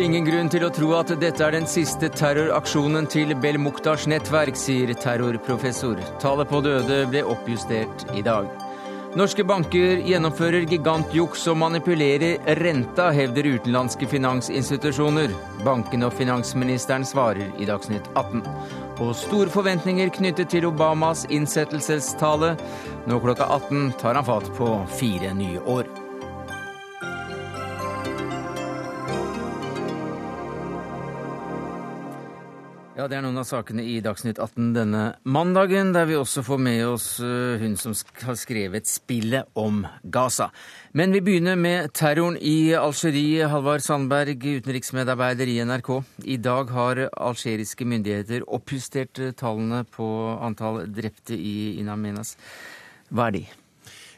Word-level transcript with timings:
Ingen 0.00 0.24
grunn 0.24 0.48
til 0.48 0.62
å 0.64 0.70
tro 0.72 0.94
at 0.96 1.10
dette 1.20 1.44
er 1.44 1.52
den 1.52 1.66
siste 1.68 2.08
terroraksjonen 2.08 3.04
til 3.12 3.34
Belmuktars 3.36 4.06
nettverk, 4.08 4.56
sier 4.56 4.88
terrorprofessor. 4.96 5.98
Tallet 6.22 6.48
på 6.48 6.62
døde 6.64 7.02
ble 7.10 7.20
oppjustert 7.28 8.06
i 8.16 8.22
dag. 8.24 8.48
Norske 9.20 9.44
banker 9.44 10.00
gjennomfører 10.08 10.64
gigantjuks 10.70 11.44
og 11.52 11.58
manipulerer 11.60 12.40
renta, 12.62 13.10
hevder 13.12 13.50
utenlandske 13.58 14.08
finansinstitusjoner. 14.08 15.34
Bankene 15.60 16.08
og 16.08 16.16
finansministeren 16.16 17.04
svarer 17.04 17.52
i 17.60 17.68
Dagsnytt 17.68 18.08
18. 18.14 18.40
Og 18.96 19.12
store 19.20 19.52
forventninger 19.52 20.08
knyttet 20.16 20.54
til 20.54 20.70
Obamas 20.70 21.26
innsettelsestale. 21.28 22.54
Nå 23.12 23.20
klokka 23.20 23.50
18 23.60 23.92
tar 24.00 24.16
han 24.16 24.24
fatt 24.24 24.48
på 24.56 24.72
fire 24.96 25.36
nye 25.36 25.60
år. 25.68 25.92
Ja, 33.02 33.08
Det 33.10 33.16
er 33.18 33.24
noen 33.24 33.40
av 33.40 33.46
sakene 33.48 33.82
i 33.82 33.96
Dagsnytt 33.98 34.38
18 34.38 34.68
denne 34.76 35.00
mandagen, 35.26 35.88
der 35.90 36.04
vi 36.06 36.14
også 36.14 36.44
får 36.46 36.60
med 36.62 36.82
oss 36.86 37.06
eh, 37.18 37.58
hun 37.58 37.72
som 37.74 37.96
har 38.22 38.36
skrevet 38.38 38.86
spillet 38.86 39.58
om 39.58 39.80
Gaza. 40.04 40.52
Men 40.94 41.10
vi 41.10 41.18
begynner 41.26 41.58
med 41.58 41.90
terroren 41.98 42.36
i 42.38 42.70
Algerie. 42.78 43.48
Halvard 43.50 43.82
Sandberg, 43.82 44.38
utenriksmedarbeider 44.38 45.50
i 45.50 45.58
NRK. 45.66 45.90
I 46.30 46.38
dag 46.38 46.70
har 46.70 47.02
algeriske 47.10 47.88
myndigheter 47.90 48.46
oppjustert 48.46 49.18
eh, 49.18 49.34
tallene 49.34 49.82
på 49.82 50.06
antall 50.38 50.84
drepte 50.86 51.34
i 51.34 51.80
Inamenas. 51.82 52.36
Hva 53.10 53.32
er 53.32 53.38
de? 53.40 53.46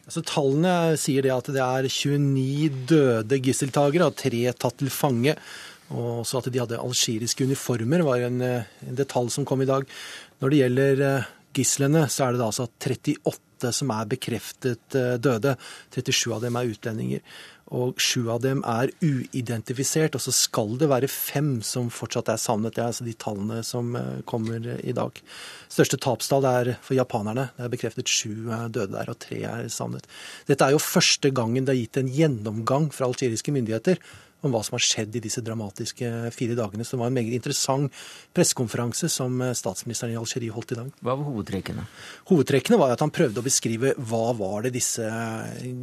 Altså, 0.05 0.21
tallene 0.29 0.99
sier 1.01 1.25
det 1.25 1.33
at 1.33 1.49
det 1.57 1.65
er 1.65 1.89
29 1.89 2.85
døde 2.91 3.41
gisseltakere 3.49 4.13
og 4.13 4.19
tre 4.21 4.51
tatt 4.53 4.77
til 4.83 4.93
fange. 4.93 5.39
Og 5.93 6.23
også 6.23 6.41
at 6.41 6.51
de 6.53 6.63
hadde 6.63 6.81
algeriske 6.81 7.45
uniformer, 7.45 8.05
var 8.07 8.25
en, 8.25 8.41
eh, 8.41 8.69
en, 8.89 8.97
detalj 8.97 9.31
som 9.35 9.45
kom 9.45 9.63
i 9.63 9.69
dag. 9.69 9.85
Når 10.41 10.51
det 10.51 10.61
gjelder 10.63 11.03
eh, 11.09 11.33
gislene, 11.55 12.07
så 12.09 12.27
er 12.27 12.33
det 12.33 12.41
da 12.41 12.51
altså 12.53 12.69
38 12.69 13.73
som 13.73 13.91
er 13.93 14.09
bekreftet 14.09 14.97
eh, 14.97 15.17
døde. 15.21 15.57
37 15.95 16.33
av 16.33 16.41
dem 16.45 16.57
er 16.57 16.73
utlendinger. 16.73 17.21
Og 17.75 18.01
sju 18.01 18.29
av 18.31 18.43
dem 18.45 18.61
er 18.69 18.91
uidentifisert. 19.03 20.17
Og 20.17 20.25
så 20.25 20.33
skal 20.33 20.75
det 20.81 20.89
være 20.89 21.09
fem 21.09 21.59
som 21.65 21.93
fortsatt 21.93 22.33
er 22.33 22.41
savnet. 22.41 22.77
Det 22.77 22.83
er 22.83 22.91
altså 22.93 23.07
de 23.07 23.17
tallene 23.17 23.63
som 23.65 23.95
kommer 24.29 24.69
i 24.77 24.93
dag. 24.97 25.17
Største 25.73 26.01
tapstall 26.01 26.45
er 26.49 26.75
for 26.85 26.97
japanerne. 26.97 27.49
Det 27.57 27.65
er 27.65 27.73
bekreftet 27.73 28.13
sju 28.13 28.53
døde 28.69 28.93
der, 28.93 29.11
og 29.11 29.21
tre 29.21 29.41
er 29.49 29.73
savnet. 29.73 30.09
Dette 30.49 30.69
er 30.69 30.77
jo 30.77 30.83
første 30.83 31.33
gangen 31.35 31.65
det 31.65 31.75
er 31.75 31.83
gitt 31.83 32.01
en 32.03 32.13
gjennomgang 32.13 32.93
fra 32.93 33.09
algeriske 33.09 33.53
myndigheter 33.57 34.01
om 34.45 34.55
hva 34.55 34.63
som 34.65 34.77
har 34.77 34.85
skjedd 34.85 35.17
i 35.17 35.23
disse 35.25 35.43
dramatiske 35.45 36.11
fire 36.35 36.57
dagene. 36.59 36.85
Så 36.85 36.97
det 36.97 37.03
var 37.03 37.13
en 37.13 37.17
meget 37.17 37.37
interessant 37.37 38.05
pressekonferanse 38.37 39.09
som 39.13 39.41
eh, 39.43 39.55
statsministeren 39.57 40.15
i 40.15 40.19
Algerie 40.21 40.55
holdt 40.55 40.75
i 40.75 40.79
dag. 40.79 40.91
Hva 41.01 41.17
var 41.17 41.29
hovedtrekkene? 41.29 41.87
Hovedtrekkene 42.31 42.79
var 42.81 42.95
at 42.95 43.05
han 43.05 43.13
prøvde 43.15 43.41
å 43.41 43.47
beskrive 43.47 43.95
hva 43.97 44.25
var 44.37 44.67
det 44.67 44.75
disse 44.77 45.09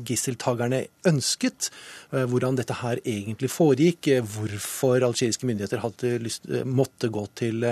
gisseltakerne 0.07 0.83
ønsket. 1.09 1.71
Eh, 2.11 2.27
hvordan 2.29 2.59
dette 2.59 2.79
her 2.83 3.01
egentlig 3.01 3.51
foregikk. 3.53 4.11
Eh, 4.13 4.25
hvorfor 4.35 5.07
algeriske 5.09 5.49
myndigheter 5.49 5.83
hadde 5.83 6.15
lyst, 6.21 6.49
måtte 6.65 7.11
gå 7.11 7.25
til 7.37 7.65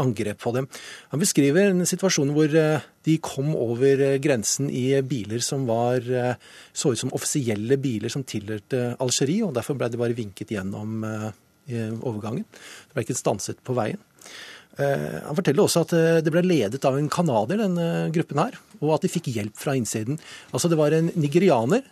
angrep 0.00 0.42
på 0.42 0.52
dem. 0.56 0.68
Han 1.12 1.22
beskriver 1.22 1.70
en 1.70 1.86
situasjon 1.88 2.34
hvor 2.36 2.52
de 3.06 3.16
kom 3.22 3.54
over 3.54 4.18
grensen 4.22 4.68
i 4.70 4.88
biler 5.06 5.42
som 5.44 5.64
var, 5.68 6.02
så 6.74 6.92
ut 6.92 7.00
som 7.00 7.12
offisielle 7.14 7.78
biler 7.78 8.12
som 8.12 8.24
tilhørte 8.26 8.96
Algerie, 9.02 9.44
og 9.46 9.54
derfor 9.56 9.78
ble 9.78 9.90
de 9.92 10.00
bare 10.00 10.16
vinket 10.16 10.52
gjennom 10.56 11.06
eh, 11.06 11.94
overgangen. 12.02 12.44
De 12.46 12.96
ble 12.96 13.06
ikke 13.06 13.18
stanset 13.18 13.62
på 13.66 13.76
veien. 13.76 14.00
Eh, 14.76 15.22
han 15.24 15.36
forteller 15.38 15.64
også 15.64 15.86
at 15.86 15.94
eh, 15.96 16.18
det 16.24 16.32
ble 16.34 16.42
ledet 16.44 16.84
av 16.84 16.98
en 16.98 17.08
canadier, 17.12 17.62
denne 17.62 18.10
gruppen 18.12 18.42
her, 18.42 18.58
og 18.82 18.96
at 18.96 19.06
de 19.06 19.10
fikk 19.12 19.30
hjelp 19.32 19.56
fra 19.56 19.76
innsiden. 19.78 20.18
Altså 20.52 20.68
Det 20.68 20.78
var 20.80 20.92
en 20.92 21.08
nigerianer 21.16 21.86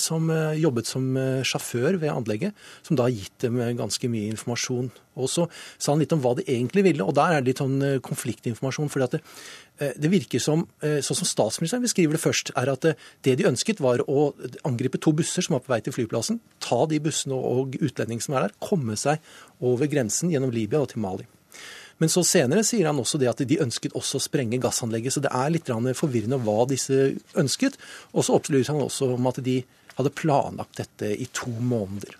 som 0.00 0.30
jobbet 0.56 0.88
som 0.88 1.12
sjåfør 1.44 1.98
ved 2.00 2.12
anlegget, 2.14 2.56
som 2.86 2.96
da 2.96 3.10
gitt 3.12 3.44
dem 3.44 3.60
ganske 3.76 4.08
mye 4.08 4.30
informasjon. 4.32 4.88
Og 5.20 5.28
så 5.28 5.44
sa 5.76 5.92
han 5.92 6.00
litt 6.00 6.14
om 6.16 6.22
hva 6.24 6.32
de 6.38 6.46
egentlig 6.48 6.86
ville, 6.86 7.04
og 7.04 7.12
der 7.18 7.34
er 7.34 7.42
det 7.42 7.52
litt 7.52 7.60
sånn 7.60 8.00
konfliktinformasjon. 8.06 8.88
fordi 8.88 9.08
at 9.10 9.18
det, 9.18 9.20
det 9.80 10.10
virker 10.12 10.42
som, 10.42 10.66
sånn 10.80 11.18
som 11.22 11.28
statsministeren 11.28 11.84
beskriver 11.84 12.16
det 12.16 12.22
først, 12.22 12.52
er 12.58 12.68
at 12.68 12.84
det 13.24 13.36
de 13.40 13.48
ønsket 13.48 13.80
var 13.80 14.02
å 14.04 14.30
angripe 14.68 15.00
to 15.00 15.14
busser 15.16 15.46
som 15.46 15.56
var 15.56 15.64
på 15.64 15.72
vei 15.72 15.80
til 15.86 15.96
flyplassen, 15.96 16.40
ta 16.60 16.82
de 16.90 17.00
bussene 17.00 17.36
og 17.36 17.78
utlendingene 17.80 18.26
som 18.26 18.36
er 18.36 18.48
der, 18.48 18.56
komme 18.60 18.98
seg 19.00 19.24
over 19.64 19.88
grensen 19.88 20.32
gjennom 20.34 20.52
Libya 20.52 20.82
og 20.84 20.92
til 20.92 21.00
Mali. 21.04 21.28
Men 22.00 22.08
så 22.08 22.22
senere 22.24 22.64
sier 22.64 22.88
han 22.88 23.00
også 23.00 23.20
det 23.20 23.28
at 23.28 23.42
de 23.44 23.60
ønsket 23.60 23.96
også 23.98 24.16
å 24.16 24.24
sprenge 24.24 24.60
gassanlegget. 24.62 25.12
Så 25.12 25.22
det 25.24 25.32
er 25.36 25.52
litt 25.52 25.68
forvirrende 25.68 26.40
hva 26.40 26.64
disse 26.68 27.10
ønsket. 27.36 27.76
Og 28.16 28.24
så 28.24 28.38
opplyser 28.38 28.72
han 28.72 28.86
også 28.86 29.12
om 29.18 29.28
at 29.28 29.42
de 29.44 29.58
hadde 29.98 30.14
planlagt 30.16 30.80
dette 30.80 31.12
i 31.12 31.28
to 31.36 31.52
måneder. 31.52 32.16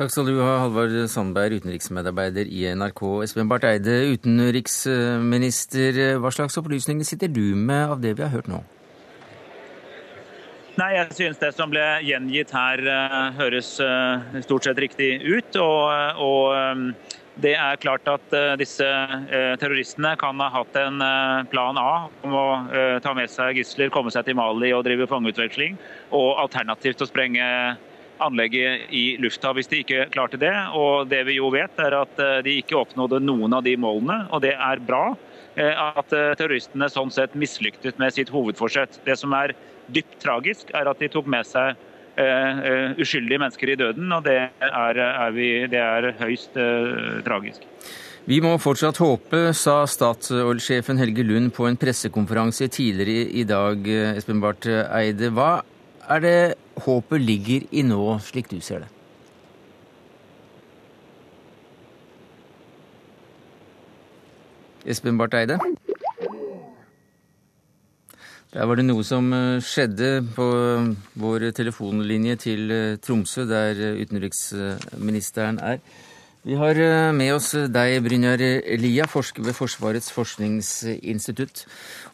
Takk 0.00 0.08
skal 0.14 0.30
du 0.30 0.38
ha, 0.40 0.62
Halvard 0.62 0.94
Sandberg, 1.12 1.58
utenriksmedarbeider 1.60 2.48
i 2.48 2.62
NRK. 2.72 3.02
Espen 3.26 3.50
Barth 3.50 3.68
Eide, 3.68 3.98
utenriksminister. 4.14 5.98
Hva 6.16 6.30
slags 6.32 6.56
opplysninger 6.56 7.04
sitter 7.04 7.28
du 7.28 7.52
med 7.52 7.92
av 7.92 8.00
det 8.00 8.14
vi 8.16 8.24
har 8.24 8.32
hørt 8.32 8.48
nå? 8.48 8.62
Nei, 10.80 10.94
Jeg 10.94 11.12
synes 11.18 11.36
det 11.42 11.50
som 11.52 11.68
ble 11.68 11.84
gjengitt 12.00 12.48
her, 12.56 12.80
eh, 12.80 13.36
høres 13.36 13.74
eh, 13.84 14.40
stort 14.40 14.64
sett 14.64 14.80
riktig 14.80 15.20
ut. 15.20 15.60
Og, 15.60 15.92
og 16.16 16.48
det 17.44 17.52
er 17.60 17.76
klart 17.84 18.08
at 18.08 18.24
disse 18.56 18.88
terroristene 19.60 20.16
kan 20.16 20.40
ha 20.40 20.48
hatt 20.56 20.80
en 20.80 20.96
plan 21.52 21.76
A 21.76 22.08
om 22.24 22.32
å 22.40 22.46
ta 23.04 23.12
med 23.12 23.28
seg 23.28 23.60
gisler, 23.60 23.92
komme 23.92 24.08
seg 24.08 24.24
til 24.24 24.40
Mali 24.40 24.72
og 24.72 24.84
drive 24.88 25.04
fangeutveksling, 25.12 25.76
og 26.08 26.40
alternativt 26.40 27.04
å 27.04 27.12
sprenge 27.12 27.76
anlegget 28.22 28.92
i 28.94 29.04
lufta 29.22 29.52
hvis 29.56 29.70
de 29.70 29.82
ikke 29.84 30.06
klarte 30.14 30.40
det. 30.40 30.54
Og 30.76 31.08
det 31.10 31.24
vi 31.28 31.38
jo 31.38 31.50
vet, 31.54 31.74
er 31.82 31.98
at 32.02 32.22
de 32.46 32.56
ikke 32.60 32.78
oppnådde 32.78 33.22
noen 33.24 33.56
av 33.56 33.66
de 33.66 33.76
målene, 33.80 34.22
og 34.30 34.42
det 34.44 34.54
er 34.54 34.82
bra. 34.84 35.12
At 35.60 36.12
terroristene 36.38 36.86
sånn 36.88 37.10
sett 37.12 37.34
mislyktes 37.38 37.98
med 38.00 38.14
sitt 38.14 38.30
hovedforsett. 38.32 39.00
Det 39.04 39.16
som 39.18 39.34
er 39.36 39.56
dypt 39.90 40.20
tragisk, 40.22 40.70
er 40.76 40.88
at 40.88 41.02
de 41.02 41.10
tok 41.10 41.28
med 41.30 41.48
seg 41.48 41.74
Eh, 42.20 42.58
eh, 42.70 42.90
uskyldige 43.00 43.38
mennesker 43.38 43.70
i 43.70 43.78
døden, 43.78 44.12
og 44.12 44.24
det 44.26 44.36
er, 44.60 44.98
er, 44.98 45.30
vi, 45.32 45.48
det 45.70 45.78
er 45.80 46.10
høyst 46.18 46.56
tragisk. 47.24 47.64
Vi 48.28 48.40
må 48.44 48.52
fortsatt 48.60 48.98
håpe, 49.00 49.38
sa 49.56 49.80
Statoil-sjefen 49.88 51.00
Helge 51.00 51.24
Lund 51.24 51.54
på 51.56 51.64
en 51.68 51.78
pressekonferanse 51.80 52.68
tidligere 52.68 53.30
i 53.40 53.46
dag. 53.48 53.88
Espen 54.18 54.42
Barth 54.42 54.68
Eide, 54.68 55.30
hva 55.32 55.62
er 56.10 56.24
det 56.24 56.38
håpet 56.84 57.22
ligger 57.22 57.68
i 57.70 57.84
nå, 57.86 58.02
slik 58.24 58.50
du 58.50 58.58
ser 58.64 58.84
det? 58.84 58.90
Espen 64.90 65.18
Barth 65.20 65.36
Eide? 65.36 65.58
Der 68.50 68.66
var 68.66 68.80
det 68.80 68.82
noe 68.88 69.04
som 69.06 69.28
eh, 69.30 69.62
skjedde 69.62 70.24
på 70.34 70.44
eh, 70.58 70.86
vår 71.22 71.50
telefonlinje 71.54 72.34
til 72.42 72.72
eh, 72.74 72.96
Tromsø, 72.98 73.44
der 73.46 73.78
utenriksministeren 74.00 75.60
er. 75.62 75.78
Vi 76.42 76.56
har 76.56 76.78
med 77.12 77.34
oss 77.34 77.50
deg, 77.52 77.98
Brynjar 78.00 78.40
Lia, 78.80 79.04
forsker 79.04 79.44
ved 79.44 79.52
Forsvarets 79.52 80.08
forskningsinstitutt. 80.16 81.66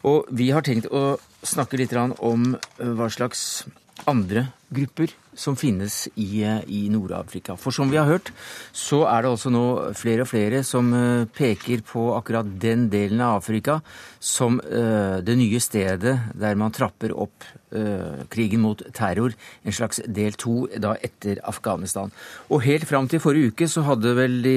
Og 0.03 0.27
vi 0.35 0.49
har 0.51 0.65
tenkt 0.67 0.89
å 0.91 1.15
snakke 1.47 1.79
litt 1.79 1.95
om 1.95 2.49
hva 2.75 3.07
slags 3.07 3.63
andre 4.05 4.47
grupper 4.69 5.13
som 5.37 5.55
finnes 5.55 6.07
i, 6.15 6.41
i 6.43 6.87
Nord-Afrika. 6.91 7.55
For 7.59 7.73
som 7.73 7.91
vi 7.91 7.99
har 7.99 8.09
hørt, 8.09 8.31
så 8.75 9.03
er 9.07 9.23
det 9.23 9.31
også 9.31 9.51
nå 9.53 9.63
flere 9.97 10.25
og 10.25 10.31
flere 10.31 10.63
som 10.65 10.89
eh, 10.97 11.27
peker 11.37 11.83
på 11.87 12.07
akkurat 12.17 12.49
den 12.61 12.87
delen 12.93 13.21
av 13.23 13.39
Afrika 13.39 13.79
som 14.19 14.57
uh, 14.59 15.21
det 15.23 15.37
nye 15.37 15.59
stedet 15.61 16.15
der 16.35 16.57
man 16.59 16.73
trapper 16.75 17.13
opp 17.15 17.53
krigen 18.31 18.61
mot 18.63 18.79
terror, 18.95 19.33
en 19.67 19.75
slags 19.75 19.99
del 20.07 20.37
to 20.39 20.69
da 20.79 20.93
etter 21.03 21.41
Afghanistan. 21.43 22.13
Og 22.47 22.63
helt 22.63 22.87
fram 22.87 23.09
til 23.11 23.19
forrige 23.19 23.51
uke 23.51 23.67
så 23.67 23.83
hadde 23.83 24.13
vel 24.15 24.37
de 24.45 24.55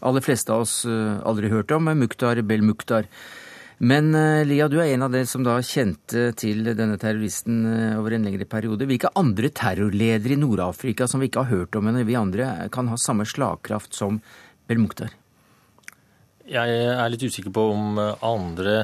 aller 0.00 0.24
fleste 0.24 0.54
av 0.54 0.64
oss 0.64 0.78
aldri 0.88 1.52
hørt 1.52 1.74
om 1.76 1.92
Mukhtar 2.00 2.40
Bel-Mukhtar. 2.48 3.10
Men 3.78 4.14
eh, 4.14 4.42
Lia, 4.48 4.70
du 4.72 4.78
er 4.80 4.94
en 4.94 5.04
av 5.04 5.12
dere 5.12 5.28
som 5.28 5.42
da 5.44 5.58
kjente 5.60 6.30
til 6.40 6.64
denne 6.70 6.96
terroristen 7.00 7.58
eh, 7.68 7.98
over 8.00 8.16
en 8.16 8.24
lengre 8.24 8.46
periode. 8.48 8.88
Hvilke 8.88 9.12
andre 9.20 9.50
terrorledere 9.52 10.32
i 10.32 10.40
Nord-Afrika 10.40 11.04
som 11.10 11.20
vi 11.20 11.28
ikke 11.28 11.44
har 11.44 11.52
hørt 11.52 11.76
om, 11.76 11.90
enn 11.90 12.00
vi 12.08 12.16
andre, 12.16 12.70
kan 12.72 12.88
ha 12.88 12.96
samme 12.96 13.28
slagkraft 13.28 13.92
som 13.96 14.22
Bel-Mukhtar? 14.70 15.12
Jeg 16.48 16.78
er 16.88 17.10
litt 17.12 17.26
usikker 17.26 17.52
på 17.52 17.68
om 17.74 18.00
eh, 18.00 18.24
andre 18.24 18.78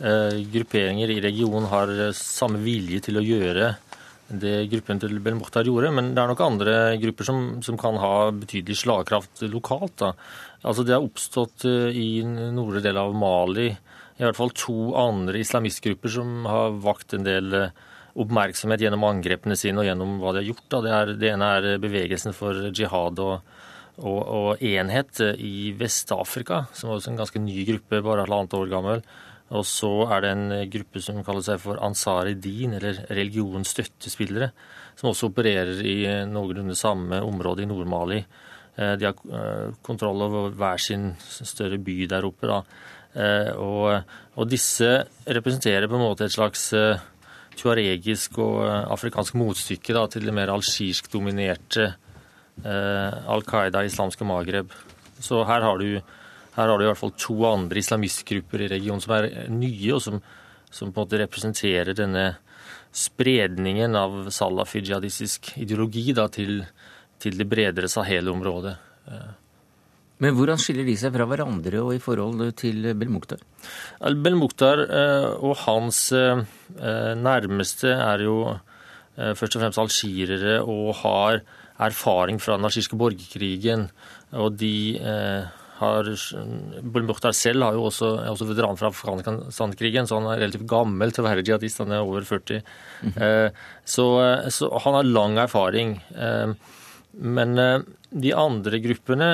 eh, 0.00 0.40
grupperinger 0.56 1.12
i 1.12 1.20
regionen 1.20 1.68
har 1.68 1.92
samme 2.16 2.64
vilje 2.64 3.04
til 3.10 3.20
å 3.20 3.26
gjøre 3.26 3.74
det 4.24 4.70
gruppen 4.72 4.96
til 5.02 5.18
Belmokhtar 5.20 5.68
gjorde, 5.68 5.90
men 5.92 6.14
det 6.16 6.22
er 6.22 6.30
nok 6.30 6.40
andre 6.40 6.74
grupper 6.96 7.26
som, 7.28 7.42
som 7.62 7.76
kan 7.78 7.98
ha 8.00 8.30
betydelig 8.32 8.78
slagkraft 8.80 9.44
lokalt. 9.52 9.98
Da. 10.00 10.14
Altså 10.64 10.80
Det 10.82 10.94
har 10.96 11.04
oppstått 11.04 11.66
i 11.68 12.24
nordre 12.24 12.80
del 12.82 12.96
av 12.98 13.12
Mali 13.12 13.68
i 14.18 14.22
hvert 14.22 14.38
fall 14.38 14.52
to 14.54 14.94
andre 14.98 15.40
islamistgrupper 15.42 16.12
som 16.16 16.46
har 16.46 16.76
vakt 16.84 17.16
en 17.16 17.26
del 17.26 17.54
oppmerksomhet 18.14 18.84
gjennom 18.84 19.06
angrepene 19.08 19.56
sine 19.58 19.82
og 19.82 19.88
gjennom 19.88 20.18
hva 20.22 20.34
de 20.34 20.42
har 20.42 20.50
gjort. 20.52 20.66
Det, 20.70 20.92
er, 20.94 21.12
det, 21.18 21.30
ene 21.32 21.50
er 21.56 21.82
bevegelsen 21.82 22.36
for 22.36 22.68
jihad 22.70 23.18
og, 23.22 23.56
og, 23.98 24.20
og 24.22 24.64
enhet 24.64 25.18
i 25.34 25.72
Vest-Afrika, 25.78 26.64
som 26.72 26.90
er 26.90 27.00
også 27.00 27.10
en 27.10 27.22
ganske 27.24 27.42
ny 27.42 27.64
gruppe, 27.72 28.02
bare 28.06 28.26
halvannet 28.26 28.54
år 28.60 28.70
gammel. 28.70 29.04
Og 29.54 29.66
så 29.68 29.90
er 30.14 30.24
det 30.24 30.30
en 30.32 30.46
gruppe 30.72 31.02
som 31.04 31.20
kaller 31.26 31.44
seg 31.44 31.60
for 31.62 31.82
Ansari 31.84 32.32
Din, 32.40 32.78
eller 32.78 33.02
religionsstøttespillere, 33.12 34.50
som 34.96 35.10
også 35.10 35.28
opererer 35.32 35.82
i 35.84 35.98
noenlunde 36.30 36.78
samme 36.78 37.20
område 37.26 37.66
i 37.66 37.68
Nord-Mali. 37.68 38.22
Eh, 38.74 38.94
de 38.98 39.10
har 39.10 39.14
eh, 39.14 39.74
kontroll 39.84 40.24
over 40.26 40.54
hver 40.54 40.80
sin 40.82 41.12
større 41.20 41.78
by 41.82 42.04
der 42.10 42.26
oppe. 42.26 42.48
Da. 42.50 42.62
Eh, 43.14 43.50
og, 43.54 44.14
og 44.34 44.48
disse 44.50 44.88
representerer 45.26 45.86
på 45.86 45.98
en 45.98 46.02
måte 46.02 46.26
et 46.26 46.34
slags 46.34 46.72
tuaregisk 47.58 48.38
og 48.42 48.64
eh, 48.66 48.80
afrikansk 48.94 49.36
motstykke 49.38 49.94
da, 49.96 50.06
til 50.10 50.26
det 50.26 50.34
mer 50.34 50.52
algirsk 50.54 51.10
dominerte 51.12 51.88
eh, 51.88 53.30
Al 53.30 53.44
Qaida, 53.46 53.84
islamske 53.86 54.26
Magreb. 54.28 54.72
Så 55.22 55.42
her 55.48 55.64
har, 55.64 55.78
du, 55.80 56.00
her 56.56 56.72
har 56.72 56.78
du 56.78 56.84
i 56.84 56.88
hvert 56.90 57.00
fall 57.00 57.14
to 57.18 57.38
andre 57.48 57.80
islamistgrupper 57.80 58.66
i 58.66 58.72
regionen 58.74 59.02
som 59.04 59.14
er 59.16 59.30
nye, 59.52 59.94
og 59.94 60.02
som, 60.02 60.18
som 60.70 60.90
på 60.90 60.98
en 60.98 61.06
måte 61.06 61.22
representerer 61.22 61.96
denne 61.96 62.32
spredningen 62.94 63.96
av 63.98 64.28
salafi-jihadistisk 64.34 65.54
ideologi 65.62 66.12
da, 66.14 66.28
til, 66.30 66.60
til 67.22 67.38
det 67.40 67.48
bredere 67.50 67.90
Sahel-området. 67.90 68.76
Eh, 70.14 70.22
men 70.22 70.36
hvordan 70.36 70.60
skiller 70.60 70.86
de 70.86 70.94
seg 70.98 71.14
fra 71.14 71.26
hverandre 71.26 71.80
og 71.82 71.94
i 71.96 72.02
forhold 72.02 72.44
til 72.60 72.92
Belmukhtar? 72.98 73.42
Belmukhtar 74.00 74.84
eh, 74.84 75.32
og 75.42 75.56
hans 75.64 76.06
eh, 76.14 76.44
nærmeste 77.18 77.90
er 77.96 78.22
jo 78.22 78.38
eh, 78.52 79.34
først 79.34 79.56
og 79.56 79.64
fremst 79.64 79.82
algirere 79.82 80.60
og 80.62 80.94
har 81.02 81.42
erfaring 81.84 82.38
fra 82.38 82.54
den 82.56 82.68
algirske 82.68 82.98
borgerkrigen. 82.98 83.88
Og 84.38 84.54
de 84.60 84.94
har 85.80 86.06
Belmukhtar 86.94 87.34
selv 87.34 87.66
har 87.66 87.74
jo 87.74 87.88
også, 87.88 88.12
er 88.22 88.30
også 88.30 88.46
veteran 88.46 88.78
fra 88.78 88.92
Afghanistan-krigen, 88.92 90.06
så 90.06 90.20
han 90.20 90.28
er 90.30 90.44
relativt 90.44 90.68
gammel 90.70 91.10
til 91.10 91.24
å 91.24 91.26
være 91.26 91.42
jihadist. 91.42 91.82
Han 91.82 91.90
er 91.90 92.06
over 92.06 92.22
40. 92.22 92.62
Mm 93.02 93.12
-hmm. 93.16 93.50
så, 93.84 94.06
så, 94.50 94.70
han 94.84 94.94
har 94.94 95.02
lang 95.02 95.38
erfaring. 95.38 96.00
Men 97.12 97.56
de 98.10 98.34
andre 98.34 98.78
gruppene 98.78 99.30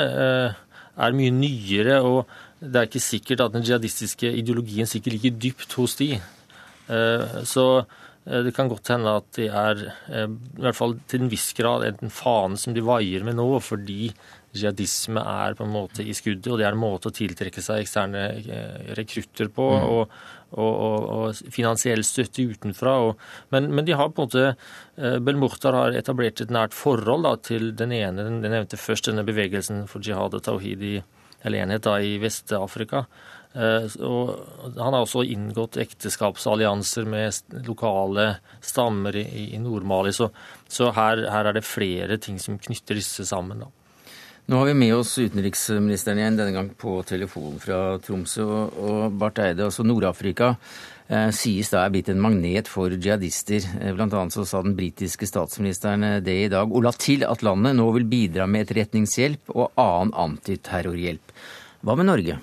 er 1.01 1.17
mye 1.17 1.33
nyere, 1.35 2.01
og 2.05 2.29
det 2.61 2.77
er 2.77 2.89
ikke 2.89 3.03
sikkert 3.03 3.47
at 3.47 3.55
den 3.57 3.65
jihadistiske 3.65 4.31
ideologien 4.43 4.89
sikkert 4.89 5.17
ligger 5.17 5.39
dypt 5.47 5.79
hos 5.79 5.97
de. 6.01 6.13
Eh, 6.91 7.39
så 7.49 7.67
eh, 7.81 8.43
det 8.45 8.53
kan 8.57 8.69
godt 8.71 8.93
hende 8.93 9.15
at 9.21 9.31
de 9.39 9.47
er, 9.49 9.87
eh, 10.11 10.27
i 10.27 10.65
hvert 10.65 10.77
fall 10.77 10.99
til 11.09 11.25
en 11.25 11.33
viss 11.33 11.53
grad, 11.57 11.87
en 11.89 12.13
fane 12.13 12.61
som 12.61 12.77
de 12.77 12.85
vaier 12.85 13.25
med 13.27 13.39
nå, 13.39 13.49
fordi 13.65 14.11
jihadisme 14.57 15.23
er 15.23 15.55
på 15.57 15.65
en 15.65 15.73
måte 15.73 16.05
i 16.05 16.15
skuddet, 16.17 16.51
og 16.51 16.59
det 16.59 16.67
er 16.67 16.75
en 16.75 16.83
måte 16.83 17.09
å 17.11 17.15
tiltrekke 17.15 17.63
seg 17.63 17.85
eksterne 17.85 18.25
rekrutter 18.99 19.51
på. 19.55 19.71
Mm. 19.79 19.89
og, 19.95 20.21
og, 20.51 20.71
og, 20.71 21.09
og, 21.17 21.41
finansiell 21.55 22.05
støtte 22.07 22.45
utenfra. 22.51 22.95
Men, 23.55 23.71
men, 23.75 23.87
de 23.87 23.97
har 23.99 24.13
på 24.15 24.27
en 24.27 24.31
måte 24.31 25.21
Belmortar 25.25 25.77
har 25.77 25.97
etablert 25.97 26.43
et 26.43 26.53
nært 26.53 26.75
forhold 26.77 27.25
da, 27.25 27.37
til 27.41 27.71
den 27.77 27.95
ene, 27.97 28.27
den 28.27 28.43
nevnte 28.45 28.81
først 28.81 29.09
denne 29.09 29.25
bevegelsen 29.27 29.87
for 29.91 30.05
jihad 30.05 30.37
og 30.37 30.45
tawhid 30.45 30.83
i, 30.85 30.97
eller 31.45 31.65
enhet 31.65 31.87
da, 31.87 31.97
i 32.03 32.19
Vest-Afrika. 32.21 33.07
Eh, 33.53 33.87
og 34.07 34.77
han 34.77 34.95
har 34.95 35.01
også 35.01 35.25
inngått 35.27 35.81
ekteskapsallianser 35.83 37.09
med 37.11 37.57
lokale 37.67 38.37
stammer 38.63 39.17
i, 39.19 39.51
i 39.57 39.59
Nord-Mali. 39.63 40.13
Så, 40.15 40.31
så 40.71 40.93
her, 40.95 41.25
her, 41.33 41.51
er 41.51 41.59
det 41.59 41.67
flere 41.67 42.21
ting 42.23 42.39
som 42.43 42.61
knytter 42.63 43.01
disse 43.01 43.27
sammen. 43.27 43.65
da. 43.65 43.71
Nå 44.51 44.57
har 44.57 44.67
vi 44.67 44.73
med 44.75 44.95
oss 44.97 45.13
utenriksministeren 45.19 46.19
igjen, 46.19 46.35
denne 46.35 46.51
gang 46.57 46.69
på 46.75 46.97
telefon 47.07 47.61
fra 47.63 48.01
Tromsø. 48.03 48.43
Og 48.83 49.13
Barth 49.15 49.45
Eide, 49.45 49.69
altså 49.69 49.85
Nord-Afrika 49.87 50.49
eh, 51.07 51.29
sies 51.31 51.69
da 51.71 51.85
er 51.85 51.93
blitt 51.95 52.11
en 52.11 52.19
magnet 52.19 52.67
for 52.67 52.91
jihadister. 52.91 53.63
Eh, 53.79 53.93
blant 53.95 54.17
annet 54.19 54.35
så 54.35 54.43
sa 54.43 54.65
den 54.67 54.75
britiske 54.75 55.29
statsministeren 55.31 56.03
det 56.27 56.35
i 56.35 56.49
dag, 56.51 56.67
og 56.67 56.83
la 56.83 56.91
til 56.99 57.23
at 57.29 57.45
landet 57.47 57.79
nå 57.79 57.87
vil 57.95 58.09
bidra 58.11 58.49
med 58.51 58.67
etterretningshjelp 58.67 59.55
og 59.55 59.69
annen 59.79 60.11
antiterrorhjelp. 60.25 61.37
Hva 61.87 61.99
med 62.01 62.11
Norge? 62.11 62.41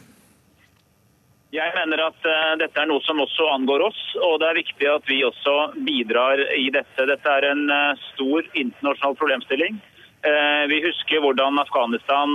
Jeg 1.57 1.75
mener 1.75 2.05
at 2.05 2.23
uh, 2.23 2.55
dette 2.63 2.85
er 2.85 2.87
noe 2.87 3.03
som 3.03 3.19
også 3.19 3.51
angår 3.57 3.83
oss, 3.89 3.99
og 4.15 4.39
det 4.39 4.47
er 4.47 4.61
viktig 4.61 4.93
at 4.93 5.11
vi 5.11 5.19
også 5.27 5.59
bidrar 5.83 6.39
i 6.55 6.69
dette. 6.71 7.11
Dette 7.11 7.35
er 7.35 7.51
en 7.51 7.67
stor 8.13 8.47
internasjonal 8.55 9.19
problemstilling. 9.19 9.83
Uh, 10.27 10.63
vi 10.67 10.81
husker 10.83 11.21
hvordan 11.23 11.59
Afghanistan 11.61 12.33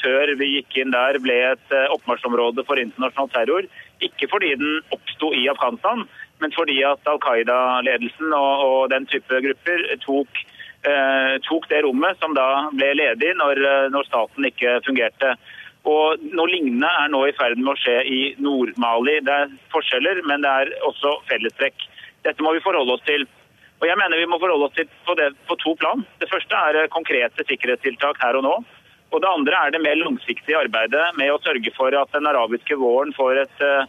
før 0.00 0.32
vi 0.40 0.48
gikk 0.56 0.80
inn 0.82 0.94
der 0.94 1.20
ble 1.22 1.36
et 1.52 1.74
oppmarsjområde 1.94 2.64
for 2.66 2.80
internasjonal 2.82 3.30
terror. 3.34 3.68
Ikke 4.02 4.26
fordi 4.30 4.54
den 4.58 4.80
oppsto 4.94 5.30
i 5.36 5.44
Afghanistan, 5.50 6.02
men 6.42 6.54
fordi 6.54 6.80
at 6.86 7.06
Al 7.10 7.20
Qaida-ledelsen 7.22 8.34
og, 8.34 8.64
og, 8.64 8.80
den 8.90 9.06
type 9.10 9.40
grupper 9.44 9.84
tok, 10.04 10.42
tok, 11.46 11.66
det 11.70 11.80
rommet 11.82 12.20
som 12.22 12.34
da 12.38 12.68
ble 12.70 12.92
ledig 12.94 13.32
når, 13.40 13.62
når 13.94 14.06
staten 14.06 14.46
ikke 14.46 14.76
fungerte. 14.86 15.34
Og 15.88 16.22
Noe 16.34 16.50
lignende 16.50 16.90
er 17.02 17.10
nå 17.12 17.22
i 17.28 17.34
ferd 17.36 17.60
med 17.60 17.72
å 17.72 17.78
skje 17.78 17.98
i 18.04 18.20
Nord-Mali. 18.42 19.18
Det 19.24 19.34
er 19.44 19.52
forskjeller, 19.72 20.22
men 20.28 20.44
det 20.44 20.50
er 20.62 20.72
også 20.88 21.18
fellestrekk. 21.30 21.86
Dette 22.26 22.44
må 22.44 22.52
vi 22.56 22.64
forholde 22.64 22.96
oss 22.96 23.04
til. 23.06 23.26
Og 23.78 23.86
jeg 23.86 23.98
mener 24.00 24.18
Vi 24.18 24.26
må 24.30 24.40
forholde 24.42 24.68
oss 24.68 24.76
til 24.76 24.88
på, 25.06 25.14
det, 25.18 25.30
på 25.48 25.56
to 25.62 25.74
plan. 25.78 26.02
Det 26.22 26.30
første 26.30 26.64
er 26.68 26.82
eh, 26.82 26.90
konkrete 26.92 27.46
sikkerhetstiltak 27.46 28.20
her 28.22 28.38
og 28.40 28.46
nå. 28.46 28.56
Og 29.08 29.22
Det 29.22 29.30
andre 29.30 29.62
er 29.64 29.72
det 29.72 29.80
mer 29.80 29.96
langsiktige 29.96 30.58
arbeidet 30.58 31.04
med 31.16 31.32
å 31.32 31.40
sørge 31.40 31.72
for 31.76 31.94
at 31.96 32.12
den 32.12 32.28
arabiske 32.28 32.76
våren 32.76 33.14
får 33.16 33.38
et 33.40 33.62
uh, 33.64 33.86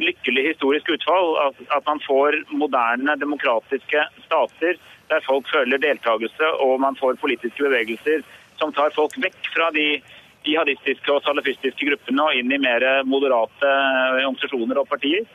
lykkelig 0.00 0.46
historisk 0.46 0.88
utfall. 0.94 1.34
At, 1.42 1.60
at, 1.76 1.84
man 1.84 2.00
får 2.06 2.38
moderne, 2.48 3.18
demokratiske 3.20 4.06
stater 4.24 4.80
der 5.12 5.26
folk 5.26 5.50
føler 5.52 5.82
deltakelse 5.82 6.54
og 6.64 6.80
man 6.80 6.96
får 6.96 7.20
politiske 7.20 7.66
bevegelser 7.66 8.24
som 8.56 8.72
tar 8.72 8.94
folk 8.96 9.18
vekk 9.20 9.52
fra 9.52 9.68
de 9.76 10.00
jihadistiske 10.46 11.12
og 11.12 11.20
salafistiske 11.26 11.90
gruppene 11.90 12.24
og 12.24 12.38
inn 12.38 12.54
i 12.54 12.62
mer 12.62 12.86
moderate 13.04 13.68
eh, 13.68 14.22
organisasjoner 14.22 14.80
og 14.80 14.88
partier. 14.88 15.28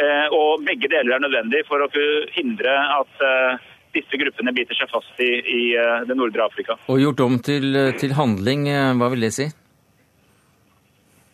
Eh, 0.00 0.26
og 0.32 0.64
begge 0.64 0.88
deler 0.88 1.16
er 1.16 1.24
nødvendig 1.26 1.64
for 1.68 1.84
å 1.84 1.88
hindre 2.34 2.76
at 2.96 3.24
eh, 3.26 3.70
disse 3.96 4.20
gruppene 4.20 4.54
biter 4.56 4.78
seg 4.78 4.90
fast 4.92 5.20
i, 5.20 5.30
i 5.40 5.62
det 6.06 6.14
nordre 6.14 6.46
Afrika. 6.46 6.76
Og 6.88 7.02
gjort 7.02 7.24
om 7.26 7.40
til, 7.42 7.74
til 7.98 8.14
handling, 8.14 8.68
hva 9.00 9.08
vil 9.10 9.26
det 9.26 9.32
si? 9.34 9.48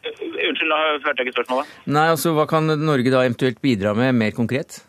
Unnskyld, 0.06 0.70
da 0.70 0.78
hørte 1.04 1.20
jeg 1.20 1.28
ikke 1.28 1.36
spørsmålet. 1.36 1.72
Nei, 1.92 2.06
altså 2.14 2.32
Hva 2.36 2.46
kan 2.48 2.70
Norge 2.80 3.12
da 3.12 3.24
eventuelt 3.26 3.60
bidra 3.60 3.92
med 3.98 4.16
mer 4.16 4.32
konkret? 4.36 4.80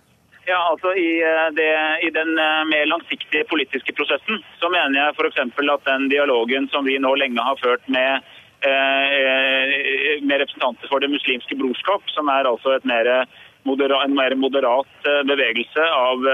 Ja, 0.47 0.59
altså 0.71 0.93
i, 0.95 1.19
eh, 1.19 1.47
det, 1.57 1.71
i, 2.07 2.09
den 2.15 2.37
eh, 2.39 2.67
mer 2.71 2.85
langsiktige 2.87 3.43
politiske 3.51 3.91
prosessen 3.97 4.39
så 4.61 4.69
mener 4.71 4.95
jeg 4.95 5.15
f.eks. 5.17 5.41
at 5.43 5.89
den 5.89 6.07
dialogen 6.13 6.69
som 6.71 6.87
vi 6.87 6.95
nå 7.03 7.11
lenge 7.19 7.43
har 7.43 7.59
ført 7.59 7.83
med, 7.91 8.23
eh, 8.63 10.21
med 10.23 10.39
representanter 10.39 10.87
for 10.87 11.03
Det 11.03 11.11
muslimske 11.11 11.57
brorskap, 11.59 12.07
som 12.15 12.31
er 12.31 12.47
altså 12.47 12.77
et 12.77 12.87
mer 12.87 13.27
moderat, 13.67 14.07
en 14.07 14.15
mer 14.17 14.35
moderat 14.39 15.07
bevegelse 15.27 15.85
av 15.93 16.25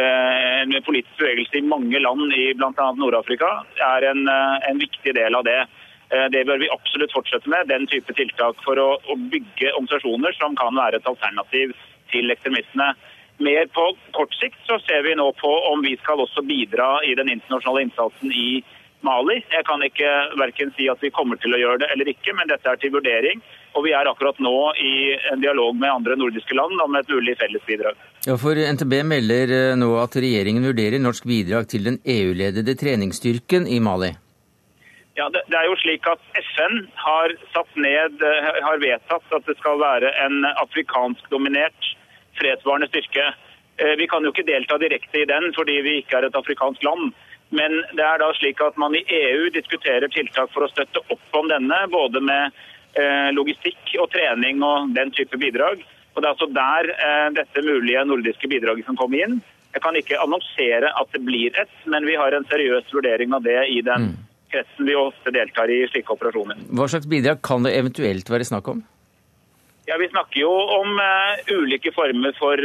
en 0.00 0.74
politisk 0.86 1.16
bevegelse 1.18 1.58
i 1.58 1.66
mange 1.66 1.98
land 1.98 2.30
i 2.36 2.44
bl.a. 2.54 2.86
Nord-Afrika, 2.94 3.48
er 3.82 4.06
en, 4.12 4.28
en, 4.30 4.78
viktig 4.78 5.16
del 5.16 5.34
av 5.34 5.42
det. 5.48 5.58
Det 6.30 6.44
bør 6.46 6.60
vi 6.62 6.70
absolutt 6.70 7.10
fortsette 7.16 7.50
med, 7.50 7.66
den 7.72 7.88
type 7.90 8.14
tiltak 8.14 8.62
for 8.62 8.78
å, 8.78 8.88
å 9.02 9.16
bygge 9.32 9.72
organisasjoner 9.72 10.36
som 10.38 10.54
kan 10.60 10.78
være 10.78 11.00
et 11.00 11.10
alternativ 11.10 11.74
til 12.14 12.30
ekstremistene. 12.30 12.92
Mer 13.40 13.66
på 13.72 13.86
kort 14.12 14.34
sikt 14.36 14.58
så 14.68 14.76
ser 14.84 15.06
vi 15.06 15.14
nå 15.16 15.30
på 15.40 15.50
om 15.70 15.80
vi 15.80 15.94
skal 16.02 16.20
også 16.20 16.42
bidra 16.44 16.98
i 17.08 17.14
den 17.16 17.30
internasjonale 17.32 17.86
innsatsen 17.86 18.34
i 18.36 18.60
Mali. 19.06 19.38
Jeg 19.48 19.64
kan 19.64 19.80
ikke 19.80 20.10
verken 20.36 20.74
si 20.76 20.90
at 20.92 21.00
vi 21.00 21.12
kommer 21.14 21.40
til 21.40 21.56
å 21.56 21.60
gjøre 21.60 21.80
det 21.80 21.88
eller 21.94 22.10
ikke, 22.12 22.34
men 22.36 22.50
dette 22.50 22.68
er 22.68 22.80
til 22.82 22.92
vurdering. 22.92 23.40
Og 23.78 23.84
vi 23.86 23.92
er 23.94 24.08
akkurat 24.10 24.38
nå 24.42 24.54
i 24.82 24.94
en 25.30 25.42
dialog 25.42 25.76
med 25.78 25.92
andre 25.92 26.16
nordiske 26.18 26.56
land 26.58 26.80
om 26.82 26.96
et 26.98 27.12
mulig 27.12 27.36
fellesbidrag. 27.38 27.98
Ja, 28.26 28.34
for 28.40 28.58
NTB 28.58 28.96
melder 29.06 29.52
eh, 29.56 29.76
nå 29.78 29.92
at 30.02 30.18
regjeringen 30.18 30.66
vurderer 30.66 31.02
norsk 31.02 31.28
bidrag 31.30 31.68
til 31.70 31.86
den 31.86 32.00
EU-ledede 32.02 32.74
treningsstyrken 32.80 33.68
i 33.70 33.78
Mali. 33.80 34.10
Ja, 35.18 35.28
det, 35.30 35.44
det, 35.52 35.56
er 35.58 35.68
jo 35.68 35.78
slik 35.78 36.06
at 36.10 36.22
FN 36.54 36.82
har, 36.98 37.36
ned, 37.76 38.26
eh, 38.26 38.50
har 38.66 38.82
vedtatt 38.82 39.38
at 39.38 39.46
det 39.46 39.56
skal 39.62 39.78
være 39.82 40.10
en 40.26 40.42
afrikansk 40.50 41.30
dominert 41.30 41.94
fredsvarende 42.40 42.90
styrke. 42.90 43.32
Vi 43.96 44.04
kan 44.12 44.24
jo 44.24 44.28
ikke 44.28 44.44
delta 44.44 44.76
direkte 44.76 45.22
i 45.22 45.28
den 45.28 45.54
fordi 45.56 45.78
vi 45.84 45.92
ikke 46.02 46.18
er 46.18 46.26
et 46.26 46.36
afrikansk 46.36 46.82
land. 46.84 47.14
Men 47.50 47.80
det 47.98 48.04
er 48.06 48.20
da 48.22 48.28
slik 48.38 48.60
at 48.62 48.76
man 48.78 48.94
i 48.94 49.02
EU 49.08 49.48
diskuterer 49.54 50.06
tiltak 50.12 50.52
for 50.54 50.66
å 50.66 50.70
støtte 50.70 51.02
opp 51.10 51.38
om 51.38 51.48
denne, 51.50 51.78
både 51.90 52.22
med 52.22 52.54
logistikk 53.36 53.92
og 54.02 54.08
trening 54.10 54.62
og 54.66 54.90
den 54.96 55.12
type 55.14 55.38
bidrag. 55.38 55.84
Og 56.14 56.18
Det 56.18 56.26
er 56.26 56.32
altså 56.32 56.48
der 56.50 56.88
dette 57.36 57.62
mulige 57.62 58.02
nordiske 58.04 58.48
bidraget 58.50 58.86
kan 58.86 58.98
komme 58.98 59.20
inn. 59.22 59.36
Jeg 59.70 59.82
kan 59.84 59.96
ikke 59.98 60.18
annonsere 60.18 60.90
at 60.98 61.12
det 61.14 61.22
blir 61.22 61.54
et, 61.60 61.74
men 61.90 62.06
vi 62.08 62.16
har 62.18 62.34
en 62.34 62.46
seriøs 62.50 62.88
vurdering 62.94 63.34
av 63.36 63.44
det 63.46 63.58
i 63.70 63.78
den 63.86 64.08
mm. 64.08 64.14
kretsen 64.50 64.88
vi 64.88 64.96
ofte 64.98 65.32
deltar 65.34 65.70
i 65.70 65.84
slike 65.92 66.10
operasjoner. 66.16 66.58
Hva 66.74 66.88
slags 66.90 67.06
bidrag 67.10 67.38
kan 67.46 67.66
det 67.66 67.76
eventuelt 67.78 68.32
være 68.32 68.48
snakk 68.48 68.72
om? 68.72 68.80
Ja, 69.86 69.96
Vi 69.98 70.10
snakker 70.10 70.42
jo 70.42 70.50
om 70.50 70.98
uh, 70.98 71.38
ulike 71.54 71.90
former 71.94 72.34
for 72.38 72.58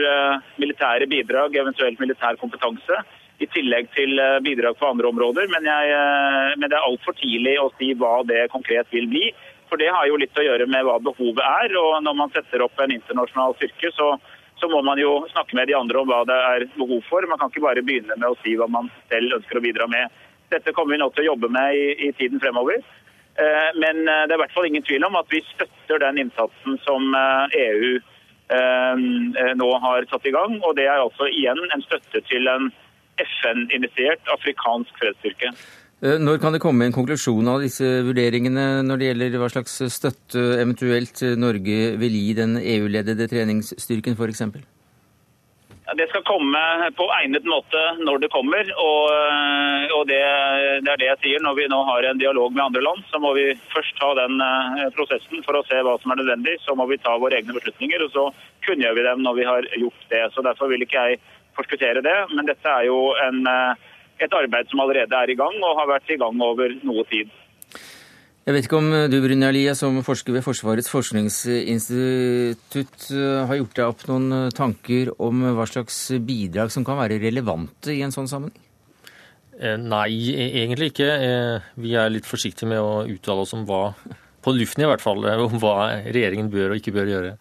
militære 0.62 1.08
bidrag, 1.10 1.56
eventuelt 1.58 2.02
militær 2.02 2.42
kompetanse. 2.42 3.00
I 3.42 3.48
tillegg 3.52 3.90
til 3.92 4.16
bidrag 4.46 4.78
på 4.80 4.88
andre 4.88 5.10
områder. 5.10 5.50
Men, 5.52 5.66
jeg, 5.68 5.96
men 6.56 6.70
det 6.72 6.78
er 6.78 6.86
altfor 6.88 7.18
tidlig 7.20 7.58
å 7.60 7.68
si 7.76 7.90
hva 8.00 8.22
det 8.24 8.46
konkret 8.54 8.88
vil 8.96 9.10
bli. 9.12 9.26
For 9.70 9.82
det 9.82 9.92
har 9.92 10.08
jo 10.08 10.20
litt 10.22 10.38
å 10.38 10.46
gjøre 10.46 10.68
med 10.70 10.86
hva 10.88 10.98
behovet 11.04 11.44
er. 11.46 11.76
Og 11.80 12.02
når 12.06 12.18
man 12.22 12.34
setter 12.36 12.64
opp 12.66 12.80
en 12.82 12.94
internasjonal 12.94 13.56
styrke, 13.58 13.92
så, 13.96 14.12
så 14.62 14.70
må 14.72 14.82
man 14.86 15.02
jo 15.02 15.18
snakke 15.34 15.58
med 15.58 15.70
de 15.72 15.78
andre 15.78 16.02
om 16.02 16.12
hva 16.12 16.22
det 16.30 16.38
er 16.52 16.68
behov 16.76 17.02
for. 17.10 17.26
Man 17.30 17.42
kan 17.42 17.54
ikke 17.54 17.66
bare 17.66 17.86
begynne 17.86 18.18
med 18.20 18.30
å 18.30 18.38
si 18.44 18.56
hva 18.60 18.70
man 18.72 18.92
selv 19.10 19.40
ønsker 19.40 19.60
å 19.60 19.66
bidra 19.66 19.90
med. 19.92 20.22
Dette 20.54 20.76
kommer 20.78 20.96
vi 20.96 21.02
nå 21.02 21.10
til 21.14 21.26
å 21.26 21.32
jobbe 21.34 21.50
med 21.54 21.78
i, 21.78 21.88
i 22.10 22.12
tiden 22.18 22.42
fremover. 22.44 22.84
Eh, 23.36 23.70
men 23.82 24.08
eh, 24.08 24.24
det 24.26 24.36
er 24.36 24.38
i 24.38 24.44
hvert 24.46 24.56
fall 24.56 24.68
ingen 24.70 24.86
tvil 24.86 25.04
om 25.08 25.18
at 25.20 25.32
vi 25.34 25.42
støtter 25.50 26.00
den 26.00 26.22
innsatsen 26.24 26.78
som 26.86 27.10
EU 27.16 27.96
eh, 27.98 29.02
e 29.44 29.48
nå 29.60 29.70
har 29.84 30.08
satt 30.12 30.28
i 30.30 30.36
gang. 30.36 30.60
Og 30.64 30.78
det 30.78 30.88
er 30.88 31.02
altså 31.02 31.28
igjen 31.32 31.60
en 31.66 31.84
støtte 31.84 32.22
til 32.30 32.48
en 32.52 32.70
FN-initiert 33.20 34.32
afrikansk 34.32 35.02
fredsstyrke. 35.02 35.52
Når 36.04 36.42
kan 36.44 36.52
det 36.52 36.60
komme 36.60 36.86
en 36.86 36.94
konklusjon 36.94 37.48
av 37.48 37.62
disse 37.64 37.88
vurderingene 38.04 38.84
når 38.84 39.00
det 39.00 39.08
gjelder 39.10 39.38
hva 39.40 39.48
slags 39.54 39.78
støtte 39.96 40.42
eventuelt 40.60 41.24
Norge 41.40 41.96
vil 42.02 42.18
gi 42.20 42.34
den 42.36 42.58
EU-ledede 42.60 43.30
treningsstyrken 43.32 44.18
f.eks.? 44.20 44.44
Det 45.94 46.08
skal 46.10 46.24
komme 46.26 46.60
på 46.98 47.06
egnet 47.14 47.46
måte 47.46 47.82
når 48.02 48.24
det 48.24 48.32
kommer. 48.34 48.70
Og, 48.82 49.12
og 49.94 50.08
det, 50.10 50.22
det, 50.82 50.92
er 50.92 51.00
det 51.02 51.10
jeg 51.12 51.20
sier. 51.22 51.44
Når 51.46 51.60
vi 51.60 51.68
nå 51.70 51.82
har 51.86 52.08
en 52.10 52.22
dialog 52.22 52.56
med 52.56 52.64
andre 52.66 52.82
land, 52.82 53.04
så 53.12 53.22
må 53.22 53.36
vi 53.38 53.52
først 53.70 53.94
ta 54.02 54.10
den 54.18 54.42
eh, 54.42 54.88
prosessen 54.98 55.46
for 55.46 55.60
å 55.60 55.64
se 55.70 55.84
hva 55.86 55.96
som 56.02 56.12
er 56.12 56.24
nødvendig. 56.24 56.58
Så 56.66 56.74
må 56.76 56.90
vi 56.90 56.98
ta 56.98 57.14
våre 57.22 57.38
egne 57.38 57.54
beslutninger, 57.54 58.02
og 58.08 58.16
så 58.16 58.26
kunngjør 58.66 58.98
vi 58.98 59.06
dem 59.06 59.22
når 59.28 59.38
vi 59.38 59.48
har 59.52 59.70
gjort 59.78 60.08
det. 60.10 60.24
Så 60.34 60.46
Derfor 60.48 60.74
vil 60.74 60.88
ikke 60.88 61.06
jeg 61.12 61.22
forskuttere 61.56 62.02
det. 62.06 62.18
Men 62.34 62.50
dette 62.50 62.72
er 62.72 62.90
jo 62.90 63.14
en, 63.22 63.46
eh, 63.46 63.94
et 64.22 64.34
arbeid 64.34 64.66
som 64.72 64.80
allerede 64.84 65.16
er 65.16 65.30
i 65.32 65.40
gang, 65.40 65.56
og 65.62 65.78
har 65.80 65.88
vært 65.96 66.14
i 66.14 66.22
gang 66.22 66.36
over 66.42 66.68
noe 66.88 67.04
tid. 67.12 67.28
Jeg 68.46 68.54
vet 68.54 68.66
ikke 68.68 68.78
om 68.78 68.90
du 69.10 69.18
Brynja 69.24 69.50
Lia, 69.50 69.74
som 69.74 70.04
forsker 70.06 70.34
ved 70.36 70.46
Forsvarets 70.46 70.92
forskningsinstitutt, 70.94 73.00
har 73.50 73.58
gjort 73.58 73.78
deg 73.80 73.88
opp 73.88 74.02
noen 74.12 74.28
tanker 74.54 75.10
om 75.18 75.36
hva 75.58 75.66
slags 75.66 75.98
bidrag 76.22 76.70
som 76.74 76.86
kan 76.86 76.98
være 77.00 77.18
relevante 77.24 77.90
i 77.96 78.04
en 78.06 78.14
sånn 78.14 78.30
sammenheng? 78.30 78.66
Eh, 79.60 79.78
nei, 79.80 80.12
e-, 80.36 80.52
egentlig 80.64 80.92
ikke. 80.92 81.08
Eh, 81.08 81.68
vi 81.80 81.96
er 81.96 82.12
litt 82.12 82.28
forsiktige 82.28 82.68
med 82.70 82.84
å 82.84 83.06
uttale 83.08 83.46
oss 83.46 83.56
om 83.56 83.64
hva, 83.68 83.94
på 84.44 84.54
luften 84.56 84.84
i 84.84 84.90
hvert 84.90 85.04
fall, 85.04 85.24
eh, 85.30 85.42
om 85.42 85.56
hva 85.62 85.76
regjeringen 86.04 86.52
bør 86.52 86.74
og 86.74 86.82
ikke 86.82 86.96
bør 86.96 87.12
gjøre. 87.14 87.36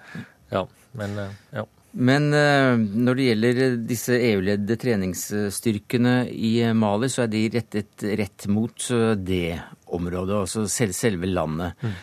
Ja, 0.55 0.65
men 0.99 1.19
ja. 1.51 1.67
Men 1.95 2.33
eh, 2.35 2.75
når 2.75 3.19
det 3.19 3.27
gjelder 3.29 3.77
disse 3.87 4.17
EU-ledde 4.19 4.77
treningsstyrkene 4.83 6.17
i 6.27 6.57
Mali, 6.75 7.11
så 7.11 7.25
er 7.25 7.31
de 7.31 7.45
rettet 7.55 8.05
rett 8.19 8.49
mot 8.51 8.89
eh, 8.91 9.13
det 9.15 9.61
området, 9.95 10.41
altså 10.41 10.67
selve 10.67 11.31
landet. 11.31 11.79
Mm. 11.79 11.95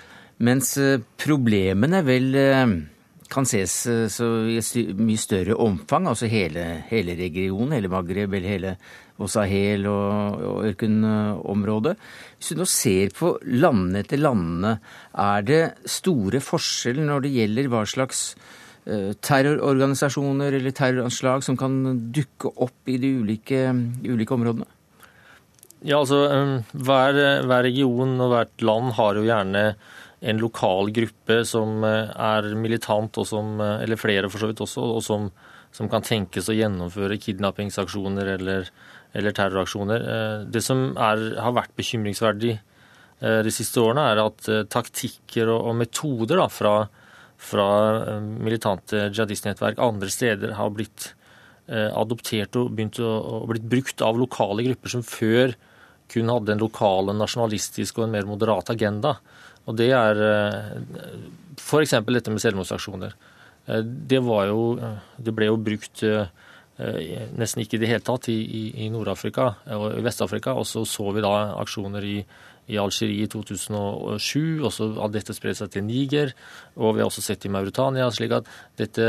Mens 0.47 0.71
eh, 0.79 1.03
problemene 1.19 2.01
vel 2.07 2.39
kan 3.31 3.47
ses 3.47 3.75
i 3.87 4.57
et 4.59 4.97
mye 4.99 5.19
større 5.19 5.55
omfang, 5.59 6.07
altså 6.07 6.27
hele, 6.31 6.65
hele 6.89 7.15
regionen, 7.19 7.75
hele 7.75 7.91
Maghreb, 7.91 8.33
eller 8.39 8.51
hele 8.55 8.73
Sahel 9.31 9.85
og, 9.87 10.39
og 10.41 10.63
ørkenområdet. 10.71 11.93
Hvis 12.39 12.55
du 12.55 12.63
nå 12.63 12.67
ser 12.67 13.11
på 13.15 13.35
landene 13.43 14.01
etter 14.01 14.19
landene, 14.23 14.73
er 15.13 15.45
det 15.47 15.61
store 15.99 16.41
forskjeller 16.43 17.07
når 17.07 17.27
det 17.27 17.35
gjelder 17.35 17.71
hva 17.71 17.85
slags 17.87 18.23
Eh, 18.31 18.57
terrororganisasjoner 19.23 20.57
eller 20.57 20.73
terroranslag 20.75 21.45
som 21.45 21.57
kan 21.59 21.79
dukke 22.13 22.51
opp 22.61 22.91
i 22.91 22.97
de 23.01 23.15
ulike, 23.21 23.63
ulike 24.03 24.35
områdene? 24.35 24.67
Ja, 25.81 25.97
altså 25.97 26.27
hver, 26.77 27.17
hver, 27.47 27.63
region 27.65 28.19
og 28.21 28.35
hvert 28.35 28.63
land 28.65 28.91
har 28.99 29.17
jo 29.17 29.25
gjerne 29.25 29.63
en 30.21 30.37
lokal 30.37 30.91
gruppe 30.93 31.39
som 31.49 31.81
eh, 31.87 32.11
er 32.13 32.51
militant, 32.53 33.17
og 33.17 33.25
som, 33.25 33.55
eh, 33.57 33.79
eller 33.81 33.97
flere 33.97 34.29
for 34.29 34.43
så 34.43 34.51
vidt 34.51 34.61
også, 34.61 34.83
og 34.97 35.01
som, 35.01 35.31
som 35.73 35.89
kan 35.89 36.05
tenkes 36.05 36.51
å 36.51 36.57
gjennomføre 36.57 37.17
kidnappingsaksjoner 37.23 38.29
eller, 38.35 38.69
eller 39.17 39.33
terroraksjoner. 39.37 40.05
Det 40.53 40.61
som 40.61 40.91
er, 40.93 41.25
har 41.41 41.57
vært 41.57 41.73
bekymringsverdig 41.79 42.59
de 43.21 43.51
siste 43.53 43.77
årene, 43.77 44.01
er 44.09 44.19
at 44.23 44.47
taktikker 44.73 45.49
og, 45.53 45.67
og 45.69 45.75
metoder 45.77 46.39
da, 46.41 46.47
fra 46.49 46.71
fra 47.41 47.67
eh, 48.05 48.21
militante 48.21 49.07
jihadistnettverk 49.09 49.81
andre 49.81 50.09
steder 50.13 50.55
har 50.59 50.71
blitt 50.75 51.11
eh, 51.67 51.89
adoptert 51.89 52.57
og 52.59 52.71
begynt 52.75 53.01
å, 53.01 53.09
og 53.41 53.49
blitt 53.51 53.67
brukt 53.71 54.03
av 54.05 54.19
lokale 54.19 54.65
grupper 54.69 54.95
som 54.95 55.05
før 55.05 55.55
kun 56.11 56.29
hadde 56.29 56.53
en 56.53 56.61
lokal, 56.61 57.13
nasjonalistisk 57.15 57.97
og 57.99 58.05
en 58.05 58.15
mer 58.17 58.27
moderat 58.27 58.69
agenda. 58.73 59.15
Og 59.65 59.77
Det 59.79 59.89
er 59.95 60.21
eh, 60.27 60.71
f.eks. 61.57 61.97
dette 62.05 62.33
med 62.33 62.43
selvmordsaksjoner. 62.43 63.17
Det, 63.71 64.17
jo, 64.17 64.61
det 65.21 65.31
ble 65.37 65.47
jo 65.47 65.57
brukt 65.61 66.01
nesten 67.37 67.61
ikke 67.61 67.77
i 67.77 67.81
det 67.83 67.91
hele 67.91 68.01
tatt 68.03 68.25
i, 68.33 68.39
i 68.83 68.87
Nord-Afrika 68.89 69.51
og 69.77 69.99
Vest-Afrika. 70.01 70.55
Og 70.57 70.65
så 70.65 70.81
så 70.89 71.05
vi 71.13 71.21
da 71.23 71.53
aksjoner 71.61 72.07
i 72.09 72.15
i 72.69 72.77
Algerie 72.79 73.25
i 73.25 73.29
2007. 73.31 74.61
og 74.61 74.71
så 74.73 74.89
har 74.99 75.11
dette 75.13 75.35
spredt 75.35 75.59
seg 75.59 75.71
til 75.73 75.85
Niger, 75.85 76.33
og 76.77 76.95
vi 76.95 77.03
har 77.03 77.09
også 77.09 77.23
sett 77.25 77.45
i 77.45 77.51
Mauritania. 77.53 78.09
slik 78.11 78.31
at 78.31 78.49
dette, 78.77 79.07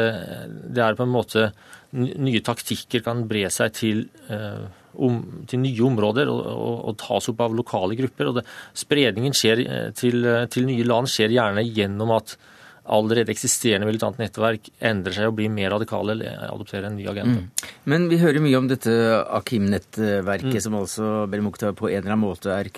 det 0.48 0.82
er 0.82 0.94
på 0.94 1.06
en 1.06 1.16
måte 1.16 1.52
Nye 1.92 2.40
taktikker 2.40 3.02
kan 3.04 3.26
bre 3.28 3.50
seg 3.52 3.72
til, 3.76 3.98
eh, 4.32 4.62
om, 4.96 5.44
til 5.44 5.60
nye 5.60 5.82
områder 5.84 6.24
og, 6.32 6.38
og, 6.40 6.78
og, 6.88 6.94
tas 6.96 7.28
opp 7.28 7.42
av 7.44 7.52
lokale 7.52 7.98
grupper. 7.98 8.30
og 8.30 8.38
det, 8.38 8.44
Spredningen 8.72 9.36
skjer, 9.36 9.60
eh, 9.60 9.90
til, 9.92 10.24
til 10.48 10.64
nye 10.64 10.86
land 10.88 11.10
skjer 11.12 11.34
gjerne 11.36 11.66
gjennom 11.68 12.14
at 12.16 12.38
allerede 12.82 13.30
eksisterende 13.30 13.86
militant 13.86 14.18
nettverk 14.18 14.66
endrer 14.82 15.14
seg 15.14 15.28
og 15.30 15.36
blir 15.38 15.50
mer 15.52 15.70
radikale 15.76 16.16
eller 16.16 16.46
adopterer 16.48 16.88
en 16.88 16.96
ny 16.98 17.06
agenda. 17.10 17.42
Mm. 17.42 17.68
Men 17.92 18.08
vi 18.10 18.18
hører 18.18 18.42
mye 18.42 18.58
om 18.58 18.70
dette 18.70 18.94
Akim-nettverket, 19.38 20.56
mm. 20.58 20.62
som 20.64 20.78
altså 20.80 21.10
Belmukta 21.30 21.70
på 21.78 21.90
en 21.90 22.00
eller 22.00 22.16
annen 22.16 22.24
måte 22.24 22.54
er 22.54 22.70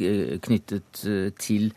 knyttet 0.44 1.04
eh, 1.08 1.30
til. 1.40 1.70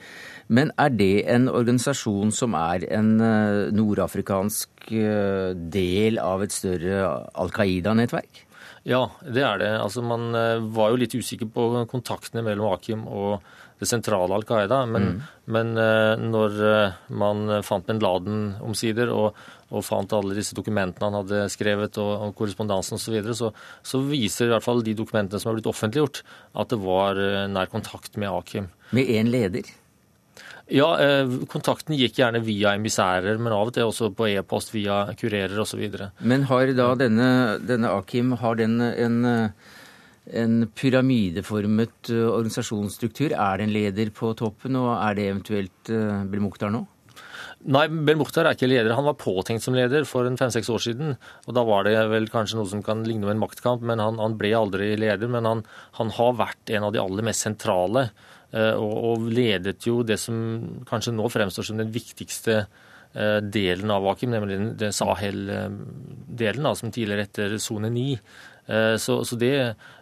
Men 0.52 0.74
er 0.80 0.92
det 0.96 1.28
en 1.32 1.48
organisasjon 1.52 2.34
som 2.36 2.56
er 2.60 2.88
en 2.98 3.14
eh, 3.24 3.62
nordafrikansk 3.76 4.92
eh, 4.92 5.54
del 5.56 6.20
av 6.24 6.44
et 6.44 6.56
større 6.56 7.08
Al 7.32 7.54
Qaida-nettverk? 7.56 8.44
Ja, 8.88 9.06
det 9.24 9.44
er 9.44 9.60
det. 9.60 9.72
Altså, 9.84 10.04
man 10.04 10.32
var 10.72 10.94
jo 10.94 11.00
litt 11.00 11.16
usikker 11.16 11.50
på 11.52 11.64
kontaktene 11.92 12.44
mellom 12.46 12.72
Akim 12.72 13.02
og 13.08 13.42
det 13.80 13.88
sentrale 13.90 14.34
Al 14.34 14.46
Qaida. 14.48 14.82
Men, 14.90 15.08
mm. 15.08 15.22
men 15.54 15.72
eh, 15.82 16.14
når 16.22 16.60
eh, 16.72 17.00
man 17.22 17.48
fant 17.66 17.88
bin 17.88 18.02
Laden 18.04 18.44
omsider, 18.66 19.12
og, 19.14 19.38
og, 19.70 19.82
fant 19.86 20.14
alle 20.18 20.38
disse 20.38 20.58
dokumentene 20.58 21.10
han 21.10 21.20
hadde 21.22 21.48
skrevet, 21.54 22.00
og, 22.02 22.14
og 22.28 22.38
korrespondansen 22.38 22.98
osv., 22.98 23.08
så, 23.08 23.16
videre, 23.16 23.38
så 23.38 23.52
så 23.86 24.02
viser 24.04 24.48
i 24.48 24.56
hvert 24.56 24.66
fall 24.66 24.84
de 24.86 24.96
dokumentene 24.98 25.42
som 25.42 25.52
har 25.52 25.60
blitt 25.60 25.70
offentliggjort, 25.70 26.24
at 26.58 26.72
det 26.74 26.80
var 26.84 27.20
eh, 27.22 27.44
nær 27.52 27.70
kontakt 27.72 28.18
med 28.18 28.32
Akim. 28.34 28.72
Med 28.96 29.12
én 29.12 29.30
leder? 29.34 29.70
Ja, 30.68 30.90
kontakten 31.48 31.96
gikk 31.96 32.18
gjerne 32.20 32.42
via 32.44 32.74
emissærer, 32.76 33.38
men 33.40 33.54
av 33.56 33.70
og 33.70 33.76
til 33.78 33.88
også 33.88 34.10
på 34.12 34.26
e-post 34.34 34.74
via 34.74 35.06
kurerer 35.16 35.56
osv. 35.64 35.86
Men 36.20 36.44
har 36.50 36.74
da 36.76 36.90
denne, 37.00 37.30
denne 37.64 37.94
Akim 37.96 38.34
har 38.42 38.60
den 38.60 38.82
en 38.84 39.22
en 40.34 40.68
pyramideformet 40.76 42.12
organisasjonsstruktur. 42.12 43.32
Er 43.32 43.58
det 43.58 43.68
en 43.68 43.74
leder 43.76 44.12
på 44.16 44.34
toppen, 44.38 44.76
og 44.80 44.92
er 44.98 45.18
det 45.18 45.28
eventuelt 45.32 45.92
Belmokhtar 46.32 46.74
nå? 46.74 46.84
Nei, 47.66 47.88
Belmukhtar 47.90 48.46
er 48.46 48.56
ikke 48.56 48.70
leder. 48.70 48.94
Han 48.96 49.08
var 49.08 49.18
påtenkt 49.20 49.66
som 49.66 49.76
leder 49.76 50.06
for 50.08 50.28
fem-seks 50.40 50.70
år 50.72 50.84
siden. 50.84 51.16
og 51.48 51.56
Da 51.58 51.64
var 51.66 51.88
det 51.88 51.96
vel 52.12 52.30
kanskje 52.32 52.60
noe 52.60 52.70
som 52.70 52.84
kan 52.86 53.02
ligne 53.08 53.26
med 53.26 53.36
en 53.36 53.42
maktkamp, 53.42 53.82
men 53.82 54.00
han, 54.04 54.20
han 54.22 54.38
ble 54.38 54.54
aldri 54.56 54.92
leder. 55.00 55.32
Men 55.32 55.50
han, 55.50 55.64
han, 55.98 56.14
har 56.16 56.38
vært 56.38 56.76
en 56.78 56.86
av 56.88 56.94
de 56.94 57.02
aller 57.02 57.26
mest 57.26 57.48
sentrale, 57.48 58.10
og, 58.54 58.94
og, 59.10 59.26
ledet 59.28 59.84
jo 59.84 60.04
det 60.08 60.16
som 60.22 60.38
kanskje 60.88 61.12
nå 61.18 61.26
fremstår 61.28 61.66
som 61.68 61.82
den 61.82 61.92
viktigste 61.92 62.62
delen 63.52 63.92
av 63.92 64.06
Akim, 64.12 64.32
nemlig 64.32 64.60
den 64.78 64.94
Sahel-delen, 64.94 66.70
som 66.78 66.94
tidligere 66.94 67.26
etter 67.26 67.58
sone 67.60 67.90
9. 67.92 68.22
Eh, 68.68 68.96
så, 69.00 69.22
så 69.26 69.38
det, 69.40 69.54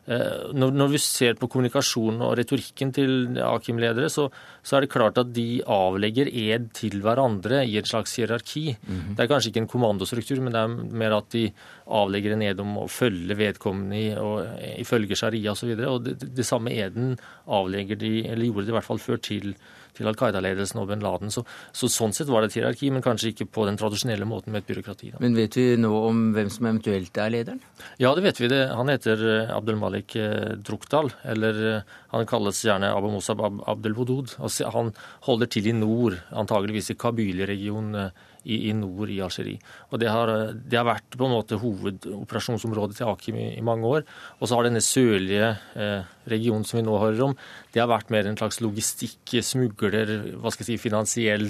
når, 0.05 0.73
når, 0.77 0.89
vi 0.93 0.99
ser 1.01 1.37
på 1.39 1.47
kommunikasjonen 1.49 2.19
og 2.21 2.35
retorikken 2.37 2.91
til 2.93 3.39
Akim-ledere, 3.41 4.09
så, 4.13 4.27
så, 4.61 4.75
er 4.77 4.85
det 4.85 4.91
klart 4.93 5.17
at 5.17 5.31
de 5.33 5.63
avlegger 5.65 6.29
ed 6.29 6.67
til 6.77 6.99
hverandre 7.01 7.63
i 7.65 7.79
et 7.81 7.89
slags 7.89 8.13
hierarki. 8.19 8.75
Mm 8.85 8.99
-hmm. 8.99 9.15
Det 9.15 9.23
er 9.23 9.31
kanskje 9.33 9.49
ikke 9.49 9.63
en 9.63 9.73
kommandostruktur, 9.73 10.41
men 10.41 10.53
det 10.53 10.61
er 10.61 10.93
mer 11.01 11.17
at 11.17 11.31
de 11.33 11.51
avlegger 11.87 12.33
en 12.33 12.41
ed 12.41 12.59
om 12.59 12.77
å 12.77 12.87
følge 12.87 13.37
vedkommende 13.37 13.97
i, 13.97 14.15
og, 14.15 14.45
ifølge 14.77 15.15
sharia 15.15 15.51
osv. 15.51 15.69
Og, 15.71 15.77
så 15.77 15.89
og 15.89 16.03
det, 16.05 16.35
det, 16.35 16.45
samme 16.45 16.69
eden 16.71 17.17
avlegger 17.47 17.95
de, 17.95 18.27
eller 18.27 18.45
gjorde 18.45 18.65
de 18.65 18.69
i 18.69 18.77
hvert 18.77 18.89
fall 18.91 18.99
før, 18.99 19.17
til 19.17 19.55
til 19.95 20.09
Al 20.09 20.17
Qaida-ledelsen 20.19 20.81
og 20.81 20.89
bin 20.91 21.03
Laden. 21.03 21.31
Så, 21.33 21.45
så, 21.75 21.89
sånn 21.91 22.13
sett 22.15 22.31
var 22.31 22.43
det 22.43 22.51
et 22.51 22.59
hierarki, 22.59 22.91
men 22.93 23.05
kanskje 23.05 23.31
ikke 23.31 23.49
på 23.57 23.65
den 23.69 23.79
tradisjonelle 23.79 24.27
måten 24.29 24.53
med 24.53 24.63
et 24.63 24.69
byråkrati. 24.69 25.13
Da. 25.15 25.21
Men 25.23 25.37
vet 25.37 25.57
vi 25.57 25.67
nå 25.79 25.91
om 26.09 26.21
hvem 26.35 26.51
som 26.53 26.69
eventuelt 26.69 27.21
er 27.21 27.33
lederen? 27.33 27.63
Ja, 28.01 28.13
det 28.17 28.25
vet 28.27 28.41
vi. 28.41 28.51
det. 28.51 28.61
Han 28.75 28.91
heter 28.91 29.25
eh, 29.31 29.55
Abdel 29.55 29.79
Malik 29.81 30.15
eh, 30.19 30.53
Drukdal, 30.59 31.11
eller 31.23 31.61
eh, 31.71 31.97
han 32.13 32.29
kalles 32.29 32.61
gjerne 32.65 32.93
Abu 32.95 33.09
Musab 33.13 33.43
Abdel 33.43 33.97
Wudud. 33.97 34.35
Han 34.75 34.93
holder 35.27 35.51
til 35.51 35.67
i 35.71 35.75
nord, 35.75 36.19
antageligvis 36.31 36.93
i 36.93 36.99
Kabyle-regionen 36.99 38.09
i, 38.45 38.69
i, 38.69 38.73
nord 38.77 39.11
i 39.11 39.19
Algerie. 39.25 39.59
Og 39.91 40.01
det 40.01 40.09
har, 40.13 40.31
det 40.55 40.79
har, 40.79 40.87
vært 40.87 41.17
på 41.17 41.27
en 41.27 41.35
måte 41.35 41.59
hovedoperasjonsområdet 41.61 42.99
til 42.99 43.11
Akim 43.11 43.39
i, 43.41 43.47
i 43.57 43.65
mange 43.65 43.89
år. 43.89 44.05
Og 44.39 44.47
så 44.47 44.57
har 44.57 44.67
denne 44.67 44.83
sørlige 44.85 45.53
eh, 45.73 46.11
regionen 46.31 46.65
som 46.67 46.79
vi 46.79 46.85
nå 46.87 46.97
hører 47.01 47.29
om, 47.29 47.37
det 47.73 47.83
har 47.83 47.91
vært 47.91 48.13
mer 48.13 48.29
en 48.29 48.37
slags 48.39 48.61
logistikk, 48.63 49.37
smugler, 49.45 50.13
hva 50.37 50.53
skal 50.53 50.65
jeg 50.65 50.75
si, 50.75 50.83
finansiell 50.87 51.49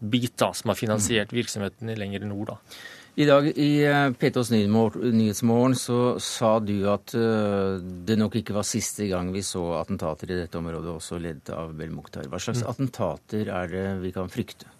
bit 0.00 0.38
da, 0.40 0.54
som 0.56 0.72
har 0.72 0.80
finansiert 0.80 1.34
virksomheten 1.36 1.92
lenger 1.98 2.24
nord. 2.24 2.54
da. 2.54 2.80
I 3.20 3.26
dag 3.26 3.46
i 3.58 3.70
eh, 3.84 4.08
P2s 4.16 4.52
Nyhetsmorgen 4.54 5.74
så 5.76 6.00
sa 6.22 6.54
du 6.62 6.76
at 6.88 7.12
uh, 7.18 7.76
det 7.80 8.16
nok 8.16 8.38
ikke 8.38 8.54
var 8.56 8.64
siste 8.64 9.08
gang 9.10 9.32
vi 9.34 9.42
så 9.44 9.64
attentater 9.80 10.30
i 10.30 10.38
dette 10.38 10.60
området, 10.60 10.94
også 10.94 11.18
ledet 11.20 11.50
av 11.52 11.74
Bel 11.76 11.90
Mukhtar. 11.92 12.30
Hva 12.30 12.40
slags 12.40 12.62
mm. 12.62 12.70
attentater 12.70 13.50
er 13.50 13.72
det 13.74 13.88
vi 14.04 14.14
kan 14.14 14.30
frykte? 14.30 14.70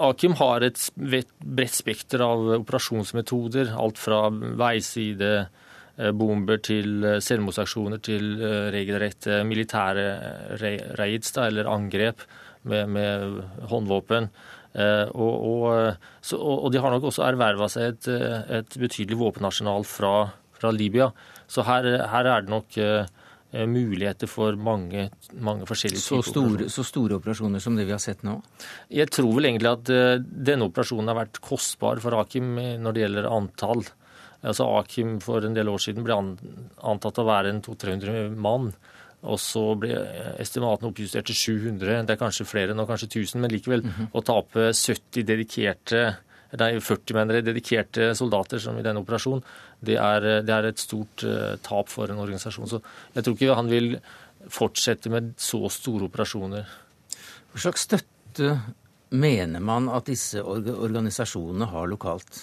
Akim 0.00 0.36
har 0.40 0.64
et 0.66 0.80
bredt 0.96 1.76
spekter 1.76 2.22
av 2.24 2.46
operasjonsmetoder. 2.60 3.72
Alt 3.78 4.00
fra 4.00 4.22
veiside, 4.30 5.32
eh, 5.96 6.12
til 6.62 7.04
eh, 7.04 7.20
selvmordsaksjoner 7.20 8.00
til 8.02 8.40
eh, 8.40 8.70
regelrette 8.74 9.42
militære 9.44 10.06
raids, 10.98 11.36
eller 11.36 11.70
angrep 11.70 12.24
med, 12.62 12.88
med 12.88 13.42
håndvåpen. 13.70 14.30
Og, 14.70 15.32
og, 15.50 15.96
så, 16.22 16.36
og, 16.38 16.68
de 16.70 16.78
har 16.78 16.92
nok 16.94 17.08
også 17.08 17.24
erverva 17.26 17.66
seg 17.66 17.88
et, 17.88 18.06
et 18.54 18.76
betydelig 18.78 19.18
våpenarsenal 19.18 19.82
fra, 19.82 20.28
fra 20.54 20.70
Libya. 20.70 21.08
Så 21.50 21.64
her, 21.66 21.88
her, 22.06 22.28
er 22.30 22.44
det 22.44 22.52
nok 22.52 22.78
muligheter 23.50 24.30
for 24.30 24.54
mange, 24.54 25.08
mange 25.34 25.66
forskjellige 25.66 26.02
så 26.04 26.20
store, 26.22 26.68
så 26.70 26.84
store 26.86 27.16
operasjoner 27.18 27.62
som 27.62 27.74
det 27.78 27.88
vi 27.88 27.94
har 27.96 28.02
sett 28.02 28.22
nå? 28.26 28.36
Jeg 28.94 29.10
tror 29.10 29.32
vel 29.34 29.50
egentlig 29.50 29.72
at 29.72 29.90
uh, 29.90 30.22
denne 30.22 30.68
operasjonen 30.70 31.10
har 31.10 31.18
vært 31.18 31.40
kostbar 31.42 32.02
for 32.04 32.14
Akim 32.20 32.54
når 32.54 32.94
det 32.94 33.04
gjelder 33.04 33.30
antall. 33.32 33.82
Altså 34.40 34.68
Akim 34.78 35.18
for 35.24 35.44
en 35.44 35.56
del 35.56 35.68
år 35.68 35.82
siden 35.82 36.06
ble 36.06 36.16
antatt 36.16 37.20
å 37.20 37.26
være 37.28 37.52
en 37.52 37.60
200-300 37.66 38.38
mann. 38.40 38.70
Og 39.20 39.36
så 39.36 39.62
ble 39.76 39.98
estimatene 40.40 40.88
oppjustert 40.88 41.28
til 41.28 41.36
700. 41.36 42.06
Det 42.08 42.14
er 42.14 42.20
kanskje 42.22 42.48
flere 42.48 42.76
nå, 42.76 42.86
kanskje 42.88 43.10
1000, 43.10 43.40
men 43.42 43.52
likevel. 43.52 43.82
Mm 43.84 43.90
-hmm. 43.90 44.08
Å 44.16 44.24
tape 44.24 44.72
70 44.72 45.26
dedikerte 45.28 46.16
er 46.58 46.80
40 46.82 47.14
mener 47.14 47.42
dedikerte 47.46 48.10
soldater 48.18 48.58
som 48.62 48.78
i 48.78 48.82
denne 48.82 49.02
operasjonen, 49.04 49.44
det 49.86 49.96
er, 50.02 50.26
det 50.42 50.54
er 50.54 50.70
et 50.70 50.82
stort 50.82 51.22
uh, 51.22 51.54
tap 51.62 51.88
for 51.92 52.10
en 52.10 52.18
organisasjon. 52.18 52.68
Så 52.68 52.80
jeg 53.14 53.24
tror 53.24 53.36
ikke 53.36 53.58
han 53.60 53.70
vil 53.70 53.90
fortsette 54.50 55.12
med 55.12 55.34
så 55.40 55.68
store 55.70 56.08
operasjoner. 56.08 56.70
Hva 57.50 57.62
slags 57.62 57.86
støtte 57.86 58.54
mener 59.10 59.62
man 59.62 59.88
at 59.92 60.10
disse 60.10 60.42
organisasjonene 60.42 61.70
har 61.70 61.90
lokalt? 61.90 62.42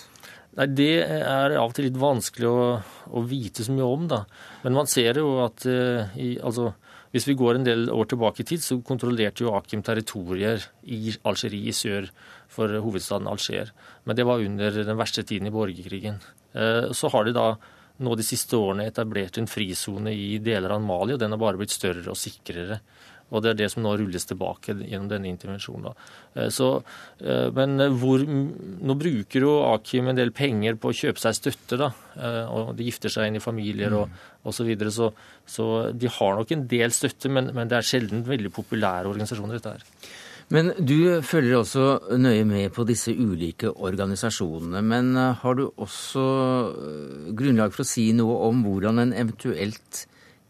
Nei, 0.58 0.68
Det 0.74 0.94
er 1.04 1.54
av 1.60 1.70
og 1.70 1.76
til 1.78 1.88
litt 1.88 2.00
vanskelig 2.02 2.50
å, 2.50 2.66
å 3.14 3.24
vite 3.28 3.66
så 3.66 3.76
mye 3.76 3.88
om. 3.88 4.08
da. 4.10 4.24
Men 4.64 4.78
man 4.80 4.90
ser 4.90 5.20
jo 5.22 5.38
at 5.46 5.68
uh, 5.70 6.16
i, 6.18 6.36
altså, 6.40 6.72
hvis 7.14 7.28
vi 7.30 7.38
går 7.40 7.58
en 7.58 7.68
del 7.68 7.88
år 7.94 8.10
tilbake 8.12 8.44
i 8.44 8.48
tid, 8.48 8.64
så 8.64 8.80
kontrollerte 8.86 9.46
jo 9.46 9.54
Akim 9.58 9.84
territorier 9.86 10.66
i 10.84 11.14
Algerie 11.28 11.72
i 11.72 11.76
sør 11.76 12.10
for 12.52 12.72
hovedstaden 12.84 13.30
Alger. 13.30 13.72
Men 14.08 14.16
det 14.16 14.24
var 14.24 14.40
under 14.40 14.72
den 14.72 14.98
verste 14.98 15.24
tiden 15.28 15.50
i 15.50 15.52
borgerkrigen. 15.52 16.22
Eh, 16.54 16.92
så 16.96 17.12
har 17.12 17.28
de 17.28 17.36
da 17.36 17.50
nå 17.98 18.14
de 18.16 18.24
siste 18.24 18.56
årene 18.56 18.86
etablert 18.88 19.40
en 19.40 19.50
frisone 19.50 20.14
i 20.14 20.38
deler 20.40 20.72
av 20.76 20.84
Mali, 20.86 21.16
og 21.16 21.20
den 21.20 21.34
har 21.34 21.42
bare 21.42 21.60
blitt 21.60 21.74
større 21.76 22.14
og 22.14 22.20
sikrere. 22.20 22.80
Og 23.28 23.44
det 23.44 23.50
er 23.52 23.58
det 23.60 23.68
som 23.74 23.84
nå 23.84 23.92
rulles 24.00 24.24
tilbake 24.24 24.78
gjennom 24.78 25.10
denne 25.12 25.28
intervensjonen. 25.28 25.98
Eh, 26.38 26.48
så, 26.56 26.70
eh, 27.20 27.50
men 27.52 27.76
hvor, 28.00 28.24
nå 28.24 28.96
bruker 28.96 29.44
jo 29.44 29.58
Akim 29.74 30.08
en 30.08 30.20
del 30.22 30.32
penger 30.32 30.80
på 30.80 30.94
å 30.94 30.96
kjøpe 31.02 31.20
seg 31.26 31.36
støtte. 31.36 31.82
da, 31.82 31.92
og 32.48 32.78
De 32.78 32.88
gifter 32.88 33.12
seg 33.12 33.28
inn 33.28 33.42
i 33.42 33.44
familier 33.44 33.98
og 33.98 34.08
osv. 34.48 34.62
Så, 34.62 34.68
videre, 34.70 34.94
så 34.96 35.12
Så 35.44 35.92
de 35.92 36.08
har 36.08 36.38
nok 36.38 36.52
en 36.52 36.68
del 36.68 36.96
støtte, 36.96 37.28
men, 37.28 37.52
men 37.52 37.68
det 37.68 37.82
er 37.82 37.92
sjelden 37.92 38.24
veldig 38.24 38.54
populære 38.56 39.12
organisasjoner. 39.12 39.60
dette 39.60 39.76
her. 39.76 39.84
Men 40.54 40.72
du 40.80 41.20
følger 41.28 41.60
også 41.60 41.86
nøye 42.16 42.46
med 42.48 42.72
på 42.76 42.86
disse 42.88 43.12
ulike 43.12 43.74
organisasjonene. 43.74 44.80
Men 44.86 45.12
eh, 45.20 45.34
har 45.42 45.58
du 45.60 45.66
også 45.68 46.28
eh, 46.72 47.34
grunnlag 47.36 47.74
for 47.76 47.84
å 47.84 47.90
si 47.90 48.08
noe 48.16 48.38
om 48.48 48.62
hvordan 48.64 49.04
en 49.04 49.12
eventuelt 49.12 50.06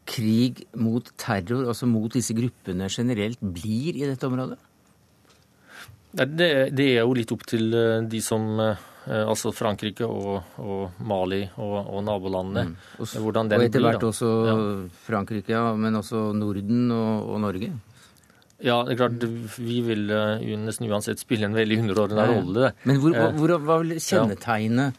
krig 0.07 0.61
mot 0.77 1.09
terror, 1.19 1.65
altså 1.67 1.89
mot 1.89 2.13
disse 2.13 2.35
gruppene 2.37 2.91
generelt, 2.93 3.41
blir 3.41 3.97
i 3.97 4.05
dette 4.05 4.29
området? 4.29 4.59
Det, 6.17 6.51
det 6.77 6.85
er 6.93 7.01
jo 7.01 7.17
litt 7.17 7.33
opp 7.33 7.49
til 7.49 7.73
eh, 7.73 8.05
de 8.05 8.21
som 8.23 8.53
Altså 9.07 9.53
Frankrike 9.55 10.03
og, 10.03 10.57
og 10.59 10.97
Mali 11.07 11.37
og, 11.63 11.75
og 11.95 12.01
nabolandene. 12.03 12.73
Mm. 12.73 12.87
Og, 12.99 13.13
og 13.23 13.53
etter 13.55 13.85
hvert 13.85 14.03
også 14.03 14.31
ja. 14.43 14.55
Frankrike, 15.05 15.53
ja, 15.53 15.69
men 15.79 15.95
også 15.95 16.25
Norden 16.35 16.91
og, 16.91 17.29
og 17.31 17.39
Norge? 17.45 17.69
Ja, 18.65 18.79
det 18.85 18.95
er 18.95 19.01
klart, 19.03 19.23
vi 19.61 19.77
vil 19.85 20.09
uh, 20.09 20.41
nesten 20.63 20.89
uansett 20.89 21.21
spille 21.21 21.45
en 21.45 21.55
veldig 21.57 21.77
underordna 21.83 22.25
rolle. 22.31 22.71
Men 22.89 22.99
hvor, 23.03 23.13
eh, 23.13 23.33
hvor, 23.37 23.53
hva 23.61 23.79
vil 23.83 23.99
kjennetegne 24.01 24.89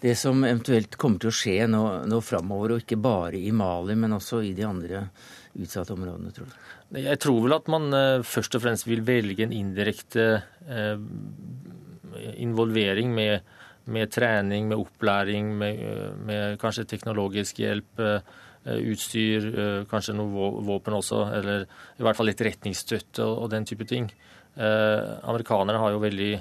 det 0.00 0.14
som 0.16 0.44
eventuelt 0.46 0.94
kommer 1.00 1.20
til 1.20 1.32
å 1.32 1.34
skje 1.34 1.66
nå, 1.68 1.82
nå 2.08 2.20
framover, 2.24 2.76
og 2.76 2.84
ikke 2.84 3.00
bare 3.02 3.40
i 3.40 3.50
Mali, 3.52 3.96
men 3.98 4.14
også 4.16 4.44
i 4.46 4.52
de 4.56 4.64
andre 4.68 5.02
utsatte 5.58 5.96
områdene, 5.96 6.30
tror 6.36 6.52
du? 6.52 6.54
Jeg 7.00 7.18
tror 7.22 7.40
vel 7.44 7.56
at 7.58 7.70
man 7.70 7.90
uh, 7.94 8.26
først 8.26 8.54
og 8.56 8.62
fremst 8.62 8.86
vil 8.86 9.02
velge 9.06 9.46
en 9.46 9.54
indirekte 9.54 10.28
involvering 12.38 13.10
med, 13.14 13.50
med, 13.90 14.10
trening, 14.14 14.68
med 14.70 14.78
opplæring, 14.78 15.50
med, 15.58 15.82
med 16.28 16.58
kanskje 16.62 16.86
teknologisk 16.94 17.58
hjelp. 17.62 18.04
Eh, 18.70 18.90
utstyr, 18.92 19.46
eh, 19.58 19.84
kanskje 19.90 20.14
noe 20.14 20.50
våpen 20.66 20.94
også, 20.94 21.24
eller 21.34 21.64
i 21.64 22.04
hvert 22.04 22.18
fall 22.18 22.28
litt 22.30 22.42
retningsstøtte 22.44 23.24
og, 23.24 23.48
den 23.50 23.66
type 23.66 23.86
ting. 23.88 24.10
Eh, 24.56 25.00
amerikanerne 25.30 25.80
har 25.80 25.94
jo 25.94 26.02
veldig 26.02 26.32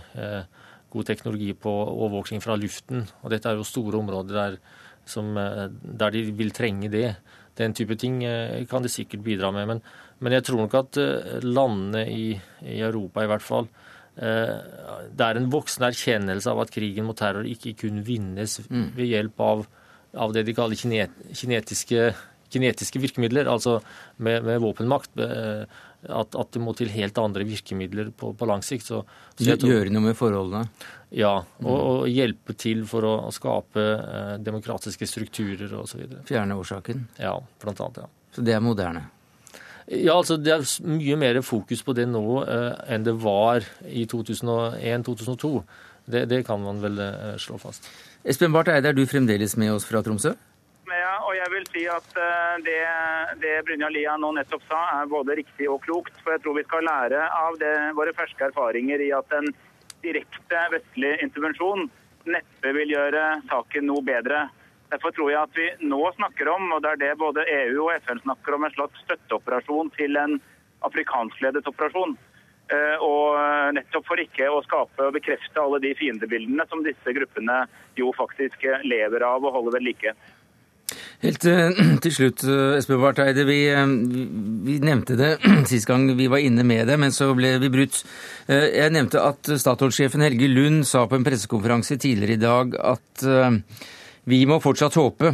god 0.89 1.05
teknologi 1.05 1.53
på 1.53 1.69
overvåkning 1.69 2.41
fra 2.41 2.55
luften, 2.57 3.03
og 3.21 3.29
dette 3.29 3.49
er 3.49 3.59
jo 3.59 3.67
store 3.67 3.99
områder 3.99 4.33
der, 4.33 4.57
som, 5.05 5.35
der 5.35 6.11
de 6.13 6.23
vil 6.33 6.49
trenge 6.51 6.89
det. 6.89 7.15
Den 7.57 7.75
type 7.77 7.95
ting 7.99 8.21
kan 8.69 8.81
de 8.81 8.89
sikkert 8.89 9.23
bidra 9.23 9.51
med. 9.53 9.67
Men, 9.67 9.81
men 10.19 10.33
jeg 10.33 10.47
tror 10.47 10.63
nok 10.63 10.73
at 10.79 10.97
landene 11.45 12.07
i, 12.09 12.31
i, 12.65 12.79
Europa 12.81 13.23
i 13.23 13.29
hvert 13.29 13.45
fall 13.45 13.67
Det 14.15 15.25
er 15.25 15.37
en 15.37 15.51
voksen 15.51 15.85
erkjennelse 15.85 16.49
av 16.49 16.63
at 16.63 16.73
krigen 16.73 17.05
mot 17.05 17.17
terror 17.17 17.45
ikke 17.45 17.75
kun 17.85 18.01
vinnes 18.05 18.59
mm. 18.65 18.89
ved 18.97 19.13
hjelp 19.13 19.45
av 19.45 19.67
av 20.17 20.33
det 20.33 20.45
de 20.47 20.55
kaller 20.57 20.79
kinetiske, 20.79 22.13
kinetiske 22.49 23.01
virkemidler, 23.01 23.49
altså 23.51 23.79
med, 24.17 24.43
med 24.47 24.61
våpenmakt. 24.63 25.13
Eh, 25.19 25.63
at, 26.07 26.31
at, 26.31 26.51
det 26.55 26.61
må 26.63 26.71
til 26.79 26.87
helt 26.93 27.17
andre 27.19 27.43
virkemidler 27.43 28.13
på, 28.15 28.31
på 28.37 28.47
lang 28.47 28.63
sikt. 28.63 28.87
Så, 28.87 29.01
så 29.35 29.57
tror, 29.59 29.73
Gjøre 29.73 29.91
noe 29.91 30.05
med 30.07 30.15
forholdene? 30.17 30.69
Ja, 31.11 31.33
og, 31.65 31.77
og 31.77 32.07
hjelpe 32.07 32.55
til 32.55 32.85
for 32.87 33.07
å, 33.07 33.15
å 33.27 33.33
skape 33.35 33.83
eh, 33.83 34.33
demokratiske 34.45 35.09
strukturer 35.09 35.73
osv. 35.81 36.05
Fjerne 36.29 36.57
årsaken? 36.59 37.07
Ja, 37.19 37.35
blant 37.61 37.83
annet. 37.83 38.05
ja. 38.05 38.11
Så 38.35 38.45
det 38.45 38.55
er 38.55 38.63
moderne? 38.63 39.07
Ja, 39.89 40.19
altså 40.19 40.37
Det 40.37 40.51
er 40.53 40.65
mye 40.85 41.15
mer 41.17 41.39
fokus 41.41 41.81
på 41.85 41.95
det 41.97 42.05
nå 42.11 42.43
eh, 42.43 42.73
enn 42.93 43.05
det 43.07 43.15
var 43.19 43.65
i 43.89 44.05
2001-2002. 44.09 45.53
Det, 46.09 46.25
det, 46.25 46.43
kan 46.47 46.61
man 46.63 46.81
vel 46.81 46.99
eh, 47.03 47.35
slå 47.37 47.59
fast. 47.61 47.85
Espen 48.25 48.53
Barth 48.53 48.73
Eide, 48.73 48.89
er 48.89 48.97
du 48.97 49.05
fremdeles 49.05 49.53
med 49.61 49.75
oss 49.75 49.85
fra 49.85 50.01
Tromsø? 50.01 50.33
Ja, 50.89 51.11
og 51.21 51.35
jeg 51.37 51.51
vil 51.53 51.67
si 51.69 51.83
at 51.85 52.17
eh, 52.17 52.55
det, 52.65 52.79
det 53.43 53.53
Brynja 53.67 53.91
Lia 53.93 54.15
nå 54.17 54.31
nettopp 54.33 54.65
sa, 54.65 54.81
er 54.97 55.11
både 55.11 55.37
riktig 55.37 55.69
og 55.69 55.83
klokt. 55.85 56.15
For 56.23 56.33
jeg 56.33 56.41
tror 56.41 56.57
vi 56.57 56.65
skal 56.65 56.87
lære 56.87 57.27
av 57.43 57.59
det, 57.61 57.73
våre 57.99 58.15
ferske 58.17 58.49
erfaringer 58.49 59.05
i 59.05 59.11
at 59.13 59.37
en 59.37 59.51
direkte 60.01 60.63
vestlig 60.73 61.13
intervensjon 61.25 61.85
neppe 62.29 62.73
vil 62.75 62.95
gjøre 62.95 63.25
saken 63.51 63.85
noe 63.89 64.01
bedre. 64.05 64.47
Derfor 64.89 65.13
tror 65.13 65.29
jeg 65.29 65.41
at 65.43 65.57
vi 65.57 65.67
nå 65.85 66.01
snakker 66.15 66.49
om, 66.49 66.71
og 66.73 66.81
det 66.81 66.95
er 66.95 67.01
det 67.03 67.11
både 67.21 67.45
EU 67.45 67.83
og 67.85 67.93
FN 68.07 68.23
snakker 68.23 68.57
om, 68.57 68.65
en 68.65 68.73
slags 68.73 69.05
støtteoperasjon 69.05 69.93
til 69.93 70.17
en 70.17 70.39
afrikanskledet 70.87 71.67
operasjon. 71.69 72.17
Eh, 72.69 73.01
og 73.01 73.73
nettopp 73.73 74.05
for 74.05 74.21
ikke 74.21 74.45
å 74.53 74.59
skape 74.61 75.07
og 75.07 75.15
bekrefte 75.15 75.57
alle 75.61 75.79
de 75.81 75.95
fiendebildene 75.97 76.67
som 76.69 76.83
disse 76.85 77.13
gruppene 77.17 77.63
jo 77.97 78.11
faktisk 78.13 78.67
lever 78.85 79.25
av 79.25 79.41
og 79.41 79.55
holder 79.55 79.79
ved 79.79 79.87
like. 79.87 80.13
Helt 81.23 81.45
eh, 81.49 81.79
til 82.05 82.13
slutt, 82.13 82.43
eh, 82.45 82.75
Espen 82.77 83.01
Barth 83.01 83.23
Eide. 83.23 83.45
Vi, 83.47 83.57
vi, 84.67 84.75
nevnte 84.85 85.17
det 85.17 85.31
sist 85.71 85.89
gang 85.89 86.05
vi 86.13 86.29
var 86.29 86.45
inne 86.45 86.65
med 86.67 86.85
det, 86.91 86.99
men 87.01 87.15
så 87.15 87.31
ble 87.37 87.55
vi 87.63 87.71
brutt. 87.73 88.03
Jeg 88.49 88.93
nevnte 88.93 89.23
at 89.25 89.49
Statoil-sjefen 89.49 90.25
Helge 90.25 90.49
Lund 90.51 90.85
sa 90.89 91.07
på 91.09 91.17
en 91.17 91.25
pressekonferanse 91.25 91.97
tidligere 92.01 92.37
i 92.37 92.43
dag 92.43 92.77
at 92.81 93.25
vi 94.29 94.43
må 94.49 94.59
fortsatt 94.61 94.97
håpe. 94.97 95.33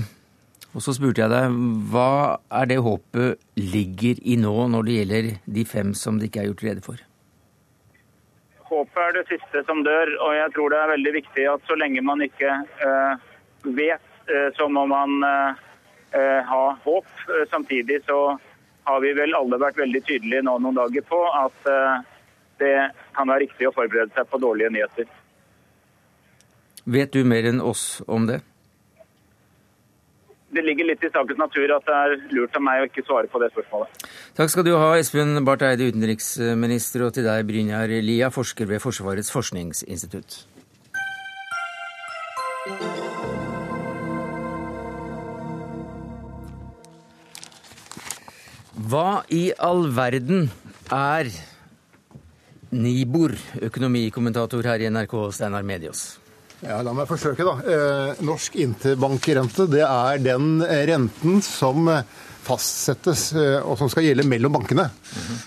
Og 0.75 0.83
så 0.83 0.91
spurte 0.95 1.23
jeg 1.23 1.31
deg, 1.31 1.59
hva 1.91 2.35
er 2.51 2.71
det 2.71 2.81
håpet 2.83 3.59
ligger 3.59 4.19
i 4.27 4.35
nå 4.39 4.55
når 4.71 4.87
det 4.87 4.97
gjelder 4.97 5.29
de 5.57 5.67
fem 5.67 5.93
som 5.95 6.19
det 6.19 6.27
ikke 6.31 6.43
er 6.43 6.49
gjort 6.49 6.65
rede 6.67 6.83
for? 6.83 7.03
Håpet 8.75 8.97
er 8.99 9.13
det 9.15 9.27
siste 9.29 9.61
som 9.63 9.85
dør, 9.85 10.09
og 10.19 10.33
jeg 10.35 10.51
tror 10.51 10.73
det 10.73 10.79
er 10.81 10.91
veldig 10.91 11.11
viktig 11.15 11.45
at 11.47 11.69
så 11.69 11.77
lenge 11.79 12.01
man 12.03 12.23
ikke 12.25 12.57
uh, 12.83 13.21
vet, 13.77 14.09
uh, 14.27 14.49
så 14.57 14.67
må 14.67 14.83
man 14.91 15.23
uh, 15.23 15.61
ha 16.49 16.63
håp. 16.83 17.07
Samtidig 17.51 18.01
så 18.03 18.17
har 18.83 18.99
vi 19.03 19.13
vel 19.15 19.35
alle 19.37 19.59
vært 19.61 19.79
veldig 19.79 20.01
tydelige 20.07 20.43
nå 20.43 20.57
noen 20.63 20.75
dager 20.75 21.03
på 21.07 21.19
at 21.27 21.71
det 22.61 22.73
kan 23.17 23.27
være 23.27 23.41
riktig 23.43 23.67
å 23.67 23.73
forberede 23.75 24.13
seg 24.15 24.29
på 24.31 24.39
dårlige 24.39 24.71
nyheter. 24.71 25.09
Vet 26.85 27.11
du 27.11 27.25
mer 27.27 27.49
enn 27.49 27.59
oss 27.59 28.03
om 28.07 28.29
det? 28.29 28.39
Det 30.55 30.63
ligger 30.63 30.87
litt 30.87 31.03
i 31.03 31.11
sakens 31.11 31.39
natur 31.39 31.75
at 31.75 31.85
det 31.87 31.95
er 31.99 32.15
lurt 32.37 32.55
av 32.55 32.63
meg 32.63 32.81
å 32.81 32.89
ikke 32.89 33.03
svare 33.05 33.29
på 33.31 33.41
det 33.43 33.51
spørsmålet. 33.53 34.07
Takk 34.37 34.51
skal 34.53 34.67
du 34.67 34.73
ha, 34.79 34.89
Espen 34.99 35.37
Barth 35.47 35.67
Eide, 35.67 35.89
utenriksminister, 35.91 37.05
og 37.05 37.15
til 37.17 37.27
deg, 37.27 37.45
Brynjar 37.49 37.91
Lia, 38.05 38.31
forsker 38.33 38.69
ved 38.69 38.83
Forsvarets 38.83 39.33
forskningsinstitutt. 39.35 40.43
Hva 48.75 49.23
i 49.31 49.49
all 49.55 49.87
verden 49.95 50.49
er 50.93 51.31
Nibor, 52.75 53.31
økonomikommentator 53.63 54.67
her 54.67 54.83
i 54.83 54.91
NRK, 54.91 55.15
Steinar 55.35 55.63
Medios? 55.63 56.24
Ja, 56.63 56.79
La 56.85 56.93
meg 56.95 57.09
forsøke, 57.09 57.43
da. 57.45 57.55
Eh, 57.67 58.21
norsk 58.25 58.55
interbankrente 58.63 59.67
det 59.69 59.83
er 59.83 60.21
den 60.23 60.61
renten 60.63 61.41
som 61.43 61.89
fastsettes 62.45 63.31
eh, 63.35 63.57
og 63.59 63.77
som 63.79 63.89
skal 63.91 64.07
gjelde 64.07 64.27
mellom 64.29 64.55
bankene. 64.59 64.87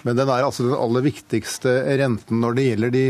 Men 0.07 0.19
den 0.19 0.29
er 0.29 0.45
altså 0.45 0.67
den 0.67 0.79
aller 0.79 1.07
viktigste 1.07 1.79
renten 2.01 2.43
når 2.43 2.59
det 2.59 2.67
gjelder 2.69 2.95
de 2.95 3.07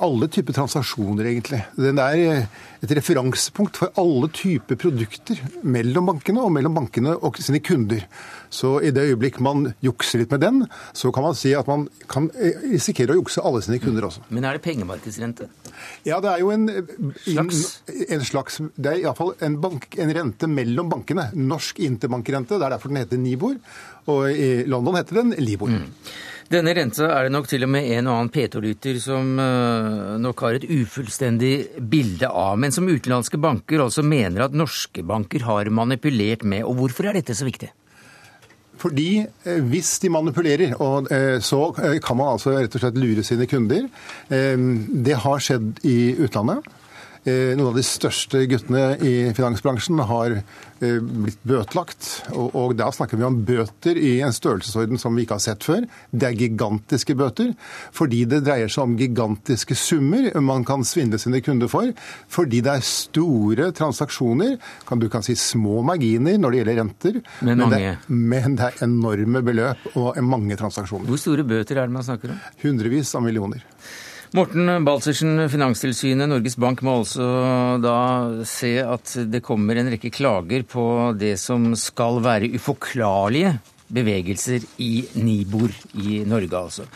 alle 0.00 0.28
typer 0.32 0.56
transaksjoner, 0.56 1.28
egentlig. 1.28 1.60
Den 1.76 2.00
er 2.02 2.46
et 2.80 2.92
referansepunkt 2.96 3.78
for 3.80 3.92
alle 4.00 4.30
typer 4.32 4.78
produkter 4.80 5.40
mellom 5.62 6.08
bankene 6.08 6.44
og 6.44 6.52
mellom 6.54 6.78
bankene 6.78 7.16
og 7.18 7.38
sine 7.42 7.60
kunder. 7.64 8.06
Så 8.50 8.78
i 8.82 8.92
det 8.94 9.04
øyeblikk 9.10 9.38
man 9.44 9.68
jukser 9.84 10.22
litt 10.22 10.32
med 10.34 10.42
den, 10.42 10.62
så 10.96 11.12
kan 11.14 11.26
man 11.28 11.36
si 11.38 11.52
at 11.56 11.68
man 11.70 11.86
kan 12.10 12.30
risikere 12.34 13.14
å 13.14 13.20
jukse 13.20 13.44
alle 13.44 13.62
sine 13.64 13.78
kunder 13.82 14.08
også. 14.08 14.24
Men 14.32 14.48
er 14.48 14.56
det 14.56 14.64
pengemarkedsrente? 14.64 15.50
Ja, 16.08 16.18
det 16.24 16.32
er 16.32 16.42
jo 16.42 16.50
en 16.54 16.66
slags, 17.24 17.60
en 18.08 18.24
slags 18.26 18.58
Det 18.74 18.90
er 18.90 19.04
iallfall 19.04 19.36
en, 19.44 19.60
bank, 19.62 19.86
en 20.00 20.12
rente 20.16 20.48
mellom 20.50 20.90
bankene. 20.92 21.30
Norsk 21.36 21.80
interbankrente. 21.84 22.58
Det 22.58 22.66
er 22.66 22.76
derfor 22.76 22.92
den 22.92 23.02
heter 23.02 23.20
Nibor. 23.20 23.56
Og 24.10 24.26
i 24.32 24.50
London 24.68 24.98
heter 24.98 25.22
den 25.22 25.36
Libor. 25.38 25.70
Mm. 25.70 25.86
Denne 26.50 26.72
renta 26.74 27.06
er 27.14 27.28
det 27.28 27.30
nok 27.30 27.46
til 27.46 27.62
og 27.62 27.70
med 27.70 27.86
en 27.94 28.08
og 28.10 28.16
annen 28.16 28.30
P2-lytter 28.34 28.96
som 28.98 29.36
uh, 29.38 30.16
nok 30.18 30.40
har 30.42 30.56
et 30.58 30.64
ufullstendig 30.66 31.52
bilde 31.92 32.26
av, 32.26 32.56
men 32.58 32.74
som 32.74 32.88
utenlandske 32.90 33.38
banker 33.38 33.84
altså 33.84 34.02
mener 34.02 34.48
at 34.48 34.56
norske 34.58 35.04
banker 35.06 35.46
har 35.46 35.70
manipulert 35.70 36.42
med. 36.42 36.64
Og 36.66 36.74
hvorfor 36.80 37.06
er 37.06 37.20
dette 37.20 37.36
så 37.38 37.46
viktig? 37.46 37.70
Fordi 38.80 39.06
eh, 39.20 39.62
hvis 39.70 39.92
de 40.02 40.10
manipulerer, 40.10 40.74
eh, 40.74 41.38
så 41.44 41.60
kan 42.02 42.18
man 42.18 42.32
altså 42.32 42.56
rett 42.56 42.74
og 42.74 42.82
slett 42.82 42.98
lure 42.98 43.22
sine 43.28 43.46
kunder. 43.46 43.86
Det 44.26 45.18
har 45.22 45.42
skjedd 45.44 45.82
i 45.86 45.98
utlandet. 46.24 46.66
Eh, 47.28 47.52
noen 47.52 47.68
av 47.68 47.76
de 47.76 47.82
største 47.84 48.46
guttene 48.48 48.94
i 49.04 49.12
finansbransjen 49.36 49.98
har 50.08 50.38
eh, 50.38 51.00
blitt 51.04 51.42
bøtelagt. 51.44 52.08
Og, 52.32 52.54
og 52.56 52.72
da 52.78 52.88
snakker 52.96 53.20
vi 53.20 53.26
om 53.26 53.36
bøter 53.44 54.00
i 54.00 54.14
en 54.24 54.32
størrelsesorden 54.32 55.00
som 55.00 55.16
vi 55.16 55.26
ikke 55.26 55.36
har 55.36 55.44
sett 55.44 55.66
før. 55.66 55.84
Det 56.08 56.30
er 56.30 56.38
gigantiske 56.40 57.16
bøter, 57.20 57.52
fordi 57.92 58.22
det 58.30 58.40
dreier 58.46 58.72
seg 58.72 58.86
om 58.86 58.96
gigantiske 58.96 59.76
summer 59.76 60.30
man 60.40 60.64
kan 60.64 60.86
svindle 60.88 61.20
sine 61.20 61.42
kunder 61.44 61.68
for. 61.68 61.92
Fordi 62.32 62.62
det 62.64 62.78
er 62.78 62.88
store 62.88 63.68
transaksjoner, 63.76 64.56
kan 64.88 65.02
du 65.02 65.10
kan 65.12 65.24
si 65.26 65.36
små 65.36 65.84
marginer 65.84 66.40
når 66.40 66.54
det 66.54 66.62
gjelder 66.62 66.80
renter. 66.80 67.24
Men, 67.44 67.66
men, 67.66 67.74
det, 67.76 67.96
men 68.08 68.56
det 68.56 68.70
er 68.70 68.84
enorme 68.88 69.44
beløp 69.44 69.90
og 69.92 70.16
mange 70.24 70.56
transaksjoner. 70.56 71.10
Hvor 71.10 71.20
store 71.20 71.44
bøter 71.44 71.82
er 71.82 71.90
det 71.90 72.00
man 72.00 72.06
snakker 72.06 72.32
om? 72.32 72.46
Hundrevis 72.64 73.12
av 73.12 73.28
millioner. 73.28 73.66
Morten 74.30 74.84
Baltzersen, 74.86 75.48
Finanstilsynet, 75.50 76.28
Norges 76.30 76.54
Bank 76.54 76.84
må 76.86 77.00
altså 77.00 77.24
da 77.82 77.94
se 78.46 78.76
at 78.78 79.16
det 79.26 79.40
kommer 79.42 79.80
en 79.80 79.90
rekke 79.90 80.12
klager 80.14 80.62
på 80.70 80.84
det 81.18 81.32
som 81.42 81.72
skal 81.74 82.20
være 82.22 82.52
uforklarlige 82.54 83.56
bevegelser 83.90 84.62
i 84.86 85.02
Nibor 85.18 85.74
i 85.98 86.20
Norge, 86.30 86.60
altså. 86.60 86.86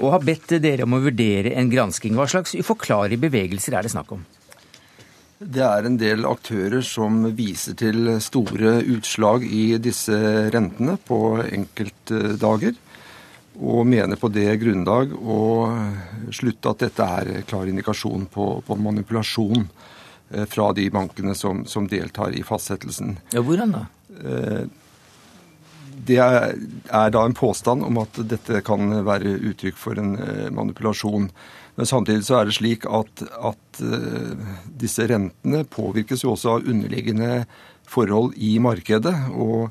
Og 0.00 0.14
har 0.14 0.24
bedt 0.24 0.56
dere 0.64 0.88
om 0.88 0.96
å 0.96 1.02
vurdere 1.04 1.52
en 1.60 1.68
gransking. 1.68 2.16
Hva 2.16 2.24
slags 2.30 2.56
uforklarlige 2.56 3.20
bevegelser 3.26 3.76
er 3.76 3.84
det 3.84 3.92
snakk 3.92 4.16
om? 4.16 4.24
Det 5.38 5.62
er 5.68 5.84
en 5.84 6.00
del 6.00 6.24
aktører 6.24 6.80
som 6.80 7.20
viser 7.36 7.76
til 7.78 8.14
store 8.24 8.78
utslag 8.96 9.44
i 9.44 9.74
disse 9.76 10.16
rentene 10.56 10.96
på 11.04 11.36
enkeltdager 11.44 12.80
og 13.58 13.86
mener 13.86 14.18
på 14.18 14.30
det 14.30 14.50
grunnlag 14.62 15.12
å 15.18 15.38
slutte 16.34 16.70
at 16.70 16.84
dette 16.84 17.06
er 17.20 17.30
klar 17.48 17.66
indikasjon 17.66 18.28
på, 18.30 18.50
på 18.66 18.76
manipulasjon 18.78 19.64
eh, 20.30 20.44
fra 20.46 20.70
de 20.76 20.86
bankene 20.94 21.34
som, 21.34 21.64
som, 21.66 21.88
deltar 21.90 22.36
i 22.38 22.44
fastsettelsen. 22.46 23.16
Ja, 23.34 23.42
Hvordan 23.42 23.74
da? 23.74 23.84
Eh, 24.22 24.64
det 26.08 26.20
er, 26.22 26.54
er, 26.86 27.10
da 27.10 27.24
en 27.26 27.34
påstand 27.36 27.82
om 27.82 27.98
at 28.00 28.20
dette 28.30 28.62
kan 28.66 29.00
være 29.04 29.34
uttrykk 29.50 29.80
for 29.80 29.98
en 29.98 30.14
eh, 30.22 30.46
manipulasjon. 30.54 31.26
Men 31.78 31.86
samtidig 31.86 32.26
så 32.26 32.38
er 32.38 32.48
det 32.48 32.56
slik 32.56 32.86
at, 32.90 33.22
at 33.38 33.80
disse 34.82 35.04
rentene 35.06 35.60
påvirkes 35.70 36.24
jo 36.24 36.32
også 36.32 36.56
av 36.56 36.64
underliggende 36.66 37.44
forhold 37.86 38.34
i 38.34 38.56
markedet. 38.62 39.14
og 39.30 39.70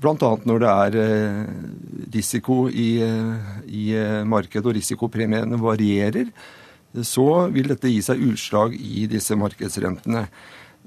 Bl.a. 0.00 0.30
når 0.48 0.62
det 0.62 0.70
er 0.70 0.96
eh, 1.02 1.50
risiko 2.14 2.62
i, 2.72 2.88
eh, 3.04 3.58
i 3.68 3.90
eh, 3.98 4.22
markedet 4.28 4.64
og 4.64 4.78
risikopremiene 4.78 5.60
varierer, 5.60 6.30
så 7.06 7.26
vil 7.52 7.68
dette 7.70 7.90
gi 7.90 8.00
seg 8.02 8.22
utslag 8.30 8.74
i 8.74 9.04
disse 9.10 9.36
markedsrentene. 9.38 10.24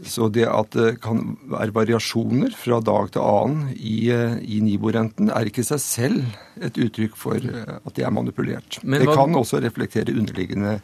Så 0.10 0.26
det 0.34 0.48
at 0.50 0.74
det 0.74 0.96
kan 1.04 1.22
være 1.54 1.76
variasjoner 1.76 2.56
fra 2.58 2.80
dag 2.84 3.12
til 3.14 3.22
annen 3.22 3.70
i, 3.78 4.10
i 4.10 4.58
Nibo-renten, 4.66 5.30
er 5.30 5.48
ikke 5.48 5.62
i 5.62 5.68
seg 5.68 5.84
selv 5.84 6.66
et 6.66 6.80
uttrykk 6.82 7.14
for 7.16 7.38
at 7.38 7.94
de 7.94 8.04
er 8.04 8.12
manipulert. 8.12 8.82
Men 8.82 9.04
det 9.04 9.12
hva... 9.12 9.20
kan 9.22 9.38
også 9.38 9.62
reflektere 9.64 10.18
underliggende 10.18 10.80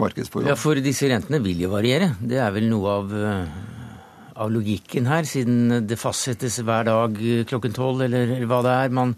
markedsforhold. 0.00 0.48
Ja, 0.48 0.56
For 0.58 0.80
disse 0.82 1.12
rentene 1.12 1.44
vil 1.44 1.60
jo 1.66 1.74
variere. 1.76 2.14
Det 2.18 2.40
er 2.40 2.56
vel 2.56 2.72
noe 2.72 2.96
av 3.02 3.14
av 4.34 4.52
logikken 4.52 5.06
her, 5.06 5.26
siden 5.28 5.86
det 5.88 5.98
fastsettes 6.00 6.58
hver 6.66 6.86
dag 6.88 7.18
klokken 7.50 7.74
tolv, 7.76 8.02
eller 8.06 8.36
hva 8.50 8.60
det 8.66 8.78
er. 8.84 8.94
Man 8.94 9.14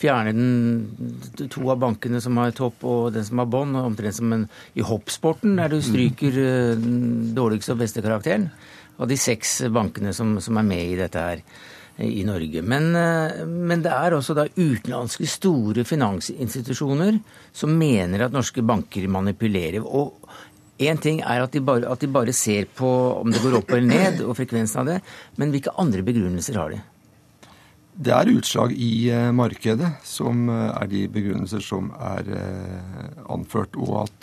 fjerner 0.00 0.36
den, 0.36 1.48
to 1.52 1.66
av 1.72 1.80
bankene 1.82 2.20
som 2.22 2.38
har 2.40 2.54
topp 2.56 2.84
og 2.88 3.10
den 3.14 3.26
som 3.26 3.42
har 3.42 3.50
bånd, 3.50 3.78
omtrent 3.80 4.16
som 4.16 4.32
en, 4.36 4.46
i 4.78 4.84
hoppsporten, 4.86 5.58
der 5.60 5.72
du 5.72 5.80
stryker 5.84 6.38
eh, 6.44 6.76
den 6.78 7.34
dårligste 7.36 7.74
og 7.74 7.82
beste 7.82 8.04
karakteren 8.04 8.48
av 9.00 9.08
de 9.08 9.18
seks 9.20 9.60
bankene 9.72 10.14
som, 10.16 10.36
som, 10.44 10.58
er 10.60 10.66
med 10.66 10.94
i 10.94 10.98
dette 10.98 11.24
her 11.24 11.42
eh, 11.42 12.08
i 12.08 12.24
Norge. 12.28 12.64
Men, 12.64 12.90
eh, 12.96 13.42
men, 13.44 13.84
det 13.84 13.92
er 13.96 14.16
også 14.16 14.36
da 14.38 14.48
utenlandske 14.48 15.28
store 15.28 15.84
finansinstitusjoner 15.88 17.20
som 17.52 17.76
mener 17.76 18.26
at 18.26 18.36
norske 18.36 18.64
banker 18.64 19.08
manipulerer. 19.12 19.84
Og 19.84 20.16
Én 20.80 20.96
ting 21.00 21.20
er 21.20 21.42
at 21.44 21.52
de, 21.52 21.60
bare, 21.60 21.84
at 21.90 22.00
de, 22.00 22.08
bare, 22.08 22.32
ser 22.32 22.64
på 22.76 22.88
om 23.20 23.28
det 23.32 23.42
går 23.42 23.58
opp 23.58 23.70
eller 23.76 23.88
ned, 23.90 24.22
og 24.24 24.36
frekvensen 24.38 24.80
av 24.80 24.86
det, 24.88 24.98
men 25.36 25.52
hvilke 25.52 25.74
andre 25.80 26.02
begrunnelser 26.06 26.56
har 26.56 26.72
de? 26.72 26.80
Det 28.00 28.12
er 28.16 28.30
utslag 28.32 28.72
i 28.72 29.10
eh, 29.12 29.32
markedet 29.36 29.90
som 30.06 30.48
eh, 30.48 30.70
er 30.72 30.86
de 30.88 31.02
begrunnelser 31.12 31.60
som 31.64 31.90
er 31.98 32.24
eh, 32.32 33.08
anført, 33.28 33.76
og 33.76 34.06
at 34.06 34.18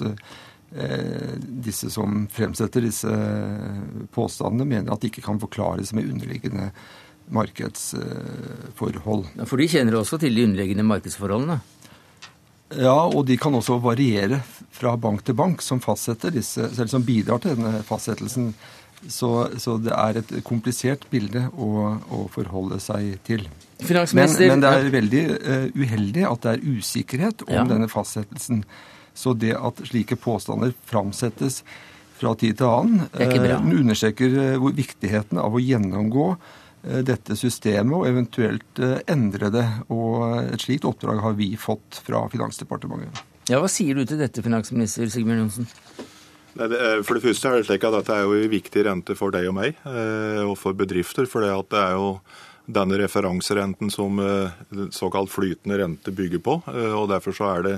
disse 1.63 1.88
som 1.89 2.26
fremsetter 2.28 2.84
disse 2.84 3.08
påstandene, 4.12 4.65
mener 4.67 4.91
at 4.91 5.00
de 5.02 5.08
ikke 5.08 5.24
kan 5.24 5.39
forklares 5.39 5.93
med 5.96 6.10
underliggende 6.12 6.65
markedsforhold. 7.32 9.24
Ja, 9.39 9.46
for 9.48 9.56
de 9.63 9.67
kjenner 9.72 9.96
også 9.96 10.20
til 10.20 10.36
de 10.36 10.43
underliggende 10.43 10.84
markedsforholdene? 10.88 11.58
Ja, 12.75 13.06
og 13.08 13.23
de 13.30 13.38
kan 13.39 13.56
også 13.56 13.77
variere 13.80 14.41
fra 14.75 14.95
bank 14.99 15.23
til 15.25 15.38
bank, 15.39 15.63
som 15.63 15.80
fastsetter 15.84 16.34
disse, 16.36 16.67
selv 16.75 16.91
som 16.91 17.06
bidrar 17.08 17.39
til 17.43 17.56
denne 17.56 17.80
fastsettelsen. 17.88 18.51
Så, 19.08 19.30
så 19.62 19.77
det 19.80 19.93
er 19.93 20.19
et 20.19 20.32
komplisert 20.45 21.06
bilde 21.12 21.45
å, 21.53 21.69
å 22.12 22.23
forholde 22.34 22.80
seg 22.82 23.19
til. 23.27 23.45
Men, 23.86 24.08
men, 24.17 24.63
det 24.63 24.71
er 24.71 24.88
veldig 24.91 25.23
uh, 25.38 25.67
uheldig 25.77 26.23
at 26.27 26.43
det 26.43 26.56
er 26.56 26.80
usikkerhet 26.80 27.43
om 27.45 27.60
ja. 27.60 27.65
denne 27.69 27.89
fastsettelsen. 27.91 28.63
Så 29.17 29.36
det 29.38 29.53
at 29.56 29.80
slike 29.86 30.17
påstander 30.19 30.73
framsettes 30.89 31.62
fra 32.17 32.34
tid 32.38 32.58
til 32.58 32.67
annen, 32.73 33.06
uh, 33.13 33.69
understreker 33.69 34.58
uh, 34.58 34.69
viktigheten 34.75 35.39
av 35.39 35.56
å 35.56 35.62
gjennomgå 35.62 36.32
dette 37.06 37.36
systemet 37.38 37.95
og 37.95 38.08
eventuelt 38.10 38.82
eh, 38.84 39.00
endre 39.12 39.52
det. 39.54 39.65
Og 39.93 40.23
et 40.54 40.63
slikt 40.63 40.88
oppdrag 40.88 41.21
har 41.23 41.38
vi 41.39 41.52
fått 41.60 42.02
fra 42.06 42.26
Finansdepartementet. 42.32 43.23
Ja, 43.47 43.62
Hva 43.63 43.69
sier 43.71 43.95
du 43.95 44.04
til 44.08 44.19
dette, 44.19 44.43
finansminister 44.43 45.08
Sigbjørn 45.12 45.45
Johnsen? 45.45 45.69
For 46.58 47.13
det 47.13 47.21
første 47.21 47.50
er 47.52 47.60
det 47.60 47.67
slik 47.67 47.86
at 47.86 47.93
dette 48.00 48.15
er 48.15 48.26
jo 48.26 48.34
en 48.34 48.50
viktig 48.50 48.84
rente 48.88 49.15
for 49.15 49.34
deg 49.34 49.45
og 49.52 49.56
meg, 49.60 49.78
eh, 49.86 50.41
og 50.41 50.56
for 50.60 50.78
bedrifter. 50.78 51.30
For 51.30 51.45
det 51.45 51.80
er 51.80 51.95
jo 51.95 52.17
denne 52.67 52.97
referanserenten 53.00 53.88
som 53.93 54.19
såkalt 54.91 55.32
flytende 55.32 55.78
rente 55.80 56.12
bygger 56.12 56.41
på. 56.43 56.58
og 56.67 57.06
Derfor 57.08 57.32
så 57.32 57.45
er 57.54 57.62
det 57.63 57.76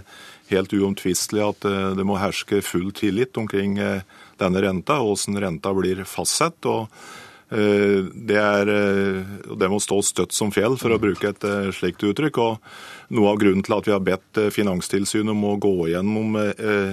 helt 0.49 0.73
uomtvistelig 0.73 1.43
at 1.45 1.67
det 1.93 2.05
må 2.09 2.17
herske 2.17 2.63
full 2.65 2.87
tillit 2.97 3.37
omkring 3.37 3.77
denne 3.77 4.63
renta, 4.65 4.97
og 4.97 5.13
hvordan 5.13 5.43
renta 5.45 5.75
blir 5.77 6.01
fastsatt. 6.09 6.65
og 6.65 6.89
Eh, 6.89 7.28
det, 7.49 8.37
er, 8.37 8.69
eh, 8.69 9.55
det 9.57 9.69
må 9.71 9.79
stå 9.81 9.99
støtt 10.05 10.35
som 10.37 10.51
fjell, 10.53 10.77
for 10.77 10.93
å 10.93 10.99
bruke 11.01 11.31
et 11.31 11.45
eh, 11.47 11.71
slikt 11.73 12.05
uttrykk. 12.05 12.37
og 12.43 13.13
Noe 13.17 13.31
av 13.31 13.39
grunnen 13.41 13.65
til 13.65 13.73
at 13.73 13.87
vi 13.89 13.93
har 13.95 14.03
bedt 14.05 14.39
Finanstilsynet 14.53 15.33
om 15.33 15.47
å 15.49 15.55
gå 15.57 15.89
gjennom 15.89 16.35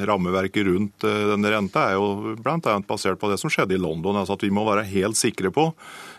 rammeverket 0.08 0.64
rundt 0.64 1.04
denne 1.04 1.50
renta, 1.52 1.90
er 1.90 1.98
jo 1.98 2.36
bl.a. 2.40 2.76
basert 2.88 3.20
på 3.20 3.28
det 3.28 3.36
som 3.42 3.52
skjedde 3.52 3.76
i 3.76 3.80
London. 3.82 4.16
altså 4.16 4.38
At 4.38 4.46
vi 4.46 4.52
må 4.54 4.64
være 4.64 4.86
helt 4.88 5.20
sikre 5.20 5.52
på 5.52 5.68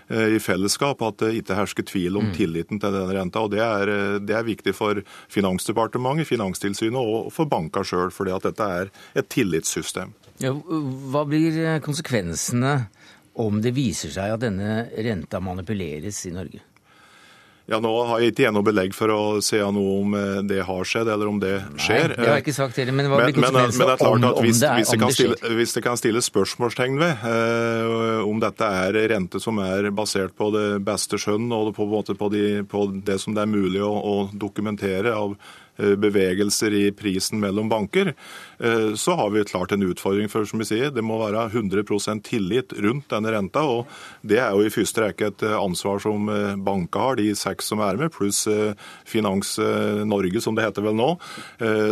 i 0.07 0.37
fellesskap 0.39 1.01
at 1.03 1.17
det 1.19 1.31
ikke 1.41 1.57
hersker 1.57 1.83
tvil 1.89 2.19
om 2.21 2.29
mm. 2.29 2.35
tilliten 2.37 2.79
til 2.79 2.93
denne 2.93 3.15
renta. 3.17 3.41
og 3.41 3.51
Det 3.55 3.63
er, 3.65 3.89
det 4.21 4.37
er 4.37 4.45
viktig 4.45 4.75
for 4.77 5.01
Finansdepartementet, 5.33 6.29
Finanstilsynet 6.29 7.01
og 7.01 7.33
for 7.33 7.49
banka 7.49 7.81
sjøl, 7.81 8.13
fordi 8.13 8.37
at 8.37 8.45
dette 8.51 8.69
er 8.77 8.93
et 9.17 9.27
tillitssystem. 9.33 10.13
Ja, 10.45 10.53
hva 10.53 11.25
blir 11.25 11.57
konsekvensene 11.81 12.83
om 13.43 13.61
det 13.61 13.75
viser 13.75 14.13
seg 14.13 14.33
at 14.33 14.43
denne 14.43 14.87
renta 14.97 15.41
manipuleres 15.43 16.25
i 16.29 16.33
Norge? 16.35 16.63
Ja, 17.67 17.81
Nå 17.83 17.89
har 18.07 18.21
jeg 18.23 18.31
ikke 18.31 18.49
noe 18.55 18.63
belegg 18.63 18.93
for 18.95 19.11
å 19.11 19.21
si 19.43 19.57
noe 19.59 19.95
om 19.99 20.13
eh, 20.15 20.37
det 20.47 20.61
har 20.63 20.87
skjedd, 20.87 21.09
eller 21.11 21.27
om 21.27 21.41
det 21.41 21.57
skjer. 21.75 22.13
Nei, 22.13 22.15
det 22.15 22.23
har 22.23 22.37
jeg 22.37 22.45
ikke 22.45 22.55
sagt 22.55 22.79
heller, 22.79 22.95
men 22.95 23.09
hva 23.11 23.19
blir 23.19 23.35
konsekvensen 23.35 23.91
om, 24.07 24.27
om, 24.29 24.39
hvis, 24.45 24.61
det, 24.61 24.69
hvis, 24.77 24.93
det 24.93 24.99
kan 25.01 25.15
stille, 25.17 25.51
hvis 25.59 25.75
det 25.75 25.83
kan 25.83 25.99
stilles 25.99 26.29
spørsmålstegn 26.31 26.95
ved 27.01 27.27
eh, 27.27 28.23
om 28.23 28.39
dette 28.39 28.71
er 28.87 29.01
rente 29.11 29.43
som 29.43 29.59
er 29.59 29.89
basert 29.91 30.37
på 30.39 30.47
det 30.55 30.65
beste 30.87 31.19
skjønn, 31.19 31.51
og 31.51 31.73
på, 31.75 31.89
på, 32.07 32.31
de, 32.31 32.45
på 32.71 32.87
det 33.03 33.19
som 33.19 33.35
det 33.35 33.43
er 33.43 33.51
mulig 33.51 33.83
å, 33.83 33.91
å 33.91 34.15
dokumentere 34.31 35.11
av 35.19 35.35
bevegelser 35.77 36.73
i 36.73 36.91
prisen 36.91 37.39
mellom 37.39 37.69
banker, 37.69 38.13
eh, 38.59 38.93
så 38.95 39.15
har 39.15 39.29
vi 39.29 39.43
klart 39.43 39.71
en 39.71 39.83
utfordring. 39.83 40.29
For 40.29 40.45
som 40.45 40.59
vi 40.59 40.67
sier, 40.69 40.91
det 40.91 41.03
må 41.05 41.19
være 41.21 41.47
100% 41.51 42.23
tillit 42.23 42.73
rundt 42.73 43.09
denne 43.09 43.33
renta. 43.33 43.61
og 43.61 43.87
Det 44.21 44.39
er 44.39 44.51
jo 44.51 44.65
i 44.65 44.73
første 44.73 45.03
rekke 45.03 45.31
et 45.31 45.43
eh, 45.43 45.57
ansvar 45.57 46.01
som 46.03 46.29
banka 46.63 46.99
har, 46.99 47.15
de 47.17 47.33
seks 47.35 47.69
som 47.71 47.81
er 47.83 47.97
med, 47.97 48.11
pluss 48.11 48.47
Finans 49.05 49.57
Norge, 50.07 50.41
som 50.41 50.55
det 50.55 50.65
heter 50.65 50.83
vel 50.85 50.95
nå, 50.97 51.07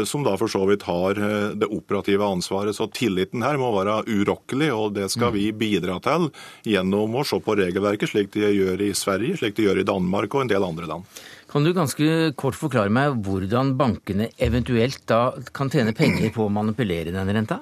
som 0.08 0.24
da 0.26 0.36
for 0.38 0.52
så 0.52 0.64
vidt 0.68 0.86
har 0.88 1.18
det 1.56 1.70
operative 1.72 2.26
ansvaret. 2.26 2.76
Så 2.76 2.88
tilliten 2.94 3.44
her 3.46 3.58
må 3.62 3.72
være 3.76 4.02
urokkelig, 4.08 4.72
og 4.74 4.96
det 4.98 5.10
skal 5.14 5.34
vi 5.36 5.50
bidra 5.56 5.98
til 6.04 6.30
gjennom 6.68 7.16
å 7.20 7.26
se 7.28 7.40
på 7.44 7.58
regelverket, 7.60 8.12
slik 8.12 8.34
de 8.36 8.50
gjør 8.50 8.86
i 8.86 8.92
Sverige, 8.98 9.40
slik 9.42 9.58
de 9.58 9.68
gjør 9.68 9.82
i 9.82 9.88
Danmark 9.88 10.36
og 10.36 10.46
en 10.46 10.54
del 10.54 10.68
andre 10.68 10.90
land. 10.90 11.10
Kan 11.56 11.64
du 11.64 11.72
ganske 11.72 12.34
kort 12.36 12.58
forklare 12.60 12.92
meg 12.92 13.14
hvordan 13.24 13.78
bankene 13.80 14.26
eventuelt 14.44 15.06
da 15.08 15.30
kan 15.56 15.70
tjene 15.72 15.94
penger 15.96 16.34
på 16.36 16.50
å 16.50 16.52
manipulere 16.52 17.14
denne 17.16 17.32
renta? 17.32 17.62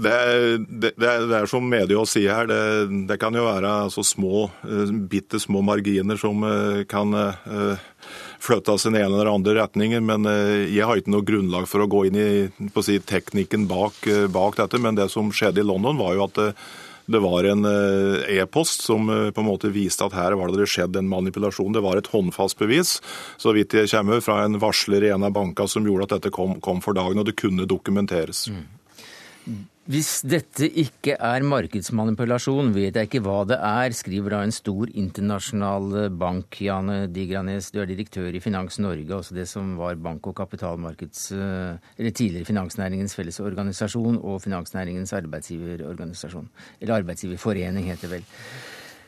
Det 0.00 0.12
er, 0.12 0.56
det, 0.64 0.94
er, 0.96 1.26
det 1.28 1.34
er, 1.36 1.48
som 1.48 1.68
media 1.68 2.06
sier 2.08 2.32
her, 2.32 2.48
det, 2.48 2.56
det 3.10 3.18
kan 3.20 3.36
jo 3.36 3.44
være 3.44 3.74
altså 3.84 4.00
små, 4.00 4.46
eh, 4.64 4.94
bitte 5.12 5.36
små 5.40 5.60
marginer 5.64 6.16
som 6.20 6.40
eh, 6.48 6.80
kan 6.88 7.12
uh, 7.12 7.84
flyttes 8.40 8.88
i 8.88 8.90
den 8.94 8.98
ene 9.02 9.12
eller 9.12 9.34
andre 9.34 9.58
retningen. 9.60 10.00
Men 10.08 10.24
jeg 10.64 10.88
har 10.88 10.96
ikke 10.96 11.12
noe 11.12 11.28
grunnlag 11.28 11.68
for 11.68 11.84
å 11.84 11.90
gå 11.92 12.06
inn 12.08 12.16
i 12.16 12.28
si, 12.80 12.96
teknikken 13.12 13.68
bak, 13.68 14.00
bak, 14.32 14.56
dette. 14.56 14.80
Men 14.80 14.96
det 14.96 15.10
som 15.12 15.28
skjedde 15.28 15.60
i 15.60 15.68
London, 15.68 16.00
var 16.00 16.16
jo 16.16 16.30
at 16.30 16.42
det 17.06 17.18
var 17.22 17.44
en 17.44 17.64
eh, 17.64 18.38
e-post 18.38 18.82
som 18.82 19.10
eh, 19.10 19.30
på 19.30 19.42
en 19.42 19.48
måte 19.48 19.70
viste 19.74 20.06
at 20.06 20.16
her 20.16 20.34
var 20.38 20.50
det 20.50 20.68
skjedd 20.70 20.96
en 20.98 21.10
manipulasjon. 21.10 21.74
Det 21.74 21.84
var 21.84 22.00
et 22.00 22.10
håndfast 22.10 22.58
bevis, 22.58 22.96
så 23.38 23.54
vidt 23.54 23.76
jeg 23.78 23.90
kommer, 23.92 24.22
fra 24.24 24.40
en 24.44 24.58
varsler 24.62 25.06
i 25.06 25.12
en 25.14 25.26
av 25.26 25.34
bankene 25.36 25.70
som 25.70 25.86
gjorde 25.86 26.08
at 26.08 26.16
dette 26.18 26.34
kom, 26.34 26.58
kom 26.64 26.82
for 26.84 26.98
dagen, 26.98 27.22
og 27.22 27.28
det 27.28 27.38
kunne 27.38 27.68
dokumenteres. 27.70 28.46
Mm. 28.50 28.64
Hvis 29.86 30.24
dette 30.26 30.66
ikke 30.66 31.14
er 31.14 31.44
markedsmanipulasjon, 31.46 32.72
vet 32.74 32.96
jeg 32.98 33.06
ikke 33.06 33.20
hva 33.22 33.44
det 33.46 33.58
er, 33.62 33.94
skriver 33.94 34.34
da 34.34 34.40
en 34.42 34.54
stor 34.54 34.90
internasjonal 34.90 36.08
bank. 36.18 36.58
Jane 36.58 37.04
Digranes, 37.14 37.68
du 37.70 37.78
er 37.78 37.86
direktør 37.86 38.34
i 38.34 38.40
Finans 38.42 38.80
Norge, 38.82 39.06
altså 39.14 39.36
det 39.36 39.44
som 39.46 39.76
var 39.78 39.94
bank- 40.02 40.26
og 40.26 40.34
kapitalmarkeds... 40.40 41.28
Eh, 41.38 41.78
eller 42.00 42.16
tidligere 42.18 42.50
Finansnæringens 42.50 43.14
Fellesorganisasjon 43.14 44.18
og 44.18 44.42
Finansnæringens 44.42 45.14
arbeidsgiverorganisasjon. 45.20 46.50
Eller 46.80 46.98
arbeidsgiverforening, 46.98 47.86
heter 47.86 48.08
det 48.08 48.14
vel. 48.16 48.28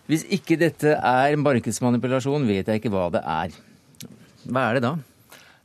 Hvis 0.06 0.28
ikke 0.30 0.62
dette 0.62 0.94
er 0.94 1.42
markedsmanipulasjon, 1.42 2.46
vet 2.46 2.70
jeg 2.70 2.84
ikke 2.84 2.94
hva 2.94 3.08
det 3.18 3.26
er. 3.26 3.62
Hva 4.46 4.68
er 4.68 4.78
det 4.78 4.86
da? 4.86 4.94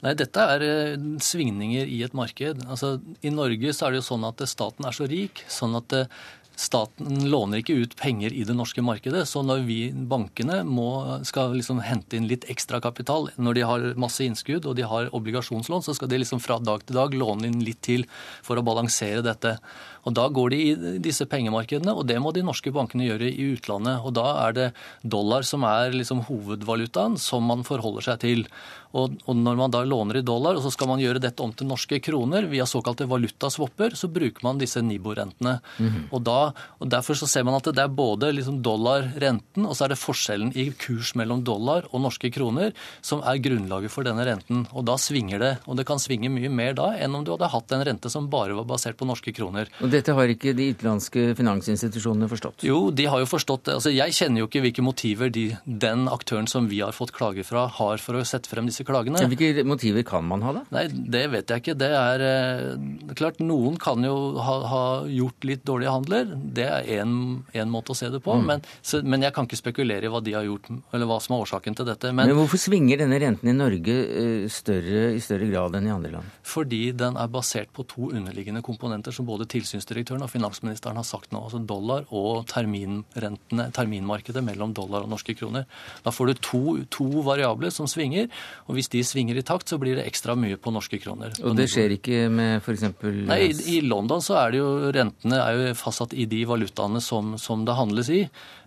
Nei, 0.04 0.14
dette 0.20 0.46
er 0.56 0.64
eh, 0.68 1.04
svingninger 1.24 1.88
i 1.88 2.02
et 2.04 2.16
marked. 2.18 2.64
Altså, 2.68 2.98
I 3.24 3.32
Norge 3.32 3.72
så 3.72 3.88
er 3.88 3.94
det 3.94 4.02
jo 4.02 4.08
sånn 4.10 4.26
at 4.28 4.44
staten 4.52 4.88
er 4.88 4.96
så 4.96 5.08
rik 5.08 5.46
sånn 5.52 5.78
at 5.80 5.96
eh, 5.96 6.24
staten 6.60 7.30
låner 7.30 7.62
ikke 7.62 7.76
ut 7.82 7.96
penger 7.98 8.34
i 8.34 8.44
det 8.46 8.56
norske 8.56 8.84
markedet. 8.86 9.26
Så 9.30 9.42
når 9.46 9.64
vi 9.68 9.78
bankene 9.94 10.62
må, 10.68 11.22
skal 11.26 11.56
liksom 11.58 11.82
hente 11.86 12.18
inn 12.18 12.28
litt 12.30 12.46
ekstra 12.52 12.82
kapital 12.84 13.32
når 13.38 13.58
de 13.58 13.66
har 13.68 13.88
masse 14.00 14.24
innskudd 14.26 14.68
og 14.70 14.78
de 14.78 14.86
har 14.88 15.10
obligasjonslån, 15.16 15.86
så 15.86 15.96
skal 15.98 16.12
de 16.12 16.22
liksom 16.22 16.44
fra 16.44 16.60
dag 16.62 16.86
til 16.86 17.00
dag 17.00 17.18
låne 17.18 17.50
inn 17.50 17.64
litt 17.66 17.82
til 17.86 18.06
for 18.46 18.60
å 18.60 18.66
balansere 18.66 19.26
dette. 19.26 19.58
Og 20.04 20.14
Da 20.14 20.28
går 20.28 20.52
de 20.52 20.60
i 20.60 21.00
disse 21.00 21.26
pengemarkedene, 21.30 21.94
og 21.96 22.08
det 22.08 22.20
må 22.20 22.34
de 22.36 22.44
norske 22.44 22.72
bankene 22.76 23.08
gjøre 23.08 23.30
i 23.32 23.54
utlandet. 23.56 24.04
Og 24.04 24.14
Da 24.14 24.48
er 24.48 24.54
det 24.54 24.70
dollar 25.02 25.48
som 25.48 25.64
er 25.64 25.96
liksom 25.96 26.26
hovedvalutaen 26.28 27.18
som 27.18 27.44
man 27.48 27.64
forholder 27.64 28.12
seg 28.12 28.20
til. 28.20 28.48
Og, 28.94 29.16
og, 29.26 29.36
Når 29.36 29.56
man 29.58 29.72
da 29.72 29.84
låner 29.84 30.20
i 30.20 30.26
dollar, 30.26 30.56
og 30.56 30.64
så 30.66 30.72
skal 30.74 30.92
man 30.92 31.02
gjøre 31.02 31.22
dette 31.24 31.42
om 31.42 31.54
til 31.54 31.68
norske 31.68 32.00
kroner 32.04 32.46
via 32.52 32.68
såkalte 32.70 33.08
valutaswapper, 33.10 33.96
så 33.98 34.12
bruker 34.12 34.44
man 34.46 34.60
disse 34.62 34.82
Nibo-rentene. 34.82 35.60
Mm 35.80 35.90
-hmm. 35.90 36.04
og, 36.12 36.22
og, 36.52 36.90
Derfor 36.94 37.18
så 37.18 37.28
ser 37.30 37.46
man 37.48 37.58
at 37.58 37.68
det 37.74 37.82
er 37.82 37.94
både 37.94 38.30
liksom 38.36 38.60
dollar-renten, 38.66 39.66
og 39.66 39.74
så 39.76 39.86
er 39.88 39.94
det 39.94 40.02
forskjellen 40.02 40.52
i 40.60 40.68
kurs 40.78 41.14
mellom 41.20 41.42
dollar 41.46 41.88
og 41.92 42.04
norske 42.04 42.30
kroner 42.34 42.74
som 43.02 43.24
er 43.26 43.42
grunnlaget 43.44 43.94
for 43.94 44.06
denne 44.06 44.26
renten. 44.28 44.66
Og 44.74 44.86
Da 44.86 44.98
svinger 45.00 45.42
det. 45.42 45.54
Og 45.66 45.78
det 45.80 45.88
kan 45.90 46.02
svinge 46.02 46.30
mye 46.34 46.52
mer 46.54 46.76
da 46.78 46.92
enn 47.00 47.16
om 47.16 47.24
du 47.26 47.34
hadde 47.34 47.50
hatt 47.54 47.74
en 47.74 47.86
rente 47.88 48.12
som 48.12 48.30
bare 48.30 48.56
var 48.58 48.68
basert 48.70 49.00
på 49.00 49.08
norske 49.10 49.34
kroner. 49.36 49.72
Og 49.82 49.92
dette 49.94 50.14
har 50.14 50.32
ikke 50.32 50.54
de 50.58 50.70
utenlandske 50.74 51.34
finansinstitusjonene 51.40 52.30
forstått? 52.32 52.66
Jo, 52.68 52.92
de 52.92 53.08
har 53.10 53.24
jo 53.24 53.30
forstått 53.30 53.68
det. 53.70 53.78
Altså, 53.80 53.94
jeg 53.94 54.16
kjenner 54.18 54.44
jo 54.44 54.50
ikke 54.50 54.64
hvilke 54.68 54.86
motiver 54.86 55.32
de, 55.34 55.46
den 55.66 56.08
aktøren 56.12 56.50
som 56.50 56.70
vi 56.72 56.82
har 56.84 56.96
fått 56.96 57.14
klager 57.16 57.48
fra, 57.48 57.66
har 57.80 58.02
for 58.04 58.20
å 58.20 58.26
sette 58.28 58.52
frem 58.52 58.68
disse 58.70 58.86
klagene. 58.88 59.22
Men 59.22 59.32
Hvilke 59.34 59.66
motiver 59.68 60.06
kan 60.08 60.26
man 60.28 60.44
ha, 60.46 60.58
da? 60.60 60.64
Nei, 60.76 60.88
Det 60.92 61.24
vet 61.34 61.52
jeg 61.52 61.64
ikke. 61.64 61.78
Det 61.80 61.90
er 61.98 62.24
eh, 62.28 63.14
klart, 63.18 63.42
noen 63.44 63.78
kan 63.82 64.04
jo 64.06 64.16
ha, 64.44 64.58
ha, 64.70 64.84
gjort 65.10 65.48
litt 65.48 65.64
dårlige 65.68 65.94
handler. 65.94 66.33
Det 66.34 66.66
er 66.68 66.88
én 67.04 67.72
måte 67.72 67.94
å 67.94 67.98
se 67.98 68.10
det 68.14 68.22
på. 68.24 68.36
Mm. 68.38 68.46
Men, 68.50 68.64
så, 68.82 69.02
men, 69.06 69.24
jeg 69.26 69.36
kan 69.36 69.48
ikke 69.48 69.60
spekulere 69.60 70.08
i 70.08 70.12
hva 70.12 70.22
de 70.24 70.36
har 70.36 70.48
gjort, 70.48 70.70
eller 70.94 71.10
hva 71.10 71.20
som 71.24 71.36
er 71.36 71.46
årsaken 71.46 71.78
til 71.80 71.88
dette. 71.90 72.12
Men, 72.12 72.32
men 72.32 72.40
hvorfor 72.40 72.62
svinger 72.62 73.04
denne 73.04 73.20
renten 73.22 73.52
i 73.52 73.56
Norge 73.56 73.98
eh, 74.04 74.46
større, 74.52 75.06
i 75.16 75.22
større 75.24 75.50
grad 75.52 75.78
enn 75.80 75.90
i 75.90 75.94
andre 75.94 76.14
land? 76.18 76.40
Fordi 76.48 76.82
den 76.98 77.18
er 77.20 77.32
basert 77.34 77.72
på 77.76 77.86
to 77.90 78.10
underliggende 78.12 78.64
komponenter 78.66 79.16
som 79.16 79.28
både 79.30 79.48
tilsynsdirektøren 79.52 80.26
og 80.26 80.32
finansministeren 80.32 81.00
har 81.00 81.08
sagt 81.08 81.34
nå. 81.34 81.44
Altså 81.48 81.62
dollar 81.64 82.08
og 82.14 82.46
terminrentene, 82.52 83.70
terminmarkedet 83.76 84.44
mellom 84.46 84.76
dollar 84.76 85.06
og 85.06 85.14
norske 85.14 85.36
kroner. 85.38 85.68
Da 86.06 86.14
får 86.14 86.32
du 86.32 86.44
to, 86.44 86.64
to 86.94 87.10
variabler 87.26 87.74
som 87.74 87.90
svinger, 87.90 88.30
og 88.68 88.78
hvis 88.78 88.92
de 88.94 89.04
svinger 89.08 89.40
i 89.40 89.46
takt, 89.46 89.70
så 89.72 89.80
blir 89.82 89.98
det 90.00 90.08
ekstra 90.10 90.36
mye 90.40 90.60
på 90.60 90.74
norske 90.74 91.00
kroner. 91.04 91.34
Og 91.44 91.58
det 91.58 91.70
skjer 91.72 91.98
ikke 91.98 92.28
med 92.34 92.60
f.eks. 92.62 92.86
Nei, 93.28 93.40
i, 93.50 93.78
i 93.78 93.82
London 93.86 94.24
så 94.24 94.38
er 94.42 94.54
det 94.54 94.62
jo 94.62 94.70
rentene 94.94 95.40
er 95.40 95.60
jo 95.60 95.76
fastsatt 95.78 96.16
i 96.16 96.23
de 96.30 96.44
valutaene 96.48 97.02
som, 97.04 97.36
som 97.42 97.64
det 97.66 97.76
handles 97.78 98.10
i. 98.14 98.22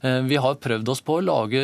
Eh, 0.07 0.21
vi 0.29 0.39
har 0.41 0.59
prøvd 0.61 0.91
oss 0.93 1.03
på 1.05 1.19
å 1.19 1.25
lage 1.25 1.63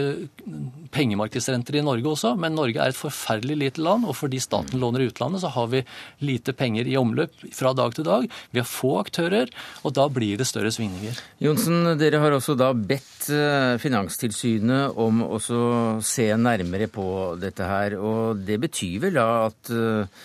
pengemarkedsrenter 0.93 1.79
i 1.79 1.85
Norge 1.85 2.11
også, 2.13 2.35
men 2.41 2.57
Norge 2.57 2.81
er 2.81 2.93
et 2.93 2.99
forferdelig 2.99 3.59
lite 3.61 3.85
land, 3.85 4.07
og 4.09 4.17
fordi 4.19 4.41
staten 4.43 4.81
låner 4.83 5.05
i 5.05 5.09
utlandet, 5.11 5.43
så 5.45 5.53
har 5.55 5.71
vi 5.73 5.85
lite 6.25 6.55
penger 6.57 6.89
i 6.89 6.99
omløp 7.01 7.47
fra 7.55 7.75
dag 7.77 7.95
til 7.97 8.09
dag. 8.09 8.29
Vi 8.53 8.63
har 8.63 8.69
få 8.69 8.95
aktører, 9.03 9.53
og 9.83 9.97
da 9.97 10.09
blir 10.13 10.41
det 10.41 10.49
større 10.49 10.73
svingninger. 10.75 11.19
Jonsen, 11.45 11.95
dere 12.01 12.21
har 12.23 12.37
også 12.37 12.57
da 12.59 12.73
bedt 12.77 13.31
eh, 13.33 13.79
Finanstilsynet 13.83 14.99
om 15.01 15.25
å 15.27 15.41
se 15.43 16.29
nærmere 16.37 16.89
på 16.93 17.07
dette 17.41 17.69
her, 17.69 17.99
og 18.01 18.45
det 18.47 18.61
betyr 18.63 19.03
vel 19.07 19.21
da 19.21 19.29
at 19.49 19.73
eh, 19.73 20.23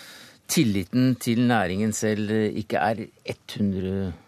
tilliten 0.48 1.12
til 1.20 1.44
næringen 1.48 1.92
selv 1.96 2.32
ikke 2.32 2.80
er 2.80 3.04
100 3.28 4.27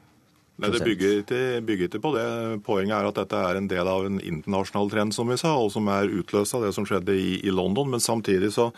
Nei, 0.61 0.70
Det 0.75 0.83
bygger 0.85 1.20
ikke, 1.23 1.42
bygger 1.66 1.88
ikke, 1.88 2.03
på 2.05 2.14
det. 2.16 2.25
Poenget 2.66 2.96
er 2.96 3.11
at 3.11 3.20
dette 3.20 3.42
er 3.51 3.61
en 3.61 3.68
del 3.70 3.88
av 3.88 4.09
en 4.09 4.18
internasjonal 4.20 4.90
trend, 4.92 5.16
som 5.16 5.31
vi 5.31 5.38
sa, 5.40 5.55
og 5.57 5.70
som 5.73 5.88
er 5.92 6.12
utløst 6.20 6.57
av 6.57 6.66
det 6.66 6.75
som 6.77 6.88
skjedde 6.88 7.16
i, 7.16 7.38
i 7.40 7.55
London. 7.55 7.88
Men 7.92 8.05
samtidig 8.05 8.53
så 8.57 8.70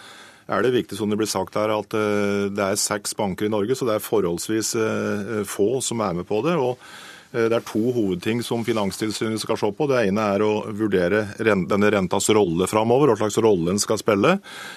er 0.52 0.62
det 0.62 0.74
viktig 0.74 0.98
som 0.98 1.10
det 1.10 1.18
blir 1.20 1.30
sagt 1.30 1.56
her, 1.58 1.70
at 1.74 1.94
uh, 1.94 2.50
det 2.52 2.66
er 2.66 2.80
seks 2.80 3.16
banker 3.18 3.48
i 3.48 3.52
Norge, 3.52 3.76
så 3.78 3.88
det 3.88 3.96
er 3.96 4.04
forholdsvis 4.04 4.74
uh, 4.78 5.40
få 5.48 5.80
som 5.84 6.02
er 6.04 6.20
med 6.20 6.28
på 6.28 6.42
det. 6.46 6.58
og 6.58 6.78
Eh, 6.78 7.11
det 7.32 7.56
er 7.56 7.64
to 7.64 7.80
hovedting 7.96 8.42
som 8.44 8.64
Finanstilsynet 8.64 9.40
skal 9.40 9.56
se 9.56 9.70
på. 9.72 9.86
Det 9.88 10.02
ene 10.04 10.24
er 10.34 10.42
å 10.44 10.66
vurdere 10.76 11.24
denne 11.40 11.90
rentas 11.94 12.28
rolle 12.36 12.68
framover, 12.68 13.08
hva 13.08 13.16
slags 13.22 13.38
rolle 13.40 13.70
den 13.70 13.80
skal 13.80 14.00
spille. 14.00 14.34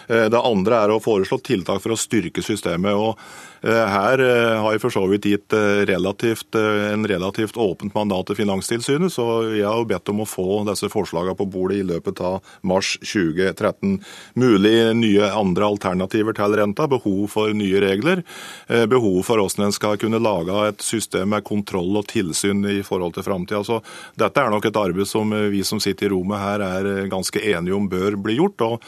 Eh, 0.07 0.27
det 0.31 0.39
andre 0.39 0.79
er 0.85 0.93
å 0.93 1.01
foreslå 1.03 1.41
tiltak 1.43 1.83
for 1.83 1.95
å 1.95 1.99
styrke 1.99 2.43
systemet. 2.45 2.95
og 2.95 3.19
eh, 3.67 3.83
Her 3.91 4.23
har 4.63 4.71
jeg 4.71 4.83
for 4.85 4.95
så 4.95 5.03
vidt 5.11 5.27
gitt 5.27 5.55
relativt, 5.89 6.55
en 6.55 7.03
relativt 7.07 7.59
åpent 7.59 7.95
mandat 7.95 8.29
til 8.29 8.39
Finanstilsynet, 8.39 9.11
så 9.11 9.27
jeg 9.51 9.67
har 9.67 9.81
jo 9.81 9.89
bedt 9.89 10.13
om 10.13 10.23
å 10.23 10.29
få 10.29 10.63
disse 10.69 10.87
forslagene 10.91 11.35
på 11.35 11.49
bordet 11.51 11.81
i 11.81 11.87
løpet 11.87 12.23
av 12.23 12.39
mars 12.63 12.95
2013. 13.03 13.99
Mulig 14.39 14.75
nye 14.95 15.27
andre 15.35 15.67
alternativer 15.67 16.37
til 16.37 16.55
renta, 16.55 16.87
behov 16.87 17.27
for 17.35 17.51
nye 17.55 17.83
regler, 17.83 18.23
behov 18.87 19.21
for 19.27 19.41
hvordan 19.41 19.67
en 19.67 19.75
skal 19.75 19.99
kunne 19.99 20.21
lage 20.23 20.55
et 20.69 20.83
system 20.85 21.33
med 21.35 21.45
kontroll 21.47 21.99
og 21.99 22.07
tilsyn 22.11 22.44
hensyn 22.45 22.65
i 22.69 22.83
forhold 22.83 23.15
til 23.15 23.23
framtida. 23.23 23.63
Så 23.63 23.81
dette 24.17 24.41
er 24.41 24.53
nok 24.53 24.65
et 24.65 24.77
arbeid 24.77 25.07
som 25.07 25.31
vi 25.51 25.63
som 25.63 25.79
sitter 25.79 26.07
i 26.07 26.13
rommet 26.13 26.39
her 26.39 26.61
er 26.61 27.09
ganske 27.11 27.41
enige 27.41 27.75
om 27.75 27.89
bør 27.89 28.17
bli 28.21 28.39
gjort. 28.39 28.61
og 28.61 28.81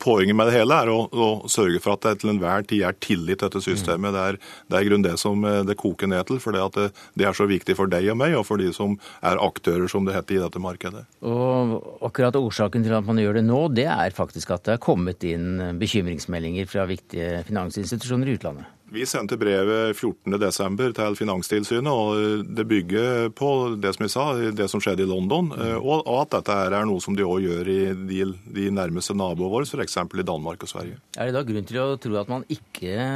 Poenget 0.00 0.34
med 0.34 0.48
det 0.48 0.54
hele 0.56 0.74
er 0.74 0.88
å, 0.88 1.04
å, 1.10 1.26
sørge 1.50 1.78
for 1.82 1.94
at 1.94 2.04
det 2.06 2.22
til 2.22 2.30
enhver 2.32 2.64
tid 2.66 2.84
er 2.86 2.96
tillit 3.02 3.38
til 3.38 3.48
dette 3.48 3.60
systemet. 3.62 4.14
Det 4.14 4.22
er, 4.22 4.38
det 4.70 4.78
er 4.78 4.86
grunn 4.88 5.04
det 5.04 5.12
som 5.20 5.44
eh, 5.44 5.60
det 5.68 5.76
koker 5.78 6.08
ned 6.10 6.26
til. 6.26 6.38
For 6.42 6.54
det, 6.54 6.88
det, 7.18 7.26
er 7.28 7.36
så 7.36 7.46
viktig 7.50 7.76
for 7.78 7.90
deg 7.90 8.08
og 8.10 8.18
meg, 8.18 8.34
og 8.38 8.46
for 8.48 8.62
de 8.62 8.70
som 8.74 8.96
er 9.20 9.42
aktører, 9.42 9.86
som 9.92 10.06
det 10.06 10.16
heter 10.16 10.38
i 10.38 10.42
dette 10.42 10.62
markedet. 10.62 11.04
Og 11.26 11.76
akkurat 12.08 12.38
Årsaken 12.40 12.86
til 12.86 12.96
at 12.98 13.06
man 13.06 13.20
gjør 13.20 13.38
det 13.38 13.46
nå, 13.46 13.60
det 13.74 13.88
er 13.92 14.16
faktisk 14.16 14.54
at 14.56 14.64
det 14.66 14.78
er 14.78 14.82
kommet 14.82 15.26
inn 15.28 15.76
bekymringsmeldinger 15.82 16.70
fra 16.70 16.88
viktige 16.88 17.42
finansinstitusjoner 17.50 18.32
i 18.32 18.38
utlandet? 18.38 18.70
Vi 18.92 19.06
sendte 19.08 19.38
brevet 19.40 19.96
14.12. 19.96 20.92
til 20.98 21.14
Finanstilsynet, 21.16 21.88
og 21.88 22.42
det 22.44 22.66
bygger 22.68 23.30
på 23.32 23.48
det 23.80 23.94
som 23.96 24.04
jeg 24.04 24.12
sa, 24.12 24.24
det 24.52 24.66
som 24.68 24.82
skjedde 24.84 25.06
i 25.06 25.08
London, 25.08 25.48
mm. 25.48 25.78
og 25.80 26.10
at 26.18 26.34
dette 26.34 26.58
er 26.66 26.76
noe 26.88 27.00
som 27.00 27.16
de 27.16 27.24
òg 27.24 27.46
gjør 27.46 27.70
i 27.72 27.78
de, 28.10 28.26
de 28.52 28.66
nærmeste 28.74 29.16
naboene 29.16 29.48
våre, 29.54 29.64
f.eks. 29.64 29.96
i 29.96 30.26
Danmark 30.28 30.66
og 30.66 30.72
Sverige. 30.74 31.00
Er 31.16 31.30
det 31.30 31.38
da 31.38 31.44
grunn 31.48 31.68
til 31.68 31.80
å 31.80 31.88
tro 32.02 32.20
at 32.20 32.32
man 32.32 32.44
ikke 32.52 33.08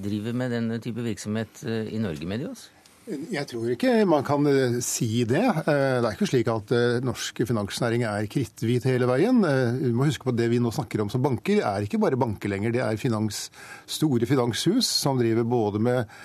driver 0.00 0.40
med 0.40 0.56
denne 0.56 0.80
type 0.80 1.04
virksomhet 1.04 1.64
eh, 1.68 1.92
i 1.92 2.00
Norge, 2.00 2.28
Medios? 2.28 2.68
Jeg 3.08 3.46
tror 3.48 3.70
ikke 3.72 3.92
man 4.08 4.24
kan 4.26 4.44
eh, 4.50 4.74
si 4.84 5.22
det. 5.28 5.40
Eh, 5.40 5.96
det 5.96 6.04
er 6.04 6.12
ikke 6.12 6.28
slik 6.28 6.48
at 6.52 6.72
eh, 6.76 6.98
norsk 7.04 7.40
finansnæring 7.48 8.04
er 8.04 8.28
kritthvit 8.28 8.84
hele 8.84 9.08
veien. 9.08 9.40
Vi 9.80 9.92
må 9.96 10.08
huske 10.08 10.26
på 10.26 10.34
at 10.34 10.40
Det 10.42 10.50
vi 10.52 10.60
nå 10.60 10.72
snakker 10.74 11.00
om 11.00 11.08
som 11.12 11.24
banker, 11.24 11.62
er 11.64 11.86
ikke 11.86 12.00
bare 12.02 12.20
banker 12.20 12.52
lenger. 12.52 12.74
Det 12.74 12.82
er 12.84 13.00
finans, 13.00 13.46
store 13.88 14.28
finanshus 14.28 14.90
som 14.90 15.20
driver 15.20 15.46
både 15.48 15.80
med 15.80 16.18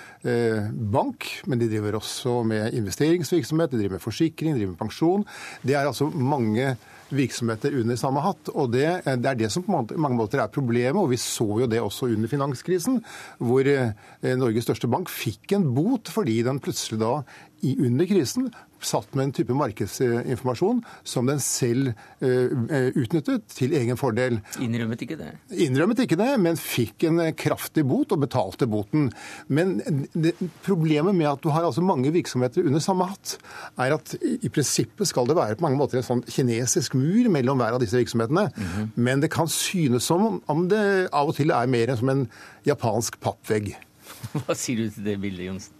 bank, 0.92 1.26
men 1.48 1.60
de 1.60 1.68
driver 1.68 1.98
også 1.98 2.38
med 2.48 2.76
investeringsvirksomhet, 2.76 3.72
de 3.72 3.80
driver 3.82 3.98
med 3.98 4.04
forsikring, 4.04 4.54
de 4.54 4.62
driver 4.62 4.72
med 4.72 4.80
pensjon. 4.80 5.26
Det 5.64 5.76
er 5.76 5.88
altså 5.88 6.08
mange 6.08 6.70
virksomheter 7.16 7.76
under 7.80 7.98
samme 8.00 8.22
hatt. 8.24 8.50
og 8.54 8.72
Det, 8.74 8.86
det 9.04 9.30
er 9.30 9.40
det 9.40 9.50
som 9.52 9.64
på 9.66 9.84
mange 9.96 10.18
måter 10.18 10.42
er 10.42 10.52
problemet. 10.52 11.00
og 11.00 11.10
Vi 11.12 11.20
så 11.20 11.46
jo 11.62 11.70
det 11.70 11.80
også 11.80 12.10
under 12.12 12.30
finanskrisen, 12.30 13.00
hvor 13.38 13.66
eh, 13.70 13.94
Norges 14.36 14.68
største 14.68 14.90
bank 14.90 15.12
fikk 15.12 15.56
en 15.56 15.70
bot 15.74 16.10
fordi 16.12 16.42
den 16.46 16.60
plutselig 16.62 17.00
da 17.02 17.16
under 17.64 18.04
krisen 18.04 18.50
satt 18.86 19.14
med 19.16 19.28
en 19.28 19.34
type 19.36 19.56
markedsinformasjon 19.56 20.82
som 21.06 21.28
den 21.30 21.40
selv 21.42 21.92
uh, 22.22 22.90
utnyttet 22.94 23.46
til 23.54 23.74
egen 23.76 23.98
fordel. 24.00 24.40
Innrømmet 24.62 25.04
ikke 25.06 25.18
det? 25.20 25.30
Innrømmet 25.66 26.04
ikke 26.04 26.18
det, 26.20 26.30
men 26.42 26.60
fikk 26.60 27.06
en 27.08 27.22
kraftig 27.38 27.86
bot 27.88 28.14
og 28.14 28.22
betalte 28.24 28.68
boten. 28.70 29.10
Men 29.48 29.76
det, 30.14 30.34
problemet 30.66 31.16
med 31.16 31.30
at 31.32 31.44
du 31.44 31.50
har 31.54 31.66
altså 31.66 31.84
mange 31.84 32.12
virksomheter 32.14 32.66
under 32.66 32.82
samme 32.84 33.08
hatt, 33.10 33.36
er 33.80 33.96
at 33.96 34.14
i 34.20 34.50
prinsippet 34.52 35.10
skal 35.10 35.28
det 35.28 35.38
være 35.38 35.58
på 35.58 35.66
mange 35.66 35.80
måter 35.80 36.00
en 36.00 36.06
sånn 36.06 36.24
kinesisk 36.28 36.96
mur 36.98 37.30
mellom 37.32 37.60
hver 37.60 37.76
av 37.76 37.82
disse 37.82 37.98
virksomhetene. 37.98 38.48
Mm 38.54 38.68
-hmm. 38.74 38.88
Men 38.94 39.20
det 39.20 39.30
kan 39.30 39.48
synes 39.48 40.04
som 40.04 40.42
om 40.46 40.68
det 40.68 41.08
av 41.12 41.28
og 41.28 41.36
til 41.36 41.50
er 41.50 41.66
mer 41.66 41.96
som 41.96 42.08
en 42.08 42.28
japansk 42.66 43.20
pappvegg. 43.20 43.74
Hva 44.46 44.54
sier 44.56 44.84
du 44.84 44.90
til 44.90 45.04
det 45.04 45.20
bildet, 45.20 45.46
Jonsen? 45.48 45.73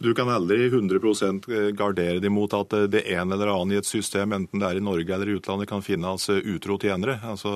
Du 0.00 0.14
kan 0.16 0.30
aldri 0.32 0.70
100% 0.70 1.46
gardere 1.76 2.22
dem 2.24 2.32
mot 2.32 2.54
at 2.56 2.72
det 2.88 3.02
ene 3.12 3.36
eller 3.36 3.50
annet 3.52 3.74
i 3.74 3.80
et 3.82 3.88
system, 3.88 4.32
enten 4.32 4.62
det 4.62 4.70
er 4.70 4.78
i 4.80 4.84
Norge 4.84 5.12
eller 5.12 5.28
i 5.28 5.34
utlandet, 5.36 5.68
kan 5.68 5.84
finnes 5.84 6.24
utro 6.40 6.78
tjenere. 6.80 7.18
Altså, 7.28 7.52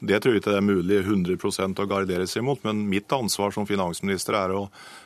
det 0.00 0.20
tror 0.22 0.36
jeg 0.36 0.40
ikke 0.40 0.52
det 0.54 0.60
er 0.60 0.64
mulig 0.64 0.98
100% 1.02 1.82
å 1.82 1.88
gardere 1.90 2.28
seg 2.30 2.44
mot. 2.46 2.60
Men 2.64 2.86
mitt 2.88 3.10
ansvar 3.12 3.50
som 3.52 3.66
finansminister 3.68 4.36
er 4.38 4.54
å 4.56 4.62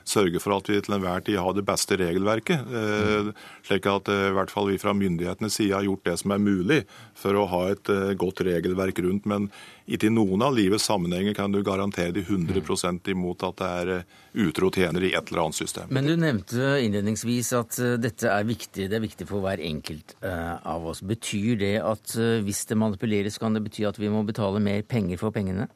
sørge 0.07 0.43
for 0.43 0.59
at 0.59 0.69
vi 0.71 0.79
til 0.85 0.99
enhver 0.99 1.25
tid 1.27 1.41
har 1.43 1.57
det 1.57 1.65
beste 1.67 1.99
regelverket. 1.99 2.63
Eh, 2.63 3.31
slik 3.67 3.89
at 3.91 4.11
eh, 4.13 4.29
i 4.29 4.37
hvert 4.37 4.53
fall 4.55 4.71
vi 4.71 4.79
fra 4.79 4.95
myndighetenes 4.95 5.59
side 5.59 5.75
har 5.75 5.89
gjort 5.89 6.05
det 6.07 6.19
som 6.21 6.37
er 6.37 6.45
mulig 6.45 6.83
for 7.19 7.41
å 7.41 7.49
ha 7.51 7.63
et 7.73 7.91
eh, 7.91 8.13
godt 8.21 8.45
regelverk 8.47 9.01
rundt. 9.03 9.27
Men 9.31 9.49
ikke 9.85 10.09
i 10.09 10.13
noen 10.13 10.41
av 10.45 10.55
livets 10.57 10.87
sammenhenger 10.89 11.35
kan 11.37 11.53
du 11.53 11.61
garantere 11.65 12.15
de 12.17 12.23
100% 12.25 13.11
imot 13.13 13.45
at 13.45 13.59
det 13.61 13.69
er 13.81 13.93
eh, 13.99 14.07
utro 14.47 14.71
tjenere 14.73 15.11
i 15.11 15.13
et 15.13 15.29
eller 15.29 15.43
annet 15.45 15.59
system. 15.59 15.91
Men 15.93 16.09
du 16.09 16.15
nevnte 16.17 16.79
innledningsvis 16.81 17.53
at 17.59 17.79
eh, 17.85 17.97
dette 18.01 18.31
er 18.33 18.49
viktig. 18.49 18.89
Det 18.89 18.97
er 18.97 19.05
viktig 19.05 19.29
for 19.29 19.45
hver 19.45 19.61
enkelt 19.61 20.17
eh, 20.25 20.55
av 20.57 20.89
oss. 20.89 21.05
Betyr 21.05 21.61
det 21.61 21.75
at 21.85 22.17
hvis 22.17 22.65
det 22.71 22.81
manipuleres, 22.81 23.37
kan 23.41 23.57
det 23.57 23.65
bety 23.67 23.85
at 23.89 24.01
vi 24.01 24.13
må 24.13 24.25
betale 24.25 24.63
mer 24.63 24.81
penger 24.89 25.21
for 25.21 25.35
pengene? 25.35 25.69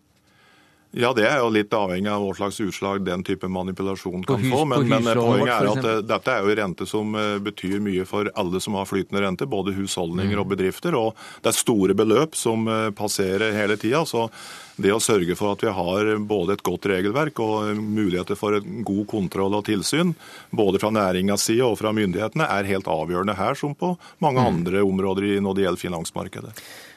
Ja, 0.97 1.11
det 1.13 1.27
er 1.29 1.43
jo 1.43 1.51
litt 1.53 1.75
avhengig 1.77 2.09
av 2.09 2.23
hva 2.25 2.33
slags 2.39 2.59
utslag 2.65 3.03
den 3.05 3.21
type 3.27 3.49
manipulasjon 3.53 4.23
kan 4.25 4.41
hus, 4.41 4.53
få. 4.55 4.63
Men, 4.65 4.87
men, 4.89 5.05
poenget 5.05 5.53
er 5.53 5.69
at 5.69 5.85
uh, 5.85 5.99
dette 6.15 6.33
er 6.33 6.47
jo 6.47 6.55
rente 6.63 6.87
som 6.89 7.13
uh, 7.13 7.37
betyr 7.45 7.83
mye 7.85 8.07
for 8.09 8.31
alle 8.41 8.63
som 8.65 8.79
har 8.79 8.89
flytende 8.89 9.21
rente, 9.21 9.47
både 9.47 9.77
husholdninger 9.77 10.33
mm. 10.33 10.41
og 10.41 10.49
bedrifter. 10.55 10.97
Og 10.97 11.13
det 11.45 11.53
er 11.53 11.59
store 11.59 11.99
beløp 11.99 12.39
som 12.41 12.65
uh, 12.71 12.89
passerer 12.97 13.53
hele 13.59 13.77
tida. 13.77 14.01
Så 14.09 14.31
det 14.81 14.95
å 14.95 15.03
sørge 15.03 15.37
for 15.37 15.53
at 15.53 15.67
vi 15.67 15.77
har 15.77 16.13
både 16.25 16.57
et 16.57 16.65
godt 16.65 16.89
regelverk 16.89 17.45
og 17.45 17.77
muligheter 17.77 18.39
for 18.39 18.57
en 18.57 18.83
god 18.87 19.05
kontroll 19.13 19.61
og 19.61 19.67
tilsyn, 19.69 20.17
både 20.57 20.81
fra 20.81 20.95
næringas 20.95 21.51
side 21.51 21.69
og 21.69 21.77
fra 21.83 21.93
myndighetene, 21.93 22.49
er 22.49 22.73
helt 22.73 22.89
avgjørende 22.89 23.37
her 23.37 23.59
som 23.61 23.77
på 23.77 23.93
mange 24.25 24.41
mm. 24.41 24.53
andre 24.55 24.87
områder 24.89 25.37
når 25.45 25.59
det 25.59 25.69
gjelder 25.69 25.89
finansmarkedet. 25.89 26.55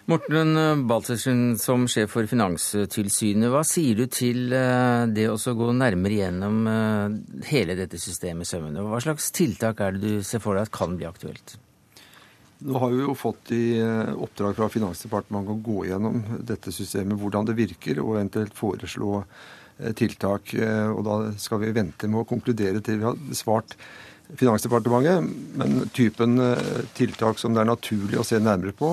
Morten 0.09 0.87
Baltzersen, 0.89 1.57
som 1.61 1.83
sjef 1.89 2.15
for 2.15 2.25
Finanstilsynet, 2.25 3.51
hva 3.53 3.61
sier 3.67 3.99
du 3.99 4.07
til 4.09 4.49
eh, 4.55 5.03
det 5.13 5.27
å 5.29 5.37
gå 5.37 5.67
nærmere 5.77 6.17
gjennom 6.23 6.57
eh, 6.71 7.43
hele 7.51 7.77
dette 7.77 7.99
systemet 8.01 8.47
i 8.47 8.49
sømmene? 8.49 8.81
Hva 8.81 9.01
slags 9.03 9.29
tiltak 9.35 9.83
er 9.85 9.93
det 9.93 10.01
du 10.01 10.25
ser 10.25 10.41
for 10.41 10.57
deg 10.57 10.65
at 10.65 10.73
kan 10.73 10.97
bli 10.97 11.05
aktuelt? 11.05 11.55
Nå 12.65 12.81
har 12.81 12.93
vi 12.93 13.05
jo 13.05 13.17
fått 13.17 13.53
i 13.53 13.77
eh, 13.77 14.11
oppdrag 14.25 14.57
fra 14.57 14.71
Finansdepartementet 14.73 15.53
å 15.53 15.63
gå 15.69 15.87
gjennom 15.91 16.21
dette 16.49 16.73
systemet, 16.73 17.19
hvordan 17.21 17.51
det 17.51 17.59
virker, 17.61 18.01
og 18.01 18.17
eventuelt 18.17 18.57
foreslå 18.57 19.23
tiltak. 19.97 20.51
Og 20.93 20.99
da 21.07 21.13
skal 21.41 21.57
vi 21.63 21.71
vente 21.73 22.05
med 22.05 22.19
å 22.21 22.27
konkludere 22.29 22.83
til 22.85 22.99
vi 22.99 23.07
har 23.07 23.15
svart 23.33 23.73
Finansdepartementet. 24.37 25.25
Men 25.57 25.89
typen 25.95 26.37
tiltak 26.93 27.41
som 27.41 27.55
det 27.55 27.63
er 27.63 27.71
naturlig 27.71 28.19
å 28.21 28.25
se 28.27 28.37
nærmere 28.37 28.75
på, 28.77 28.91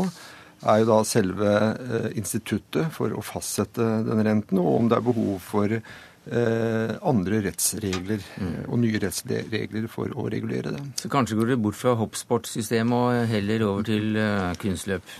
er 0.66 0.82
jo 0.82 0.88
da 0.90 0.98
selve 1.06 1.54
eh, 1.54 2.10
instituttet 2.18 2.90
for 2.94 3.14
å 3.14 3.24
fastsette 3.24 3.84
den 4.08 4.24
renten, 4.26 4.60
og 4.62 4.74
om 4.80 4.90
det 4.90 4.98
er 4.98 5.06
behov 5.06 5.38
for 5.44 5.76
eh, 5.78 6.96
andre 7.12 7.42
rettsregler 7.46 8.26
og 8.66 8.82
nye 8.82 9.04
rettsregler 9.04 9.88
for 9.92 10.12
å 10.18 10.26
regulere 10.32 10.74
det. 10.74 10.84
Så 11.04 11.12
kanskje 11.12 11.38
går 11.38 11.54
det 11.54 11.62
bort 11.62 11.78
fra 11.78 11.94
hoppsportsystemet 12.00 12.98
og 12.98 13.32
heller 13.32 13.66
over 13.68 13.88
til 13.88 14.18
uh, 14.18 14.52
kunstløp? 14.60 15.16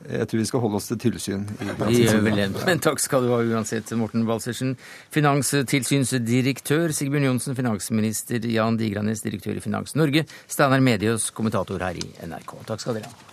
Jeg 0.00 0.28
tror 0.30 0.40
vi 0.40 0.46
skal 0.48 0.62
holde 0.62 0.78
oss 0.78 0.86
til 0.88 0.98
tilsyn. 1.02 1.42
Vi 1.60 1.98
gjør 2.06 2.22
vel 2.24 2.38
det. 2.38 2.46
Men 2.64 2.80
takk 2.80 3.02
skal 3.02 3.26
du 3.26 3.34
ha 3.34 3.42
uansett, 3.44 3.92
Morten 4.00 4.24
Balsersen. 4.28 4.72
Finanstilsynsdirektør 5.12 6.94
Sigbjørn 6.96 7.28
Johnsen, 7.28 7.58
finansminister 7.58 8.48
Jan 8.48 8.80
Digranes, 8.80 9.20
direktør 9.26 9.60
i 9.60 9.64
Finans 9.64 9.98
Norge, 10.00 10.24
Steinar 10.48 10.80
Medios, 10.80 11.28
kommentator 11.36 11.84
her 11.84 12.00
i 12.00 12.08
NRK. 12.24 12.62
Takk 12.70 12.86
skal 12.86 12.96
dere 12.96 13.12
ha. 13.12 13.29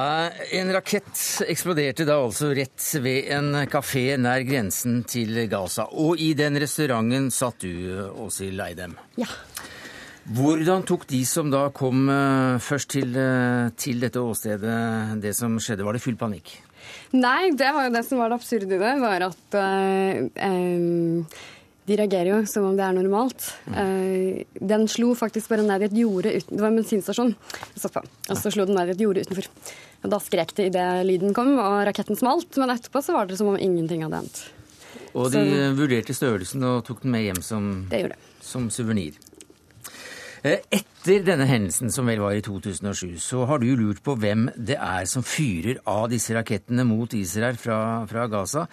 Eh, 0.00 0.58
en 0.60 0.72
rakett 0.72 1.42
eksploderte 1.50 2.06
da 2.08 2.20
altså 2.22 2.52
rett 2.56 2.84
ved 3.02 3.30
en 3.34 3.52
kafé 3.70 4.14
nær 4.20 4.44
grensen 4.46 5.02
til 5.08 5.42
Gaza. 5.50 5.88
Og 5.90 6.20
i 6.22 6.32
den 6.38 6.58
restauranten 6.62 7.28
satt 7.34 7.66
du, 7.66 7.72
Åshild 8.22 8.62
Eidem. 8.64 8.96
Ja. 9.20 9.28
Hvordan 10.30 10.84
tok 10.86 11.08
de 11.10 11.24
som 11.26 11.50
da 11.50 11.66
kom 11.74 12.04
eh, 12.12 12.56
først 12.62 12.92
til, 12.94 13.14
eh, 13.18 13.70
til 13.80 14.02
dette 14.04 14.22
åstedet, 14.22 15.20
det 15.22 15.34
som 15.36 15.58
skjedde? 15.58 15.86
Var 15.86 15.96
det 15.96 16.04
full 16.04 16.18
panikk? 16.20 16.54
Nei, 17.16 17.50
det 17.58 17.72
var 17.74 17.88
jo 17.88 17.94
det 17.96 18.04
som 18.06 18.20
var 18.22 18.30
det 18.30 18.38
absurde 18.38 18.76
i 18.76 18.80
det, 18.80 18.92
var 19.02 19.24
at 19.26 19.56
uh, 19.58 20.20
um, 20.46 21.26
de 21.88 21.96
reagerer 21.98 22.30
jo 22.30 22.40
som 22.48 22.66
om 22.68 22.76
det 22.78 22.84
er 22.84 22.96
normalt. 22.96 23.46
Mm. 23.66 24.44
den 24.72 24.86
slo 24.88 25.14
faktisk 25.18 25.50
bare 25.50 25.64
ned 25.66 25.82
i 25.82 25.88
et 25.88 25.96
jorde 25.96 26.34
uten, 26.36 26.56
Det 26.56 26.62
var 26.62 26.70
en 26.70 26.80
bensinstasjon 26.80 27.32
jeg 27.32 27.82
satt 27.82 27.96
på. 27.96 28.02
Og 28.04 28.36
så 28.38 28.52
slo 28.52 28.66
den 28.68 28.76
ned 28.78 28.92
i 28.92 28.94
et 28.94 29.04
jorde 29.04 29.24
utenfor. 29.24 29.48
Og 30.04 30.10
Da 30.10 30.20
skrek 30.22 30.54
de 30.56 30.68
idet 30.70 31.06
lyden 31.06 31.34
kom, 31.34 31.56
og 31.58 31.86
raketten 31.88 32.16
smalt. 32.16 32.56
Men 32.60 32.76
etterpå 32.76 33.02
så 33.02 33.16
var 33.16 33.26
det 33.26 33.38
som 33.40 33.50
om 33.52 33.58
ingenting 33.58 34.04
hadde 34.04 34.22
hendt. 34.22 34.44
Og 35.14 35.32
de 35.32 35.42
så, 35.42 35.72
vurderte 35.74 36.14
størrelsen 36.14 36.62
og 36.68 36.84
tok 36.86 37.02
den 37.02 37.14
med 37.16 37.26
hjem 37.26 37.42
som, 37.42 37.66
som 38.44 38.70
suvenir. 38.70 39.18
Etter 40.40 41.20
denne 41.26 41.44
hendelsen, 41.44 41.90
som 41.92 42.08
vel 42.08 42.22
var 42.22 42.32
i 42.32 42.40
2007, 42.40 43.18
så 43.20 43.44
har 43.48 43.60
du 43.60 43.68
lurt 43.76 44.00
på 44.04 44.14
hvem 44.16 44.48
det 44.56 44.78
er 44.80 45.04
som 45.08 45.24
fyrer 45.26 45.82
av 45.84 46.06
disse 46.12 46.32
rakettene 46.32 46.86
mot 46.88 47.12
Israel 47.16 47.60
fra, 47.60 48.06
fra 48.08 48.24
Gaza 48.32 48.66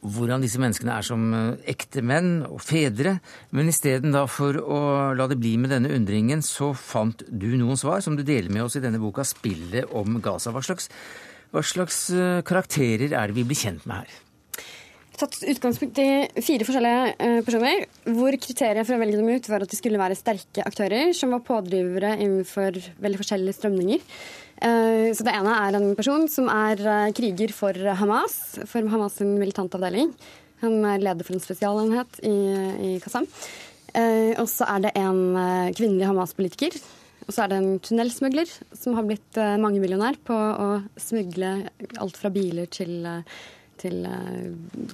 hvordan 0.00 0.40
disse 0.40 0.60
menneskene 0.60 0.94
er 0.96 1.04
som 1.04 1.24
ekte 1.68 2.00
menn 2.04 2.46
og 2.46 2.62
fedre. 2.64 3.18
Men 3.52 3.68
isteden 3.68 4.16
for 4.32 4.56
å 4.56 4.80
la 5.16 5.26
det 5.28 5.36
bli 5.40 5.56
med 5.60 5.74
denne 5.74 5.92
undringen, 5.92 6.40
så 6.44 6.72
fant 6.72 7.24
du 7.28 7.50
noen 7.60 7.80
svar 7.80 8.00
som 8.04 8.16
du 8.16 8.24
deler 8.24 8.48
med 8.52 8.64
oss 8.64 8.78
i 8.80 8.84
denne 8.84 9.00
boka 9.00 9.24
'Spillet 9.24 9.92
om 9.92 10.20
Gaza'. 10.24 10.52
Hva 10.56 10.64
slags, 10.64 10.88
hva 11.52 11.62
slags 11.62 12.08
karakterer 12.44 13.12
er 13.12 13.28
det 13.28 13.36
vi 13.36 13.44
blir 13.44 13.60
kjent 13.60 13.84
med 13.84 14.04
her? 14.04 14.29
Tatt 15.20 15.36
utgangspunkt 15.52 15.98
i 16.00 16.08
fire 16.40 16.66
forskjellige 16.66 17.30
personer, 17.46 17.86
hvor 18.16 18.36
kriteriet 18.40 18.88
for 18.88 18.96
å 18.96 19.00
velge 19.02 19.20
dem 19.20 19.30
ut 19.30 19.48
var 19.52 19.64
at 19.64 19.72
de 19.72 19.78
skulle 19.78 20.00
være 20.00 20.18
sterke 20.18 20.64
aktører 20.66 21.12
som 21.16 21.34
var 21.34 21.44
pådrivere 21.46 22.16
innenfor 22.18 22.78
veldig 23.04 23.20
forskjellige 23.20 23.58
strømninger. 23.58 24.04
Så 24.60 25.24
det 25.24 25.32
ene 25.32 25.56
er 25.56 25.76
en 25.78 25.90
person 25.96 26.26
som 26.28 26.50
er 26.52 26.82
kriger 27.16 27.52
for 27.56 27.76
Hamas, 27.96 28.34
for 28.68 28.84
Hamas' 28.92 29.20
sin 29.20 29.38
militantavdeling. 29.40 30.10
Han 30.60 30.84
er 30.84 31.00
leder 31.00 31.24
for 31.24 31.36
en 31.36 31.44
spesialenhet 31.44 32.20
i, 32.28 32.36
i 32.90 32.90
Kassam. 33.00 33.28
Og 34.36 34.48
så 34.52 34.68
er 34.68 34.84
det 34.84 34.96
en 35.00 35.22
kvinnelig 35.76 36.10
Hamas-politiker. 36.10 36.76
Og 37.24 37.32
så 37.32 37.44
er 37.44 37.52
det 37.52 37.60
en 37.60 37.80
tunnelsmugler 37.84 38.52
som 38.76 38.98
har 38.98 39.06
blitt 39.08 39.40
mangemillionær 39.62 40.20
på 40.26 40.36
å 40.36 40.68
smugle 41.00 41.54
alt 42.00 42.20
fra 42.20 42.32
biler 42.34 42.68
til 42.72 43.08
til 43.80 44.04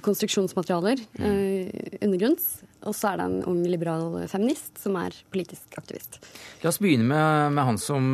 konstruksjonsmaterialer 0.05 1.01
mm. 1.19 2.01
undergrunns. 2.07 2.47
Og 2.87 2.95
så 2.95 3.11
er 3.11 3.19
det 3.19 3.27
en 3.27 3.39
ung 3.51 3.61
liberal 3.67 4.15
feminist 4.31 4.79
som 4.81 4.95
er 4.99 5.15
politisk 5.33 5.77
aktivist. 5.79 6.21
La 6.63 6.71
oss 6.71 6.79
begynne 6.81 7.07
med, 7.07 7.57
med 7.57 7.67
han 7.67 7.81
som 7.81 8.13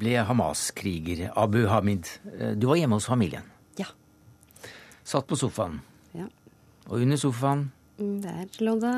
ble 0.00 0.16
Hamas-kriger, 0.26 1.28
Abu 1.38 1.64
Hamid. 1.70 2.08
Du 2.56 2.70
var 2.70 2.80
hjemme 2.80 2.98
hos 2.98 3.10
familien. 3.10 3.46
Ja. 3.78 3.90
Satt 5.04 5.28
på 5.28 5.38
sofaen. 5.38 5.82
Ja. 6.16 6.30
Og 6.88 7.04
under 7.04 7.20
sofaen 7.20 7.68
Der 7.98 8.48
lå 8.64 8.74
det 8.82 8.94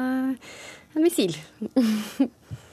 en 0.97 1.03
missil. 1.05 1.37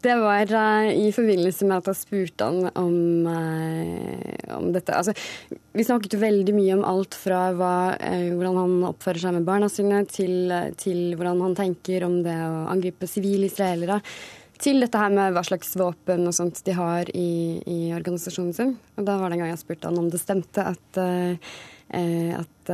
Det 0.00 0.14
var 0.14 0.52
uh, 0.54 0.88
i 0.94 1.10
forbindelse 1.10 1.66
med 1.66 1.80
at 1.80 1.88
jeg 1.90 1.98
spurte 1.98 2.46
han 2.46 2.68
om, 2.78 3.26
uh, 3.26 4.54
om 4.54 4.68
dette. 4.70 4.94
Altså, 4.94 5.14
vi 5.74 5.86
snakket 5.86 6.14
jo 6.14 6.20
veldig 6.22 6.54
mye 6.54 6.76
om 6.76 6.84
alt 6.86 7.16
fra 7.18 7.48
hva, 7.58 7.74
uh, 7.98 8.28
hvordan 8.30 8.58
han 8.60 8.76
oppfører 8.92 9.24
seg 9.24 9.34
med 9.34 9.48
barna 9.48 9.70
sine, 9.72 10.04
til, 10.06 10.52
til, 10.78 11.16
hvordan 11.18 11.42
han 11.42 11.56
tenker 11.58 12.06
om 12.06 12.20
det 12.22 12.36
å 12.46 12.68
angripe 12.70 13.08
sivile 13.10 13.50
israelere. 13.50 13.98
Til 14.62 14.78
dette 14.82 15.02
her 15.02 15.10
med 15.14 15.34
hva 15.34 15.42
slags 15.46 15.74
våpen 15.78 16.30
og 16.30 16.34
sånt 16.34 16.62
de 16.66 16.76
har 16.78 17.10
i, 17.10 17.58
i 17.66 17.78
organisasjonen 17.94 18.54
sin. 18.54 18.72
Og 18.98 19.06
da 19.06 19.18
var 19.18 19.30
det 19.30 19.38
en 19.38 19.44
gang 19.44 19.52
jeg 19.52 19.62
spurte 19.64 19.90
han 19.90 19.98
om 19.98 20.08
det 20.10 20.18
stemte 20.18 20.64
at, 20.66 20.98
at 21.94 22.72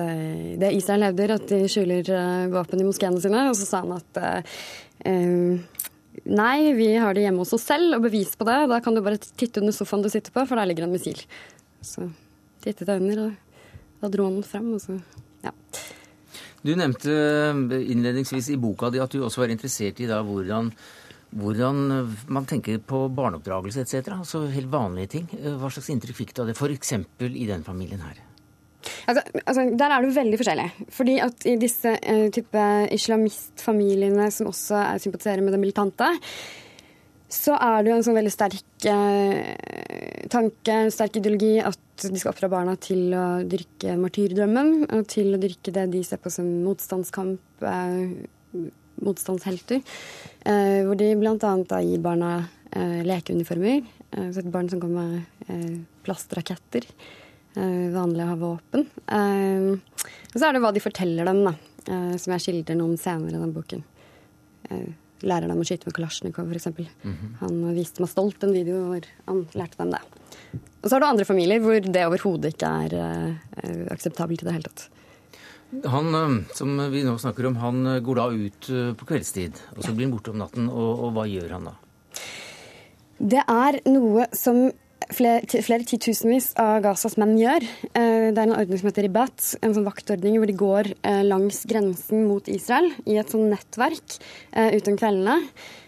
det 0.65 0.71
Israel 0.73 1.05
hevder, 1.11 1.35
at 1.37 1.45
de 1.53 1.61
skjuler 1.69 2.09
våpen 2.55 2.81
i 2.81 2.89
moskeene 2.89 3.21
sine. 3.21 3.45
Og 3.51 3.59
så 3.61 3.69
sa 3.69 3.83
han 3.85 3.99
at 4.01 4.23
Nei, 6.25 6.73
vi 6.73 6.89
har 6.97 7.13
det 7.13 7.27
hjemme 7.27 7.45
hos 7.45 7.53
oss 7.53 7.67
selv, 7.69 7.99
og 7.99 8.07
bevis 8.07 8.33
på 8.39 8.47
det. 8.49 8.57
Da 8.71 8.81
kan 8.85 8.97
du 8.97 9.03
bare 9.05 9.21
titte 9.21 9.61
under 9.61 9.75
sofaen 9.77 10.05
du 10.05 10.09
sitter 10.13 10.33
på, 10.33 10.47
for 10.49 10.57
der 10.57 10.71
ligger 10.71 10.87
en 10.87 10.95
missil. 10.95 11.21
Så 11.85 12.09
tittet 12.65 12.89
jeg 12.89 13.03
under, 13.03 13.27
og 13.27 14.01
da 14.01 14.13
dro 14.13 14.31
han 14.31 14.41
frem, 14.47 14.73
og 14.77 14.81
så 14.81 14.97
ja. 15.45 15.53
Du 16.65 16.73
nevnte 16.81 17.13
innledningsvis 17.77 18.49
i 18.55 18.61
boka 18.61 18.89
di 18.89 19.03
at 19.05 19.13
du 19.13 19.21
også 19.21 19.43
var 19.43 19.53
interessert 19.53 20.01
i 20.01 20.09
da 20.09 20.23
hvordan, 20.25 20.71
hvordan 21.37 21.83
man 22.33 22.49
tenker 22.49 22.81
på 22.81 23.03
barneoppdragelse 23.13 23.85
etc. 23.85 24.15
Altså 24.17 24.47
helt 24.49 24.73
vanlige 24.73 25.19
ting. 25.19 25.29
Hva 25.61 25.69
slags 25.69 25.93
inntrykk 25.93 26.23
fikk 26.23 26.33
du 26.33 26.47
av 26.47 26.49
det, 26.49 26.57
f.eks. 26.57 26.97
i 27.29 27.51
den 27.51 27.67
familien 27.69 28.01
her? 28.01 28.23
Altså, 29.05 29.23
altså, 29.45 29.65
der 29.77 29.93
er 29.93 30.03
det 30.03 30.17
veldig 30.17 30.41
forskjellig. 30.41 30.67
Fordi 30.97 31.15
at 31.25 31.47
i 31.49 31.55
disse 31.61 31.95
uh, 31.95 32.27
type 32.35 32.67
islamistfamiliene 32.97 34.29
som 34.33 34.51
også 34.51 34.79
er, 34.81 35.01
sympatiserer 35.03 35.45
med 35.45 35.55
det 35.55 35.63
militante, 35.63 36.11
så 37.35 37.57
er 37.59 37.83
det 37.83 37.91
jo 37.91 37.97
en 37.99 38.07
sånn 38.07 38.19
veldig 38.19 38.33
sterk 38.33 38.87
uh, 38.89 40.29
tanke, 40.33 40.77
en 40.77 40.95
sterk 40.95 41.19
ideologi, 41.21 41.57
at 41.61 41.81
de 42.05 42.21
skal 42.21 42.33
oppdra 42.33 42.51
barna 42.53 42.77
til 42.81 43.13
å 43.17 43.27
dyrke 43.49 43.97
martyrdrømmen, 44.01 44.73
og 44.89 45.05
til 45.11 45.35
å 45.35 45.41
dyrke 45.43 45.75
det 45.75 45.89
de 45.93 46.05
ser 46.07 46.23
på 46.23 46.33
som 46.33 46.49
motstandskamp, 46.65 47.43
uh, 47.65 48.65
motstandshelter. 49.05 49.83
hvor 50.47 50.95
de 50.95 51.09
bl.a. 51.19 51.81
gir 51.83 52.01
barna 52.01 52.29
lekeuniformer. 53.05 53.81
så 54.15 54.39
et 54.39 54.53
barn 54.55 54.69
som 54.71 54.79
kommer 54.81 55.17
med 55.49 55.83
plastraketter. 56.07 56.87
Eh, 57.55 57.89
vanlig 57.95 58.25
å 58.25 58.33
ha 58.33 58.39
våpen. 58.39 58.87
Eh, 59.07 60.09
og 60.35 60.35
så 60.35 60.49
er 60.49 60.57
det 60.57 60.63
hva 60.65 60.73
de 60.75 60.83
forteller 60.83 61.29
dem, 61.29 61.45
da, 61.47 61.55
eh, 61.87 62.17
som 62.19 62.35
jeg 62.35 62.43
skildrer 62.49 62.79
noen 62.81 62.99
senere 62.99 63.37
i 63.37 63.43
den 63.43 63.55
boken. 63.55 63.85
Lærer 65.25 65.49
dem 65.49 65.61
å 65.61 65.65
skyte 65.65 65.87
med 65.87 65.95
Kalasjnikov, 65.95 66.51
f.eks. 66.51 66.67
Mm 66.67 67.15
-hmm. 67.15 67.35
Han 67.41 67.75
viste 67.75 68.01
meg 68.01 68.11
stolt 68.11 68.43
en 68.43 68.53
video 68.53 68.77
hvor 68.89 69.05
han 69.27 69.47
lærte 69.55 69.77
dem 69.79 69.91
det. 69.91 70.01
Og 70.83 70.89
så 70.89 70.95
har 70.95 71.01
du 71.01 71.07
andre 71.07 71.25
familier 71.25 71.61
hvor 71.61 71.81
det 71.81 72.07
overhodet 72.07 72.55
ikke 72.55 72.67
er 72.67 73.39
akseptabelt 73.91 74.43
i 74.43 74.45
det 74.45 74.53
hele 74.53 74.63
tatt. 74.63 74.89
Han 75.85 76.47
som 76.53 76.91
vi 76.91 77.05
nå 77.05 77.19
snakker 77.19 77.47
om, 77.47 77.57
han 77.57 78.03
går 78.03 78.15
da 78.15 78.29
ut 78.31 78.97
på 78.99 79.07
kveldstid, 79.07 79.53
og 79.77 79.85
så 79.85 79.95
blir 79.95 80.07
han 80.07 80.13
borte 80.13 80.31
om 80.31 80.39
natten. 80.39 80.69
Og, 80.69 81.05
og 81.05 81.13
hva 81.13 81.27
gjør 81.27 81.51
han 81.53 81.65
da? 81.65 81.75
Det 83.19 83.45
er 83.49 83.81
noe 83.89 84.27
som 84.33 84.73
flere, 85.13 85.63
flere 85.67 85.87
titusenvis 85.89 86.53
av 86.61 86.81
Gazas 86.85 87.19
menn 87.21 87.37
gjør. 87.41 87.67
Eh, 87.93 88.31
det 88.33 88.39
er 88.39 88.47
en 88.47 88.57
ordning 88.57 88.81
som 88.81 88.91
heter 88.91 89.09
Ribat, 89.09 89.47
en 89.61 89.77
sånn 89.77 89.89
vaktordning 89.89 90.39
hvor 90.39 90.51
de 90.51 90.59
går 90.59 90.93
eh, 90.97 91.23
langs 91.27 91.65
grensen 91.69 92.27
mot 92.29 92.49
Israel 92.49 92.91
i 93.05 93.19
et 93.21 93.33
sånn 93.33 93.51
nettverk 93.53 94.19
uten 94.55 94.95
ute 94.95 95.05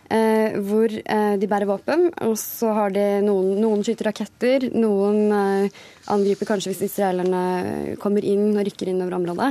om 0.07 0.63
hvor 0.67 0.87
Hvor 0.87 1.41
de 1.41 1.49
bærer 1.51 1.69
våpen, 1.69 2.07
og 2.23 2.37
så 2.39 2.71
har 2.77 2.93
de 2.95 3.05
noen, 3.25 3.57
noen 3.61 3.83
skyter 3.85 4.11
raketter. 4.11 4.69
Noen 4.77 5.33
angriper 6.13 6.49
kanskje 6.49 6.73
hvis 6.73 6.85
israelerne 6.91 7.97
kommer 8.03 8.25
inn 8.25 8.53
og 8.55 8.65
rykker 8.67 8.91
inn 8.93 9.03
over 9.03 9.17
området. 9.19 9.51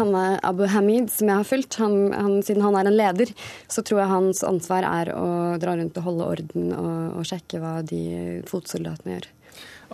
Han 0.00 0.14
er 0.16 0.38
Abu 0.46 0.64
Hamid, 0.70 1.10
som 1.12 1.30
jeg 1.30 1.40
har 1.40 1.48
fulgt, 1.48 1.78
han, 1.82 2.12
han, 2.14 2.36
siden 2.46 2.64
han 2.64 2.78
er 2.78 2.88
en 2.88 2.96
leder, 2.96 3.32
så 3.68 3.82
tror 3.84 4.04
jeg 4.04 4.12
hans 4.12 4.44
ansvar 4.46 4.86
er 4.88 5.10
å 5.14 5.26
dra 5.60 5.74
rundt 5.76 5.98
og 6.00 6.06
holde 6.08 6.28
orden 6.36 6.70
og, 6.76 7.18
og 7.20 7.26
sjekke 7.28 7.60
hva 7.62 7.80
de 7.86 8.04
fotsoldatene 8.48 9.16
gjør. 9.16 9.28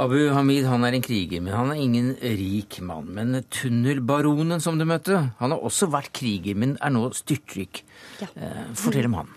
Abu 0.00 0.18
Hamid 0.32 0.68
han 0.70 0.86
er 0.86 0.96
en 0.96 1.04
kriger, 1.04 1.42
men 1.44 1.56
han 1.56 1.72
er 1.72 1.80
ingen 1.82 2.12
rik 2.20 2.78
mann. 2.86 3.10
Men 3.16 3.40
tunnelbaronen 3.52 4.62
som 4.62 4.78
du 4.78 4.86
møtte, 4.88 5.18
han 5.40 5.56
har 5.56 5.66
også 5.66 5.90
vært 5.92 6.14
kriger, 6.20 6.56
men 6.56 6.76
er 6.78 6.94
nå 6.94 7.08
styrtrik. 7.16 7.82
Ja. 8.22 8.30
Fortell 8.78 9.10
om 9.10 9.18
han. 9.22 9.34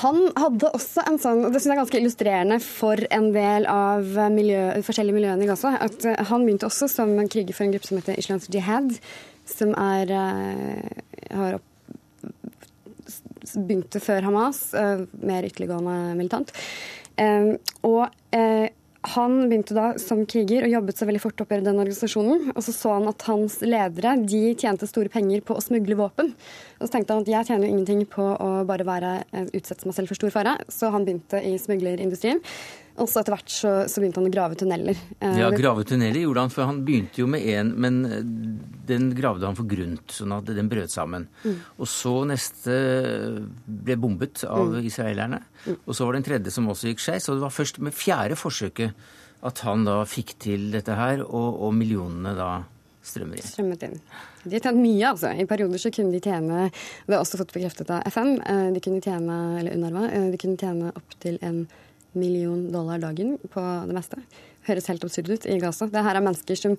Han 0.00 0.22
hadde 0.40 0.70
også 0.72 1.02
en 1.08 1.18
sånn, 1.20 1.42
og 1.44 1.52
det 1.52 1.60
synes 1.60 1.68
jeg 1.68 1.74
er 1.74 1.80
ganske 1.82 1.98
illustrerende 2.00 2.58
for 2.64 3.02
en 3.12 3.26
del 3.34 3.66
av 3.68 4.06
miljø, 4.32 4.62
forskjellige 4.86 5.18
miljøene 5.18 5.44
i 5.44 5.50
Gaza, 5.50 5.74
at 5.84 6.06
eh, 6.08 6.22
han 6.30 6.46
begynte 6.46 6.68
også 6.68 6.88
som 6.88 7.12
kriger 7.28 7.56
for 7.56 7.66
en 7.66 7.74
gruppe 7.74 7.90
som 7.90 8.00
heter 8.00 8.16
Islamsk 8.22 8.56
Jihad, 8.56 8.94
som 9.52 9.74
er 9.76 10.14
eh, 10.16 11.02
har 11.36 11.58
opp, 11.58 11.68
begynte 13.52 14.00
før 14.00 14.24
Hamas, 14.30 14.62
eh, 14.78 15.04
mer 15.20 15.44
ytterliggående 15.44 16.16
militant. 16.16 16.54
Og 17.84 18.06
han 19.02 19.48
begynte 19.50 19.74
da 19.74 19.86
som 19.98 20.20
kriger 20.30 20.62
og 20.62 20.70
jobbet 20.70 20.98
seg 20.98 21.08
veldig 21.10 21.22
fort 21.24 21.40
opp 21.42 21.50
i 21.50 21.58
den 21.58 21.80
organisasjonen. 21.82 22.52
Og 22.54 22.62
så 22.62 22.74
så 22.74 22.92
han 22.94 23.08
at 23.10 23.24
hans 23.26 23.58
ledere 23.66 24.14
de 24.22 24.42
tjente 24.58 24.86
store 24.86 25.10
penger 25.10 25.42
på 25.46 25.56
å 25.58 25.64
smugle 25.64 25.98
våpen. 25.98 26.30
Og 26.78 26.86
så 26.86 26.92
tenkte 26.94 27.16
han 27.16 27.26
at 27.26 27.32
jeg 27.32 27.48
tjener 27.48 27.66
jo 27.66 27.72
ingenting 27.74 28.04
på 28.10 28.22
å 28.22 28.52
bare 28.68 28.86
være, 28.86 29.12
eh, 29.32 29.50
utsette 29.58 29.88
meg 29.88 29.96
selv 29.96 30.12
for 30.12 30.20
stor 30.20 30.30
fare. 30.30 30.54
Så 30.70 30.92
han 30.94 31.04
begynte 31.04 31.42
i 31.42 31.56
smuglerindustrien. 31.58 32.40
Og 33.00 33.08
så 33.08 33.22
etter 33.22 33.32
hvert 33.32 33.52
så, 33.52 33.70
så, 33.88 34.00
begynte 34.02 34.20
han 34.20 34.28
å 34.28 34.32
grave 34.32 34.56
tunneler. 34.60 34.98
Eh, 35.18 35.38
ja, 35.40 35.48
grave 35.54 35.84
tunneler 35.88 36.20
gjorde 36.26 36.44
han, 36.44 36.52
for 36.52 36.68
han 36.68 36.82
begynte 36.84 37.22
jo 37.22 37.28
med 37.30 37.46
én, 37.48 37.72
men 37.80 38.02
eh, 38.04 38.26
den 38.88 39.08
gravde 39.16 39.48
han 39.48 39.56
for 39.56 39.68
grunt, 39.68 40.12
sånn 40.12 40.34
at 40.36 40.50
den 40.50 40.68
brøt 40.68 40.92
sammen. 40.92 41.24
Mm. 41.46 41.56
Og 41.78 41.88
så 41.88 42.12
neste 42.28 42.76
ble 43.64 43.96
bombet 44.00 44.44
av 44.48 44.74
mm. 44.74 44.82
israelerne. 44.90 45.40
Mm. 45.64 45.78
Og 45.80 45.96
så 45.96 46.04
var 46.04 46.14
det 46.14 46.22
en 46.22 46.28
tredje 46.28 46.54
som 46.54 46.68
også 46.68 46.92
gikk 46.92 47.04
skeis. 47.04 47.30
Og 47.30 47.38
det 47.38 47.46
var 47.46 47.56
først 47.56 47.80
med 47.82 47.96
fjerde 47.96 48.36
forsøket 48.38 49.08
at 49.42 49.64
han 49.66 49.86
da 49.88 50.02
fikk 50.06 50.36
til 50.42 50.68
dette 50.74 50.94
her, 50.94 51.24
og, 51.24 51.62
og 51.64 51.72
millionene 51.74 52.36
da 52.38 52.50
strømmer 53.02 53.40
inn. 53.40 53.48
Strømmet 53.48 53.86
inn. 53.88 53.96
De 54.44 54.56
har 54.56 54.66
tjent 54.66 54.78
mye, 54.82 55.06
altså. 55.08 55.32
I 55.32 55.46
perioder 55.50 55.80
så 55.80 55.90
kunne 55.94 56.14
de 56.14 56.20
tjene 56.22 56.68
Det 56.70 57.14
har 57.14 57.22
også 57.22 57.40
fått 57.40 57.54
bekreftet 57.54 57.90
av 57.94 58.04
FM. 58.10 58.36
Eh, 58.42 58.68
de 58.76 58.82
kunne 58.84 59.02
tjene 59.02 59.38
eller 59.60 59.78
UNRWA, 59.78 60.28
de 60.34 60.40
kunne 60.42 60.60
tjene 60.60 60.92
opptil 60.98 61.40
en 61.42 61.64
million 62.18 62.64
dollar 62.72 63.00
dagen 63.02 63.36
på 63.52 63.62
det 63.88 63.96
meste. 63.96 64.20
Høres 64.68 64.86
helt 64.90 65.04
absurd 65.06 65.30
ut 65.32 65.46
i 65.50 65.58
Gaza. 65.62 65.88
Det 65.90 66.04
her 66.06 66.18
er 66.18 66.24
mennesker 66.24 66.58
som 66.58 66.76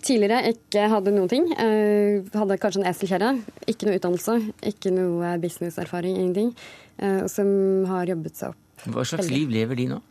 tidligere 0.00 0.54
ikke 0.54 0.86
hadde 0.92 1.12
noen 1.12 1.30
ting. 1.32 1.48
Eh, 1.52 2.24
hadde 2.32 2.58
kanskje 2.62 2.82
en 2.82 2.90
eselkjerre, 2.90 3.32
ikke 3.68 3.88
noe 3.88 4.00
utdannelse, 4.00 4.36
ikke 4.72 4.92
noe 4.94 5.34
businesserfaring, 5.42 6.16
ingenting. 6.16 6.52
Eh, 6.96 7.22
og 7.24 7.30
som 7.32 7.48
har 7.90 8.08
jobbet 8.14 8.38
seg 8.40 8.54
opp. 8.54 8.86
Hva 8.86 9.04
slags 9.08 9.32
liv 9.32 9.52
lever 9.52 9.82
de 9.82 9.90
nå? 9.94 10.02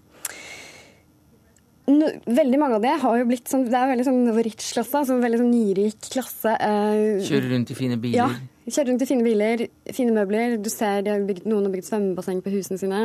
veldig 1.85 2.57
mange 2.57 2.77
av 2.79 2.81
det 2.81 2.93
har 2.97 3.17
jo 3.19 3.25
blitt 3.29 3.45
sånn 3.45 3.67
Det 3.69 3.77
er 3.77 3.91
veldig 3.91 4.05
sånn 4.07 4.29
rich-klasse, 4.33 5.03
altså 5.03 5.19
veldig 5.21 5.37
sånn 5.43 5.51
nyrik 5.53 6.07
klasse. 6.09 6.55
Eh, 6.57 7.21
Kjører 7.25 7.51
rundt 7.53 7.69
i 7.69 7.77
fine 7.77 7.97
biler? 8.01 8.17
Ja. 8.17 8.54
Kjører 8.65 8.87
rundt 8.89 9.03
i 9.05 9.07
fine 9.09 9.25
biler, 9.25 9.61
fine 9.93 10.13
møbler. 10.15 10.55
Du 10.57 10.71
ser 10.73 11.03
de 11.05 11.11
har 11.13 11.25
bygget, 11.27 11.45
Noen 11.45 11.67
har 11.67 11.73
bygd 11.75 11.85
svømmebasseng 11.85 12.39
på 12.41 12.53
husene 12.55 12.79
sine. 12.81 13.01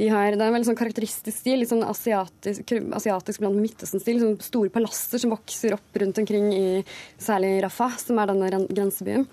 De 0.00 0.08
har, 0.10 0.34
det 0.34 0.42
er 0.42 0.48
en 0.48 0.56
veldig 0.56 0.66
sånn 0.66 0.78
karakteristisk 0.80 1.36
stil, 1.44 1.60
litt 1.62 1.70
sånn 1.70 1.84
asiatisk, 1.86 2.74
asiatisk 2.98 3.44
blant 3.44 3.60
Midtøsten-stil. 3.60 4.18
Sånn 4.24 4.34
store 4.42 4.72
palasser 4.74 5.22
som 5.22 5.30
vokser 5.36 5.76
opp 5.78 6.00
rundt 6.02 6.18
omkring 6.22 6.50
i 6.56 6.66
særlig 7.22 7.60
Rafah, 7.62 7.94
som 8.02 8.18
er 8.18 8.32
denne 8.32 8.66
grensebyen. 8.66 9.28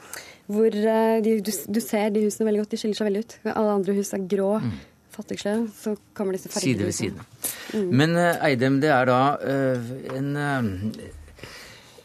Hvor 0.54 0.78
eh, 0.78 1.18
de, 1.26 1.40
du, 1.42 1.50
du, 1.50 1.82
ser 1.82 2.14
de 2.14 2.28
husene 2.28 2.52
veldig 2.52 2.62
godt. 2.62 2.76
De 2.76 2.82
skiller 2.84 3.00
seg 3.00 3.10
veldig 3.10 3.26
ut. 3.26 3.38
Alle 3.56 3.78
andre 3.80 3.98
hus 3.98 4.14
er 4.14 4.30
grå. 4.30 4.52
Mm. 4.62 4.78
Fattigslige, 5.14 5.68
så 5.78 5.96
kommer 6.18 6.38
disse 6.38 6.50
fargene. 6.50 6.74
Side 6.74 6.86
ved 6.86 6.96
side. 6.98 7.26
Mm. 7.74 7.90
Men 7.98 8.16
uh, 8.18 8.46
Eidem, 8.46 8.80
det 8.82 8.90
er 8.94 9.10
da 9.10 9.20
uh, 9.42 9.92
en 10.18 10.32
uh, 10.38 11.12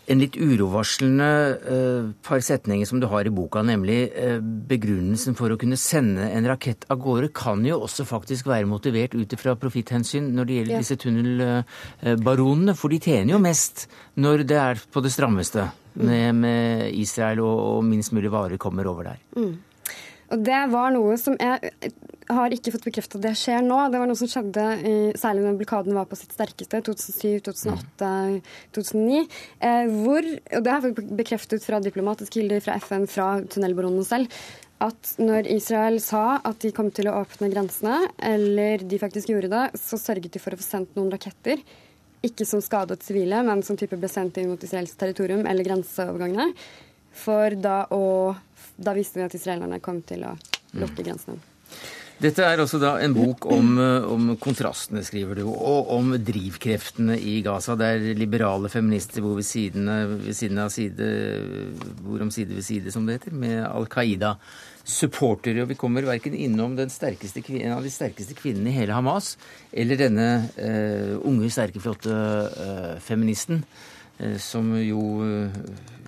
en 0.09 0.23
litt 0.23 0.37
urovarslende 0.41 1.29
uh, 1.69 2.11
par 2.25 2.41
setninger 2.45 2.89
som 2.89 3.01
du 3.03 3.07
har 3.11 3.29
i 3.29 3.33
boka, 3.35 3.63
nemlig 3.67 3.99
uh, 4.15 4.39
begrunnelsen 4.41 5.37
for 5.39 5.53
å 5.53 5.59
kunne 5.61 5.79
sende 5.81 6.31
en 6.33 6.49
rakett 6.49 6.87
av 6.93 7.01
gårde, 7.05 7.31
kan 7.37 7.65
jo 7.67 7.81
også 7.85 8.07
faktisk 8.09 8.49
være 8.49 8.69
motivert 8.71 9.17
ut 9.19 9.37
ifra 9.37 9.57
profitthensyn 9.61 10.31
når 10.37 10.49
det 10.49 10.59
gjelder 10.59 10.77
ja. 10.77 10.83
disse 10.85 10.99
tunnelbaronene. 11.05 12.77
For 12.79 12.95
de 12.95 13.03
tjener 13.05 13.37
jo 13.37 13.43
mest 13.43 13.87
når 14.19 14.47
det 14.49 14.61
er 14.63 14.83
på 14.93 15.05
det 15.05 15.13
strammeste 15.15 15.69
med, 15.99 16.35
med 16.35 16.95
Israel, 16.95 17.43
og, 17.45 17.57
og, 17.79 17.81
minst 17.87 18.15
mulig 18.15 18.31
varer 18.33 18.61
kommer 18.61 18.87
over 18.89 19.13
der. 19.13 19.25
Mm. 19.37 19.57
Og 20.29 20.45
det 20.45 20.61
var 20.73 20.93
noe 20.93 21.17
som 21.21 21.37
jeg 21.41 21.73
har 22.29 22.55
ikke 22.55 22.73
fått 22.75 22.87
bekreftet 22.89 23.19
at 23.19 23.25
det 23.25 23.35
skjer 23.41 23.65
nå. 23.65 23.79
Det 23.93 24.01
var 24.01 24.09
noe 24.11 24.19
som 24.19 24.31
skjedde 24.31 24.65
særlig 25.19 25.45
når 25.45 25.59
blokaden 25.61 25.97
var 25.97 26.09
på 26.11 26.19
sitt 26.19 26.35
sterkeste, 26.37 26.81
2007, 26.87 27.41
2008, 27.49 28.13
2009. 28.77 29.27
Eh, 29.69 29.91
hvor, 30.05 30.31
og 30.59 30.65
det 30.65 30.73
har 30.73 30.81
jeg 30.81 30.97
fått 30.99 31.13
bekreftet 31.21 31.67
fra 31.67 31.83
diplomatiske 31.85 32.39
kilder, 32.39 32.65
fra 32.65 32.79
FN, 32.83 33.07
fra 33.11 33.29
tunnelbaronene 33.49 34.07
selv, 34.07 34.41
at 34.85 35.13
når 35.19 35.49
Israel 35.51 35.99
sa 36.03 36.39
at 36.47 36.61
de 36.63 36.73
kom 36.75 36.91
til 36.95 37.11
å 37.11 37.17
åpne 37.19 37.51
grensene, 37.51 38.01
eller 38.23 38.85
de 38.87 39.01
faktisk 39.03 39.33
gjorde 39.33 39.51
det, 39.55 39.65
så 39.81 39.99
sørget 39.99 40.35
de 40.35 40.43
for 40.43 40.55
å 40.55 40.61
få 40.61 40.67
sendt 40.67 40.99
noen 40.99 41.11
raketter. 41.15 41.63
Ikke 42.27 42.47
som 42.47 42.63
skadet 42.63 43.03
sivile, 43.07 43.41
men 43.47 43.65
som 43.67 43.79
type 43.79 43.99
ble 43.99 44.11
sendt 44.11 44.39
inn 44.39 44.53
mot 44.53 44.63
israelsk 44.63 44.99
territorium 45.01 45.47
eller 45.47 45.67
grenseovergangene. 45.67 46.53
For 47.19 47.57
da 47.59 47.81
å 47.95 48.37
da 48.79 48.95
visste 48.95 49.19
vi 49.19 49.27
at 49.27 49.35
israelerne 49.35 49.81
kom 49.83 50.03
til 50.07 50.23
å 50.27 50.35
lukke 50.79 51.03
grensene. 51.03 51.41
Dette 52.19 52.43
er 52.43 52.59
også 52.59 52.81
da 52.83 52.97
en 52.99 53.13
bok 53.15 53.45
om, 53.47 53.77
eh, 53.79 54.07
om, 54.11 54.31
kontrastene, 54.43 55.05
skriver 55.07 55.39
du, 55.39 55.45
og 55.49 55.91
om 55.95 56.17
drivkreftene 56.19 57.15
i 57.15 57.37
Gaza, 57.47 57.77
der 57.79 58.03
liberale 58.19 58.71
feminister 58.73 59.23
bor 59.23 59.37
ved 59.39 59.47
siden, 59.47 59.87
ved 60.25 60.35
siden 60.35 60.59
av 60.59 60.73
side, 60.75 61.11
bor 62.03 62.25
om 62.25 62.33
side 62.35 62.57
ved 62.57 62.67
side, 62.67 62.95
som 62.95 63.07
det 63.07 63.21
heter, 63.21 63.37
med 63.39 63.61
Al 63.69 63.87
Qaida-supportere. 63.93 65.63
Og 65.63 65.71
vi 65.71 65.79
kommer 65.79 66.09
verken 66.09 66.35
innom 66.35 66.75
sterkeste, 66.91 67.45
en 67.61 67.77
av 67.77 67.87
de 67.87 67.95
sterkeste 67.95 68.35
kvinnene 68.35 68.73
i 68.73 68.81
hele 68.81 68.99
Hamas, 68.99 69.37
eller 69.73 70.01
denne 70.01 70.29
uh, 70.59 71.15
unge, 71.23 71.53
sterke, 71.55 71.79
flotte 71.83 72.11
uh, 72.11 72.99
feministen. 72.99 73.63
Eh, 74.19 74.37
som 74.43 74.73
jo 74.83 75.01
eh, 75.23 75.59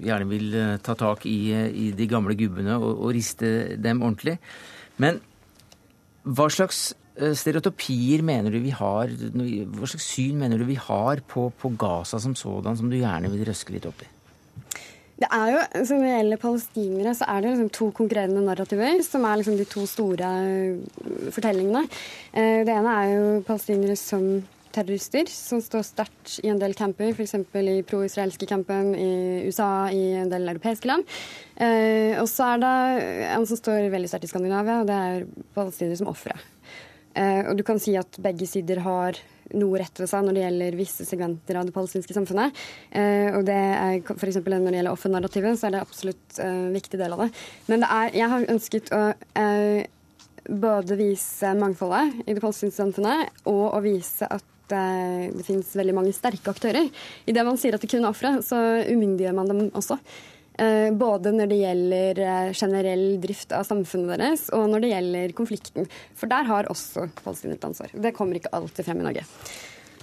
gjerne 0.02 0.26
vil 0.26 0.54
eh, 0.58 0.76
ta 0.82 0.96
tak 0.98 1.22
i, 1.30 1.54
i 1.54 1.90
de 1.94 2.06
gamle 2.10 2.34
gubbene 2.34 2.74
og, 2.80 2.90
og, 2.96 3.12
riste 3.14 3.76
dem 3.78 4.02
ordentlig. 4.02 4.38
Men 5.00 5.20
hva 6.24 6.48
slags 6.52 6.90
stereotypier 7.36 8.22
mener 8.24 8.54
du 8.54 8.60
vi 8.62 8.72
har, 8.72 9.10
hva 9.10 9.88
slags 9.88 10.06
syn 10.14 10.38
mener 10.40 10.60
du 10.60 10.64
vi 10.68 10.78
har 10.80 11.20
på, 11.28 11.50
på 11.60 11.72
Gaza 11.80 12.20
som 12.22 12.36
sådan, 12.38 12.78
som 12.78 12.88
du 12.88 12.96
gjerne 12.96 13.30
vil 13.32 13.44
røske 13.48 13.74
litt 13.74 13.88
opp 13.88 14.04
i? 14.06 14.08
Det 15.20 15.28
er 15.36 15.50
jo, 15.52 15.84
Som 15.84 16.00
det 16.00 16.14
gjelder 16.14 16.40
palestinere, 16.40 17.12
så 17.12 17.26
er 17.28 17.42
det 17.42 17.50
liksom 17.50 17.72
to 17.76 17.90
konkurrerende 17.96 18.44
narrativer, 18.44 19.02
som 19.04 19.26
er 19.28 19.36
liksom 19.36 19.58
de 19.58 19.66
to 19.68 19.84
store 19.84 20.30
fortellingene. 21.34 21.82
Det 22.32 22.72
ene 22.72 22.94
er 23.02 23.12
jo 23.12 23.26
palestinere 23.44 23.98
som 24.00 24.24
terrorister 24.74 25.30
som 25.30 25.60
står 25.62 25.84
sterkt 25.86 26.36
i 26.44 26.50
en 26.52 26.60
del 26.60 26.74
camper, 26.78 27.12
f.eks. 27.14 27.34
i 27.36 27.80
pro-israelske 27.86 28.48
campen 28.50 28.94
i 28.94 29.10
USA, 29.46 29.90
i 29.92 30.14
en 30.20 30.30
del 30.32 30.48
europeiske 30.52 30.90
land. 30.90 31.08
Eh, 31.56 32.16
og 32.20 32.28
så 32.30 32.54
er 32.54 32.62
det 32.62 32.76
en 33.32 33.48
som 33.48 33.60
står 33.60 33.90
veldig 33.92 34.10
sterkt 34.10 34.28
i 34.28 34.32
Skandinavia, 34.32 34.80
og 34.82 34.90
det 34.90 35.02
er 35.10 35.28
palestinere 35.56 36.00
som 36.00 36.12
ofre. 36.12 36.38
Eh, 37.18 37.42
og 37.48 37.58
du 37.58 37.66
kan 37.66 37.80
si 37.82 37.96
at 37.98 38.20
begge 38.22 38.46
sider 38.46 38.82
har 38.86 39.18
noe 39.58 39.80
rett 39.80 39.98
ved 39.98 40.10
seg 40.10 40.24
når 40.24 40.36
det 40.36 40.42
gjelder 40.44 40.76
visse 40.78 41.06
segmenter 41.06 41.58
av 41.58 41.66
det 41.66 41.74
palestinske 41.74 42.14
samfunnet. 42.14 42.58
Eh, 42.90 43.30
og 43.34 43.46
det 43.48 43.56
er 43.56 43.96
f.eks. 44.14 44.42
når 44.44 44.68
det 44.68 44.78
gjelder 44.78 44.92
offer-narrativet, 44.92 45.58
så 45.58 45.68
er 45.68 45.76
det 45.76 45.84
absolutt 45.84 46.42
en 46.42 46.68
eh, 46.68 46.74
viktig 46.76 47.00
del 47.00 47.16
av 47.16 47.24
det. 47.24 47.30
Men 47.70 47.84
det 47.84 47.90
er, 47.96 48.12
jeg 48.20 48.30
har 48.34 48.52
ønsket 48.54 48.92
å 48.94 49.02
eh, 49.42 49.88
både 50.50 50.96
vise 50.98 51.52
mangfoldet 51.58 52.22
i 52.24 52.34
det 52.34 52.42
palestinske 52.42 52.78
samfunnet, 52.78 53.42
og 53.50 53.66
å 53.74 53.82
vise 53.84 54.28
at 54.30 54.46
det, 54.72 55.36
det 55.36 55.46
finnes 55.46 55.70
veldig 55.76 55.96
mange 55.96 56.16
sterke 56.16 56.52
aktører. 56.52 56.90
Idet 57.30 57.46
man 57.46 57.58
sier 57.60 57.76
at 57.76 57.84
det 57.84 57.90
kun 57.92 58.04
er 58.04 58.12
ofre, 58.12 58.36
så 58.46 58.58
umyndiggjør 58.88 59.36
man 59.36 59.50
dem 59.50 59.64
også. 59.78 59.98
Eh, 60.60 60.90
både 60.92 61.32
når 61.32 61.48
det 61.48 61.58
gjelder 61.62 62.20
eh, 62.26 62.52
generell 62.52 63.04
drift 63.22 63.54
av 63.56 63.64
samfunnet 63.68 64.20
deres, 64.20 64.48
og 64.52 64.66
når 64.68 64.84
det 64.84 64.92
gjelder 64.92 65.34
konflikten. 65.38 65.88
For 66.18 66.30
der 66.30 66.48
har 66.50 66.68
også 66.72 67.08
palestinere 67.22 67.56
et 67.56 67.68
ansvar. 67.70 67.94
Det 67.94 68.14
kommer 68.16 68.40
ikke 68.40 68.52
alltid 68.56 68.88
frem 68.88 69.00
i 69.00 69.06
Norge. 69.08 69.26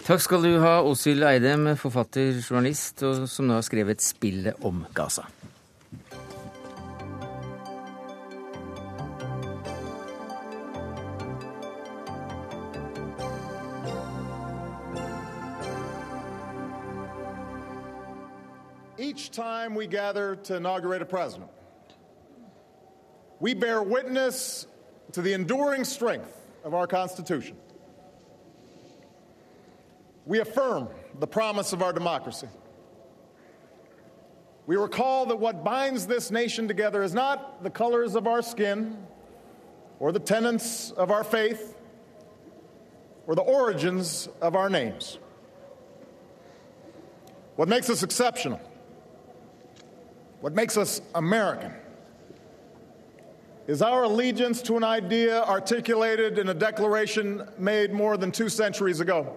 Takk 0.07 0.23
skal 0.23 0.45
du 0.45 0.53
ha, 0.63 0.77
Åshild 0.87 1.25
Eidem, 1.27 1.73
forfatter, 1.77 2.39
journalist, 2.39 3.03
som 3.03 3.49
nå 3.49 3.57
har 3.59 3.65
skrevet 3.67 4.01
'Spillet 4.01 4.63
om 4.65 4.85
Gaza'. 4.95 5.27
Each 19.07 19.31
time 19.31 19.73
we 19.73 19.87
gather 19.87 20.35
to 20.35 20.57
inaugurate 20.57 21.01
a 21.01 21.05
president, 21.05 21.49
we 23.39 23.53
bear 23.53 23.81
witness 23.81 24.67
to 25.13 25.21
the 25.21 25.31
enduring 25.31 25.85
strength 25.85 26.35
of 26.65 26.73
our 26.73 26.87
Constitution. 26.87 27.55
We 30.25 30.39
affirm 30.39 30.89
the 31.19 31.27
promise 31.27 31.71
of 31.71 31.81
our 31.81 31.93
democracy. 31.93 32.49
We 34.65 34.75
recall 34.75 35.27
that 35.27 35.37
what 35.37 35.63
binds 35.63 36.05
this 36.07 36.29
nation 36.29 36.67
together 36.67 37.01
is 37.01 37.13
not 37.13 37.63
the 37.63 37.69
colors 37.69 38.15
of 38.15 38.27
our 38.27 38.41
skin 38.41 38.97
or 39.99 40.11
the 40.11 40.19
tenets 40.19 40.91
of 40.91 41.11
our 41.11 41.23
faith 41.23 41.77
or 43.25 43.35
the 43.35 43.41
origins 43.41 44.27
of 44.41 44.57
our 44.57 44.69
names. 44.69 45.17
What 47.55 47.69
makes 47.69 47.89
us 47.89 48.03
exceptional, 48.03 48.59
what 50.41 50.53
makes 50.53 50.77
us 50.77 51.01
American, 51.15 51.73
is 53.67 53.81
our 53.81 54.03
allegiance 54.03 54.61
to 54.61 54.77
an 54.77 54.83
idea 54.83 55.43
articulated 55.43 56.39
in 56.39 56.49
a 56.49 56.53
declaration 56.53 57.47
made 57.57 57.91
more 57.91 58.15
than 58.15 58.31
two 58.31 58.47
centuries 58.47 58.99
ago. 58.99 59.35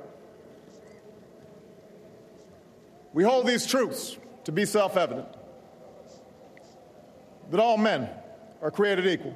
We 3.12 3.24
hold 3.24 3.46
these 3.46 3.66
truths 3.66 4.16
to 4.44 4.52
be 4.52 4.64
self 4.64 4.96
evident 4.96 5.26
that 7.50 7.58
all 7.58 7.76
men 7.76 8.08
are 8.62 8.70
created 8.70 9.06
equal. 9.06 9.34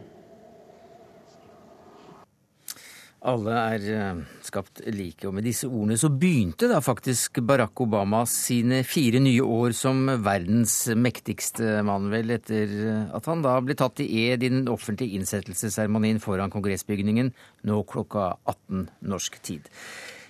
Alle 3.25 3.53
er 3.57 3.85
eh, 3.89 4.18
skapt 4.45 4.83
like, 4.93 5.25
og 5.25 5.33
med 5.39 5.47
disse 5.49 5.64
ordene 5.64 5.97
så 5.97 6.11
begynte 6.12 6.68
da 6.68 6.83
faktisk 6.85 7.39
Barack 7.49 7.81
Obama 7.81 8.20
sine 8.29 8.83
fire 8.85 9.22
nye 9.25 9.41
år 9.41 9.72
som 9.77 10.03
verdens 10.27 10.75
mektigste 10.93 11.79
mann, 11.89 12.11
vel, 12.12 12.35
etter 12.37 12.75
eh, 12.85 13.07
at 13.16 13.31
han 13.31 13.45
da 13.45 13.57
ble 13.64 13.79
tatt 13.81 14.03
i 14.05 14.27
ed 14.27 14.45
i 14.45 14.51
den 14.53 14.68
offentlige 14.68 15.16
innsettelsesseremonien 15.16 16.20
foran 16.20 16.53
kongressbygningen 16.53 17.33
nå 17.64 17.81
klokka 17.89 18.35
18 18.45 18.91
norsk 19.09 19.41
tid. 19.49 19.72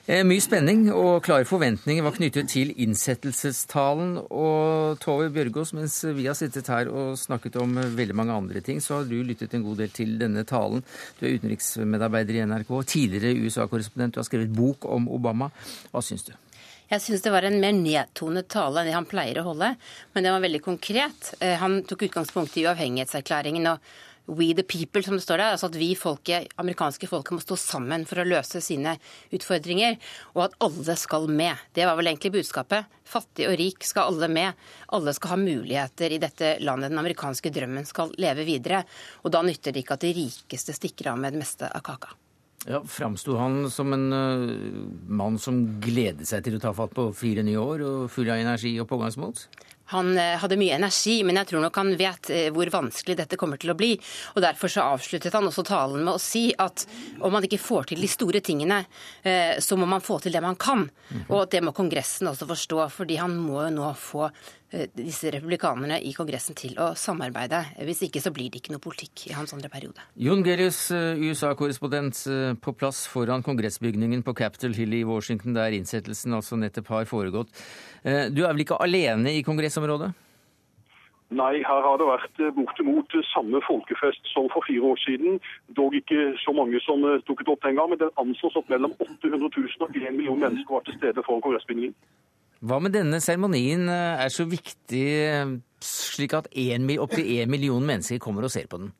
Eh, 0.04 0.20
mye 0.20 0.42
spenning 0.44 0.90
og 0.92 1.22
klare 1.24 1.46
forventninger 1.48 2.04
var 2.04 2.12
knyttet 2.12 2.50
til 2.52 2.74
innsettelsestalen. 2.84 4.18
Og 4.36 4.98
Tove 5.00 5.30
Bjørgaas, 5.32 5.72
mens 5.72 5.96
vi 6.12 6.26
har 6.28 6.36
sittet 6.36 6.68
her 6.68 6.90
og 6.92 7.16
snakket 7.16 7.56
om 7.62 7.78
veldig 7.96 8.16
mange 8.18 8.36
andre 8.36 8.60
ting, 8.60 8.82
så 8.84 8.98
har 8.98 9.08
du 9.08 9.16
lyttet 9.24 9.56
en 9.56 9.64
god 9.64 9.80
del 9.80 9.94
til 9.96 10.12
denne 10.20 10.44
talen. 10.44 10.84
Du 11.16 11.24
er 11.24 11.38
utenriksmedarbeider 11.38 12.36
i 12.36 12.44
NRK, 12.44 12.76
tidligere 12.84 13.46
USA-korrespondent, 13.46 14.18
du 14.18 14.20
har 14.20 14.28
skrevet 14.28 14.52
bok 14.52 14.84
om 14.92 15.08
Obama. 15.08 15.48
Hva 15.88 16.04
syns 16.04 16.28
du? 16.28 16.34
Jeg 16.92 17.00
syns 17.00 17.24
det 17.24 17.32
var 17.32 17.48
en 17.48 17.56
mer 17.62 17.72
nedtonet 17.72 18.52
tale 18.52 18.82
enn 18.82 18.90
det 18.90 18.98
han 18.98 19.08
pleier 19.08 19.40
å 19.40 19.48
holde, 19.48 19.72
men 20.12 20.26
det 20.26 20.34
var 20.36 20.44
veldig 20.44 20.66
konkret. 20.68 21.32
Eh, 21.40 21.56
han 21.64 21.80
tok 21.88 22.10
utgangspunkt 22.10 22.60
i 22.60 22.68
uavhengighetserklæringen. 22.68 23.72
og 23.72 23.80
We 24.26 24.54
the 24.56 24.64
people, 24.64 25.02
som 25.04 25.18
det 25.18 25.24
står 25.24 25.40
der. 25.42 25.52
Altså 25.52 25.68
at 25.68 25.76
vi 25.76 25.90
folket, 25.98 26.48
amerikanske 26.60 27.08
folket 27.10 27.36
må 27.36 27.42
stå 27.44 27.58
sammen 27.60 28.06
for 28.08 28.22
å 28.22 28.26
løse 28.28 28.62
sine 28.64 28.96
utfordringer, 29.36 29.98
og 30.32 30.46
at 30.46 30.56
alle 30.64 30.96
skal 30.96 31.28
med. 31.28 31.60
Det 31.76 31.84
var 31.84 31.98
vel 32.00 32.08
egentlig 32.08 32.32
budskapet. 32.38 32.88
Fattig 33.04 33.50
og 33.50 33.58
rik 33.60 33.84
skal 33.84 34.14
alle 34.14 34.30
med. 34.32 34.66
Alle 34.96 35.12
skal 35.16 35.34
ha 35.34 35.40
muligheter 35.42 36.16
i 36.16 36.20
dette 36.22 36.56
landet. 36.64 36.94
Den 36.94 37.02
amerikanske 37.04 37.52
drømmen 37.52 37.84
skal 37.88 38.14
leve 38.16 38.48
videre. 38.48 38.84
Og 39.24 39.34
da 39.34 39.44
nytter 39.44 39.74
det 39.74 39.84
ikke 39.84 39.98
at 39.98 40.06
de 40.06 40.14
rikeste 40.16 40.76
stikker 40.76 41.12
av 41.12 41.20
med 41.20 41.36
det 41.36 41.44
meste 41.44 41.68
av 41.68 41.84
kaka. 41.84 42.16
Ja, 42.64 42.80
Framsto 42.88 43.36
han 43.36 43.68
som 43.70 43.92
en 43.92 44.12
uh, 44.12 44.48
mann 45.12 45.36
som 45.38 45.60
gledet 45.84 46.24
seg 46.28 46.46
til 46.46 46.56
å 46.56 46.62
ta 46.62 46.72
fatt 46.72 46.94
på 46.96 47.10
fire 47.12 47.44
nye 47.44 47.60
år 47.60 47.84
og 47.84 48.06
full 48.12 48.30
av 48.32 48.40
energi 48.40 48.72
og 48.80 48.88
pågangsmot? 48.88 49.44
Han 49.92 50.14
eh, 50.18 50.36
hadde 50.40 50.58
mye 50.60 50.78
energi, 50.78 51.18
men 51.26 51.36
jeg 51.40 51.50
tror 51.50 51.64
nok 51.64 51.76
han 51.80 51.92
vet 52.00 52.30
eh, 52.32 52.48
hvor 52.54 52.70
vanskelig 52.72 53.18
dette 53.18 53.38
kommer 53.40 53.60
til 53.60 53.74
å 53.74 53.76
bli. 53.78 53.92
Og 54.34 54.42
Derfor 54.44 54.72
så 54.72 54.86
avsluttet 54.94 55.34
han 55.36 55.48
også 55.48 55.66
talen 55.68 56.04
med 56.04 56.14
å 56.16 56.22
si 56.22 56.46
at 56.58 56.86
om 57.20 57.34
man 57.34 57.44
ikke 57.44 57.60
får 57.60 57.90
til 57.92 58.04
de 58.04 58.10
store 58.10 58.40
tingene, 58.44 58.84
eh, 59.22 59.60
så 59.60 59.76
må 59.80 59.88
man 59.90 60.04
få 60.04 60.20
til 60.24 60.34
det 60.34 60.42
man 60.44 60.56
kan. 60.56 60.88
Mhm. 61.10 61.26
Og 61.28 61.48
det 61.52 61.62
må 61.64 61.74
Kongressen 61.76 62.30
også 62.30 62.48
forstå, 62.48 62.88
fordi 62.92 63.20
han 63.20 63.36
må 63.36 63.66
jo 63.66 63.72
nå 63.76 63.94
få 63.98 64.30
disse 64.96 65.30
republikanerne 65.34 66.00
i 66.02 66.12
Kongressen 66.16 66.56
til 66.58 66.74
å 66.82 66.90
samarbeide. 66.98 67.60
Hvis 67.86 68.02
ikke 68.08 68.22
så 68.22 68.32
blir 68.34 68.50
det 68.50 68.62
ikke 68.62 68.74
noe 68.74 68.82
politikk 68.82 69.28
i 69.30 69.36
hans 69.36 69.54
andre 69.56 69.70
periode. 69.72 70.02
Jon 70.20 70.44
Gerius, 70.46 70.88
USA-korrespondent 70.90 72.24
på 72.64 72.76
plass 72.78 73.04
foran 73.10 73.44
kongressbygningen 73.46 74.24
på 74.26 74.34
Capitol 74.38 74.74
Hill 74.76 74.98
i 74.98 75.04
Washington, 75.06 75.56
der 75.56 75.76
innsettelsen 75.76 76.34
altså 76.36 76.58
nettopp 76.60 76.92
har 76.94 77.08
foregått. 77.10 77.54
Du 78.04 78.44
er 78.44 78.52
vel 78.52 78.66
ikke 78.66 78.82
alene 78.82 79.36
i 79.38 79.46
kongressområdet? 79.46 80.12
Nei, 81.34 81.62
her 81.66 81.80
har 81.82 81.96
det 81.98 82.06
vært 82.06 82.40
eh, 82.42 82.52
bortimot 82.54 83.14
samme 83.32 83.60
folkefest 83.66 84.28
som 84.30 84.46
for 84.52 84.66
fire 84.68 84.92
år 84.92 85.00
siden. 85.02 85.40
Dog 85.78 85.96
ikke 85.96 86.34
så 86.44 86.52
mange 86.54 86.78
som 86.84 87.02
dukket 87.28 87.50
opp 87.50 87.64
den 87.64 87.78
gang, 87.78 87.90
men 87.90 87.98
det 88.02 88.12
anslås 88.20 88.58
at 88.60 88.68
mellom 88.70 88.92
800 89.00 89.40
000 89.40 89.86
og 89.86 89.96
1 89.96 90.14
million 90.18 90.38
mennesker 90.44 90.76
var 90.76 90.84
til 90.86 90.98
stede 90.98 91.24
foran 91.26 91.42
kongressbygningen. 91.46 91.96
Hva 92.64 92.80
med 92.80 92.94
denne 92.96 93.20
seremonien 93.20 93.88
eh, 93.92 94.24
er 94.24 94.32
så 94.32 94.46
viktig 94.48 95.06
slik 95.84 96.32
at 96.32 96.46
opptil 96.48 97.26
én 97.36 97.50
million 97.50 97.84
mennesker 97.84 98.18
kommer 98.18 98.46
og 98.46 98.50
ser 98.54 98.68
på 98.70 98.80
den? 98.80 98.92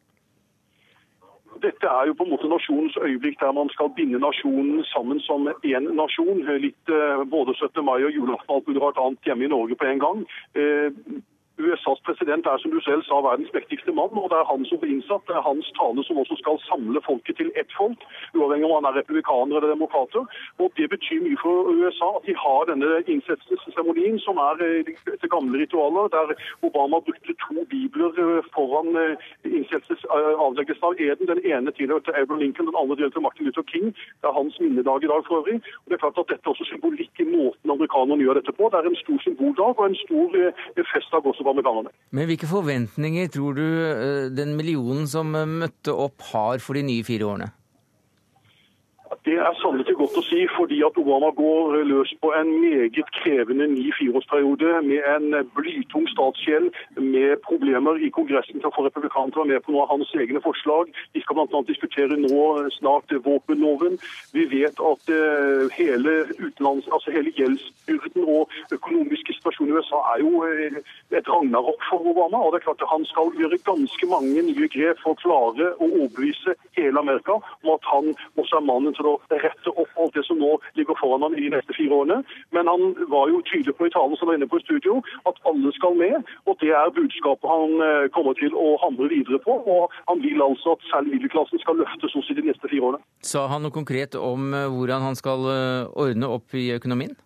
Dette 1.65 1.89
er 1.89 2.11
jo 2.11 2.17
på 2.19 2.27
en 2.27 2.35
måte 2.35 2.51
nasjonens 2.51 2.97
øyeblikk 3.01 3.39
der 3.41 3.53
man 3.57 3.71
skal 3.73 3.89
binde 3.97 4.21
nasjonen 4.21 4.85
sammen 4.91 5.21
som 5.25 5.49
én 5.65 5.87
nasjon. 5.97 6.43
Litt 6.61 6.93
både 7.33 7.55
17. 7.57 7.81
mai 7.81 8.05
og 8.05 8.13
julaften 8.13 8.53
alt 8.53 8.67
mulig 8.69 8.83
rart 8.83 9.01
annet 9.01 9.25
hjemme 9.25 9.47
i 9.47 9.53
Norge 9.55 9.79
på 9.81 9.89
en 9.89 10.03
gang. 10.03 10.27
USAs 11.59 12.01
president 12.07 12.47
er 12.47 12.59
som 12.59 12.71
du 12.75 12.81
selv 12.83 13.03
sa 13.07 13.21
verdens 13.23 13.53
mektigste 13.55 13.93
mann, 13.95 14.15
og 14.19 14.27
det 14.31 14.39
er 14.41 14.49
han 14.51 14.65
som 14.67 14.79
blir 14.83 14.95
innsatt. 14.97 15.23
Det 15.29 15.37
er 15.39 15.47
hans 15.47 15.69
tale 15.79 16.03
som 16.07 16.19
også 16.19 16.37
skal 16.41 16.59
samle 16.67 17.03
folket 17.07 17.39
til 17.39 17.53
ett 17.61 17.71
folk, 17.79 18.01
uavhengig 18.35 18.67
om 18.67 18.75
han 18.79 18.89
er 18.91 18.99
republikaner 18.99 19.57
eller 19.57 19.75
demokrater. 19.77 20.27
Og 20.59 20.73
Det 20.75 20.89
betyr 20.91 21.23
mye 21.23 21.39
for 21.39 21.71
USA 21.71 22.09
at 22.19 22.27
de 22.27 22.35
har 22.45 22.67
denne 22.71 22.91
innsettelsesseremonien, 23.13 24.19
som 24.27 24.41
er 24.43 24.65
etter 24.83 25.15
eh, 25.15 25.31
gamle 25.31 25.61
ritualer, 25.63 26.11
der 26.17 26.35
Obama 26.67 26.99
brukte 27.07 27.37
to 27.45 27.63
bibler 27.71 28.11
eh, 28.25 28.43
foran 28.57 28.91
eh, 28.99 29.15
avleggelsen 30.47 30.89
av 30.91 30.99
eden. 31.07 31.31
Den 31.31 31.45
ene 31.53 31.71
tilhørte 31.79 32.17
Abraham 32.19 32.43
Lincoln, 32.43 32.67
den 32.67 32.81
andre 32.83 32.99
tilhørte 32.99 33.23
Martin 33.27 33.47
Luther 33.47 33.67
King. 33.71 33.95
Det 33.95 34.27
er 34.29 34.39
hans 34.41 34.59
minnedag 34.61 35.07
i 35.07 35.13
dag 35.13 35.23
for 35.29 35.39
øvrig. 35.39 35.63
Og 35.83 35.87
det 35.87 35.97
er 35.97 36.05
klart 36.05 36.19
at 36.19 36.31
Dette 36.35 36.47
er 36.49 36.55
også 36.55 36.67
symbolikk 36.67 37.23
i 37.23 37.31
måten 37.31 37.71
amerikanerne 37.71 38.27
gjør 38.27 38.41
dette 38.41 38.57
på. 38.59 38.67
Det 38.73 38.79
er 38.81 38.91
en 38.91 39.03
stor 39.05 39.19
symboldag 39.27 39.79
og 39.79 39.87
en 39.87 39.99
stor 40.03 40.29
festdag 40.93 41.27
også 41.31 41.44
for 41.45 41.55
amerikanerne. 41.55 41.93
Men 42.17 42.31
hvilke 42.31 42.49
forventninger 42.51 43.31
tror 43.35 43.59
du 43.59 43.65
eh, 43.65 44.31
den 44.35 44.57
millionen 44.59 45.07
som 45.11 45.35
eh, 45.39 45.47
møtte 45.49 45.95
opp 45.95 46.25
har 46.33 46.63
for 46.65 46.79
de 46.79 46.85
nye 46.87 47.07
fire 47.07 47.29
årene? 47.29 47.53
Det 49.25 49.39
er 49.39 49.55
sannelig 49.61 49.97
godt 49.99 50.19
å 50.19 50.25
si, 50.27 50.45
fordi 50.57 50.81
at 50.87 50.99
Obama 51.01 51.31
går 51.37 51.81
løs 51.89 52.15
på 52.23 52.33
en 52.37 52.51
meget 52.61 53.11
krevende 53.21 53.69
ny 53.71 53.87
fireårsperiode 53.99 54.83
med 54.89 55.03
en 55.15 55.41
blytung 55.57 56.09
statsgjeld, 56.13 56.71
med 56.99 57.39
problemer 57.47 58.01
i 58.03 58.11
Kongressen 58.15 58.61
til 58.61 58.71
å 58.71 58.75
få 58.75 58.87
republikanere 58.89 59.45
være 59.45 59.53
med 59.53 59.63
på 59.65 59.73
noe 59.73 59.85
av 59.85 59.93
hans 59.93 60.11
egne 60.15 60.41
forslag. 60.45 60.91
De 61.15 61.23
skal 61.23 61.37
bl.a. 61.37 61.61
diskutere 61.69 62.17
nå 62.19 62.69
snart 62.79 63.13
våpenloven. 63.25 63.99
Vi 64.33 64.47
vet 64.51 64.81
at 64.81 65.13
eh, 65.13 65.65
hele, 65.77 66.15
utenlands, 66.39 66.89
altså 66.93 67.15
hele 67.15 67.33
gjeldsbyrden 67.37 68.25
og 68.25 68.51
økonomiske 68.75 69.37
situasjonen 69.39 69.75
i 69.75 69.79
USA 69.79 70.01
er 70.15 70.25
jo 70.25 70.45
eh, 70.49 70.79
et 71.15 71.29
ragnarok 71.29 71.81
for 71.91 72.05
Obama. 72.13 72.39
og 72.45 72.53
det 72.53 72.61
er 72.61 72.67
klart 72.69 72.83
at 72.83 72.93
Han 72.95 73.05
skal 73.05 73.33
gjøre 73.39 73.59
ganske 73.67 74.07
mange 74.11 74.43
nye 74.43 74.69
grep 74.69 75.01
for 75.03 75.15
å 75.15 75.21
klare 75.23 75.73
å 75.79 75.89
overbevise 75.89 76.57
hele 76.79 77.01
Amerika 77.01 77.39
om 77.39 77.75
at 77.75 77.89
han 77.93 78.13
også 78.41 78.61
er 78.61 78.69
mannen 78.69 78.95
til 79.05 79.13
å 79.13 79.41
rette 79.45 79.75
opp 79.75 80.01
alt 80.01 80.17
det 80.17 80.25
som 80.27 80.41
nå 80.41 80.57
ligger 80.79 80.97
foran 81.01 81.25
ham 81.27 81.37
i 81.37 81.45
de 81.45 81.53
neste 81.55 81.77
fire 81.77 81.99
årene. 82.01 82.21
Men 82.57 82.71
han 82.71 82.95
var 83.13 83.31
jo 83.33 83.43
tydelig 83.51 83.77
på 83.79 83.89
i 83.89 83.95
talen 83.95 84.17
som 84.19 84.31
var 84.31 84.39
inne 84.39 84.49
på 84.51 84.61
i 84.61 84.65
studio, 84.65 85.01
at 85.29 85.41
alle 85.51 85.73
skal 85.77 85.97
med. 85.99 86.25
Og 86.49 86.59
det 86.63 86.73
er 86.73 86.95
budskapet 86.97 87.51
han 87.51 87.85
eh, 87.89 88.09
kommer 88.17 88.37
til 88.41 88.57
å 88.57 88.75
handle 88.85 89.11
videre 89.13 89.41
på. 89.45 89.59
Og 89.77 89.93
han 90.09 90.25
vil 90.25 90.43
altså 90.45 90.77
at 90.79 90.89
selv 90.91 91.13
middelklassen 91.13 91.63
skal 91.63 91.79
løftes 91.83 92.17
også 92.17 92.35
i 92.35 92.41
de 92.41 92.49
neste 92.49 92.71
fire 92.71 92.91
årene. 92.91 93.05
Sa 93.25 93.47
han 93.53 93.65
noe 93.67 93.75
konkret 93.75 94.17
om 94.19 94.53
eh, 94.57 94.69
hvordan 94.73 95.09
han 95.11 95.21
skal 95.21 95.49
eh, 95.53 95.93
ordne 96.07 96.33
opp 96.39 96.57
i 96.57 96.71
økonomien? 96.77 97.17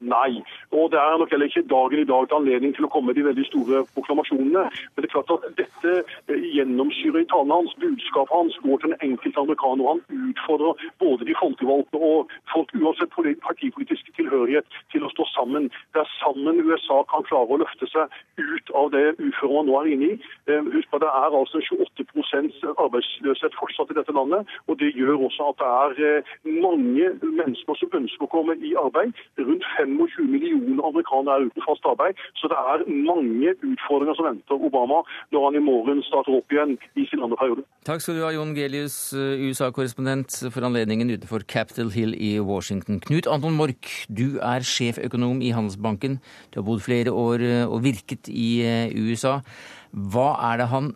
Nei. 0.00 0.40
Og 0.72 0.90
det 0.92 0.98
er 0.98 1.18
nok 1.18 1.30
heller 1.30 1.46
ikke 1.46 1.68
dagen 1.68 1.98
i 2.00 2.08
dag 2.08 2.28
til 2.28 2.36
anledning 2.38 2.72
til 2.72 2.86
å 2.86 2.88
komme 2.92 3.10
med 3.10 3.18
de 3.20 3.24
veldig 3.26 3.44
store 3.50 3.82
proklamasjonene. 3.92 4.62
Men 4.72 5.04
det 5.04 5.08
er 5.10 5.12
klart 5.12 5.32
at 5.34 5.42
dette 5.58 5.92
eh, 6.32 6.46
gjennomsyrer 6.56 7.20
i 7.20 7.28
talene 7.28 7.58
hans. 7.58 7.74
Budskapet 7.82 8.32
hans 8.32 8.56
går 8.64 8.80
til 8.80 8.94
den 8.94 9.04
enkelte 9.10 9.42
amerikaner. 9.44 9.90
Han 9.90 10.30
utfordrer 10.30 10.86
både 11.04 11.28
de 11.28 11.36
folkevalgte 11.36 12.00
og 12.00 12.32
folk 12.52 12.72
uansett 12.80 13.12
partipolitisk 13.44 14.08
tilhørighet 14.16 14.78
til 14.94 15.04
å 15.04 15.12
stå 15.12 15.26
sammen. 15.34 15.68
Det 15.92 16.00
er 16.00 16.14
sammen 16.16 16.64
USA 16.64 17.02
kan 17.12 17.26
klare 17.28 17.52
å 17.52 17.60
løfte 17.60 17.90
seg 17.92 18.08
ut 18.40 18.72
av 18.80 18.88
det 18.96 19.04
uføret 19.20 19.56
man 19.58 19.68
nå 19.68 19.76
er 19.82 19.92
inne 19.92 20.10
i. 20.14 20.18
Eh, 20.48 20.72
husk 20.78 20.88
på 20.88 21.02
Det 21.04 21.12
er 21.12 21.38
altså 21.42 21.60
28 21.60 22.72
arbeidsløshet 22.86 23.60
fortsatt 23.60 23.92
i 23.92 24.00
dette 24.00 24.16
landet. 24.16 24.48
og 24.64 24.80
Det 24.80 24.94
gjør 24.96 25.28
også 25.28 25.52
at 25.52 25.60
det 25.60 25.70
er 25.84 26.16
eh, 26.16 26.34
mange 26.48 27.12
mennesker 27.20 27.76
som 27.76 28.00
ønsker 28.00 28.24
å 28.24 28.32
komme 28.32 28.56
i 28.64 28.72
arbeid. 28.80 29.12
Rundt 29.36 29.68
5 29.76 29.89
25 29.98 30.30
millioner 30.30 30.84
amerikanere 30.90 31.36
er 31.36 31.48
uten 31.50 31.66
fast 31.66 31.86
arbeid. 31.88 32.18
Så 32.38 32.50
det 32.52 32.58
er 32.58 32.84
mange 32.86 33.54
utfordringer 33.72 34.18
som 34.18 34.28
venter 34.30 34.66
Obama 34.70 35.02
når 35.34 35.46
han 35.46 35.58
i 35.58 35.64
morgen 35.64 36.02
starter 36.06 36.36
opp 36.38 36.54
igjen 36.54 36.76
i 36.96 37.06
sin 37.10 37.24
andre 37.24 37.38
periode. 37.40 37.66
Takk 37.88 38.04
skal 38.04 38.18
du 38.18 38.24
ha, 38.24 38.32
Jon 38.34 38.54
Gelius, 38.56 38.98
eh, 39.16 39.42
USA-korrespondent 39.48 40.36
for 40.52 40.66
anledningen 40.68 41.12
utenfor 41.14 41.46
Capitol 41.48 41.92
Hill 41.94 42.14
i 42.14 42.38
Washington. 42.40 43.00
Knut 43.06 43.28
Anton 43.30 43.56
Mork, 43.58 43.90
du 44.08 44.38
er 44.38 44.66
sjeføkonom 44.66 45.42
i 45.42 45.54
Handelsbanken. 45.56 46.20
Du 46.50 46.60
har 46.60 46.68
bodd 46.68 46.84
flere 46.86 47.14
år 47.14 47.46
eh, 47.46 47.66
og 47.66 47.84
virket 47.86 48.30
i 48.30 48.50
eh, 48.66 48.96
USA. 48.96 49.40
Hva 49.90 50.32
er 50.52 50.60
det 50.60 50.70
han 50.70 50.92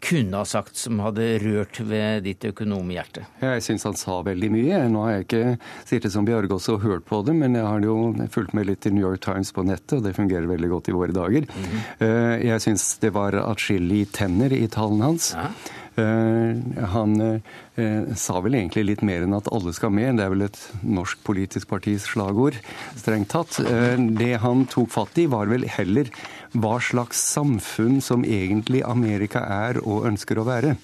kunne 0.00 0.40
ha 0.40 0.46
sagt 0.48 0.76
som 0.80 1.00
hadde 1.04 1.26
rørt 1.42 1.80
ved 1.84 2.24
ditt 2.24 2.44
økonomhjerte? 2.48 3.26
Jeg 3.42 3.64
syns 3.64 3.86
han 3.88 3.98
sa 4.00 4.20
veldig 4.26 4.50
mye. 4.54 4.80
Nå 4.92 5.04
har 5.04 5.12
jeg 5.14 5.26
ikke 5.26 5.42
sittet 5.88 6.14
som 6.14 6.28
Bjørgaas 6.28 6.68
og 6.72 6.80
hørt 6.84 7.06
på 7.08 7.20
det, 7.26 7.36
men 7.36 7.58
jeg 7.58 7.66
har 7.66 7.84
jo 7.84 7.96
fulgt 8.32 8.56
med 8.56 8.70
litt 8.70 8.88
i 8.88 8.94
New 8.94 9.04
York 9.04 9.22
Times 9.24 9.52
på 9.56 9.64
nettet, 9.68 9.98
og 9.98 10.06
det 10.06 10.16
fungerer 10.16 10.48
veldig 10.50 10.72
godt 10.72 10.88
i 10.88 10.96
våre 10.96 11.12
dager. 11.16 11.44
Mm 11.44 11.68
-hmm. 11.70 12.44
Jeg 12.44 12.60
syns 12.60 12.98
det 12.98 13.12
var 13.12 13.32
atskillig 13.34 14.12
tenner 14.12 14.52
i 14.52 14.66
tallene 14.68 15.04
hans. 15.04 15.34
Ja. 15.36 15.50
Han 15.96 17.14
sa 18.16 18.40
vel 18.44 18.56
egentlig 18.56 18.84
litt 18.86 19.02
mer 19.06 19.24
enn 19.26 19.36
at 19.36 19.50
alle 19.52 19.72
skal 19.76 19.92
med. 19.94 20.16
Det 20.18 20.24
er 20.24 20.32
vel 20.32 20.46
et 20.46 20.60
norsk 20.86 21.22
politisk 21.26 21.68
partis 21.70 22.06
slagord, 22.08 22.58
strengt 22.96 23.32
tatt. 23.34 23.58
Det 24.20 24.32
han 24.44 24.66
tok 24.70 24.92
fatt 24.94 25.18
i, 25.20 25.26
var 25.30 25.50
vel 25.50 25.66
heller 25.68 26.12
hva 26.52 26.76
slags 26.82 27.20
samfunn 27.34 28.00
som 28.04 28.24
egentlig 28.26 28.84
Amerika 28.86 29.42
er 29.44 29.82
og 29.84 30.06
ønsker 30.10 30.40
å 30.40 30.46
være. 30.48 30.76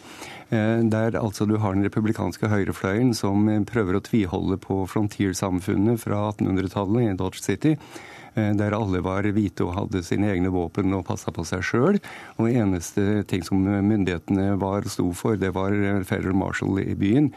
Eh, 0.51 0.83
der 0.87 1.19
altså 1.19 1.47
du 1.47 1.57
har 1.59 1.75
den 1.75 1.87
republikanske 1.87 2.51
høyrefløyen 2.51 3.15
som 3.19 3.49
prøver 3.67 3.99
å 3.99 4.05
tviholde 4.07 4.61
på 4.63 4.85
frontiersamfunnet 4.91 5.99
fra 6.05 6.29
1800-tallet 6.37 7.09
i 7.09 7.17
Dodge 7.19 7.43
City 7.43 7.75
eh, 7.75 8.53
der 8.55 8.77
alle 8.79 9.03
var 9.03 9.27
hvite 9.27 9.67
og 9.67 9.75
hadde 9.81 10.05
sine 10.07 10.31
egne 10.31 10.53
våpen 10.55 10.95
og 10.95 11.07
passa 11.11 11.35
på 11.35 11.43
seg 11.49 11.67
sjøl. 11.67 12.01
Og 12.39 12.51
eneste 12.53 13.25
ting 13.31 13.43
som 13.47 13.63
myndighetene 13.67 14.55
var 14.63 14.87
sto 14.93 15.11
for, 15.19 15.35
det 15.41 15.55
var 15.57 15.75
Federal 16.07 16.39
Marshall 16.39 16.79
i 16.85 16.95
byen. 16.95 17.33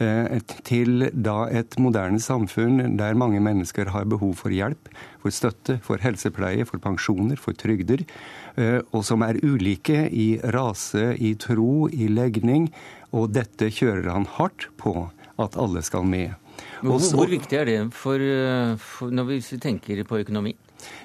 Eh, 0.00 0.38
til 0.64 1.10
da 1.12 1.42
et 1.52 1.74
moderne 1.76 2.20
samfunn 2.24 2.96
der 2.96 3.18
mange 3.20 3.40
mennesker 3.44 3.90
har 3.92 4.06
behov 4.08 4.38
for 4.38 4.54
hjelp, 4.54 4.88
for 5.20 5.34
støtte, 5.34 5.76
for 5.84 6.00
helsepleie, 6.00 6.64
for 6.64 6.80
pensjoner, 6.80 7.36
for 7.36 7.52
trygder, 7.52 8.00
eh, 8.00 8.39
og 8.58 9.04
som 9.06 9.22
er 9.22 9.38
ulike 9.42 10.08
i 10.10 10.40
rase, 10.54 11.14
i 11.16 11.34
tro, 11.38 11.88
i 11.88 12.08
legning. 12.10 12.68
Og 13.16 13.30
dette 13.34 13.70
kjører 13.74 14.10
han 14.12 14.26
hardt 14.38 14.68
på 14.80 15.10
at 15.40 15.56
alle 15.58 15.82
skal 15.86 16.06
med. 16.06 16.34
Hvor, 16.80 17.00
hvor 17.14 17.28
viktig 17.28 17.56
er 17.58 17.68
det 17.68 17.78
for, 17.96 18.20
eh, 18.20 18.74
for 18.80 19.12
når 19.12 19.28
vi 19.28 19.40
tenker 19.60 20.02
på 20.08 20.20
økonomi? 20.24 20.54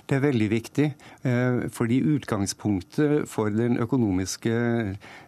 Det 0.08 0.16
er 0.16 0.24
veldig 0.24 0.48
viktig, 0.52 0.86
eh, 1.28 1.58
fordi 1.72 2.00
utgangspunktet 2.16 3.28
for 3.28 3.52
den 3.52 3.76
økonomiske 3.84 4.54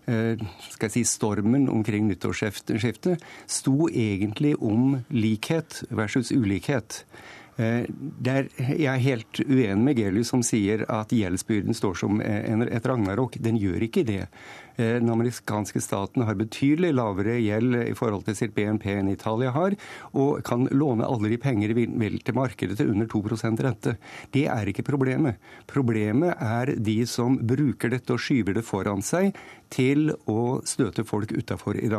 eh, 0.07 0.45
skal 0.69 0.87
jeg 0.87 0.93
si, 0.93 1.03
stormen 1.03 1.67
omkring 1.69 2.07
nyttårsskiftet 2.07 3.23
sto 3.47 3.89
egentlig 3.91 4.55
om 4.61 5.01
likhet 5.11 5.83
versus 5.89 6.31
ulikhet. 6.31 7.03
Eh, 7.57 7.87
der 7.89 8.47
jeg 8.57 8.85
er 8.91 9.01
helt 9.01 9.39
uenig 9.41 9.81
med 9.81 9.97
Gelius 9.97 10.29
som 10.29 10.43
sier 10.45 10.83
at 10.93 11.13
gjeldsbyrden 11.13 11.73
står 11.77 11.97
som 12.03 12.21
et 12.21 12.85
ragnarok. 12.85 13.39
Den 13.41 13.57
gjør 13.57 13.87
ikke 13.87 14.05
det. 14.05 14.27
Eh, 14.77 14.99
den 15.01 15.09
amerikanske 15.09 15.81
staten 15.81 16.25
har 16.27 16.37
betydelig 16.37 16.93
lavere 16.93 17.39
gjeld 17.41 17.79
i 17.81 17.95
forhold 17.97 18.27
til 18.27 18.37
sitt 18.37 18.53
BNP 18.53 18.91
enn 18.93 19.09
Italia 19.09 19.51
har, 19.55 19.73
og 20.13 20.43
kan 20.45 20.67
låne 20.69 21.07
alle 21.07 21.33
de 21.33 21.39
penger 21.41 21.73
de 21.73 21.87
vil 21.97 22.19
til 22.21 22.37
markedet 22.37 22.77
til 22.77 22.93
under 22.93 23.09
2% 23.09 23.63
rente. 23.65 23.95
Det 24.33 24.45
er 24.53 24.69
ikke 24.69 24.85
problemet. 24.85 25.41
Problemet 25.69 26.37
er 26.37 26.75
de 26.77 26.99
som 27.09 27.39
bruker 27.41 27.89
dette 27.93 28.13
og 28.13 28.21
skyver 28.21 28.59
det 28.59 28.65
foran 28.67 29.01
seg 29.01 29.33
til 29.73 30.11
å 30.29 30.59
støte 30.67 31.05
folk 31.07 31.31
utenfor 31.35 31.77
i 31.79 31.89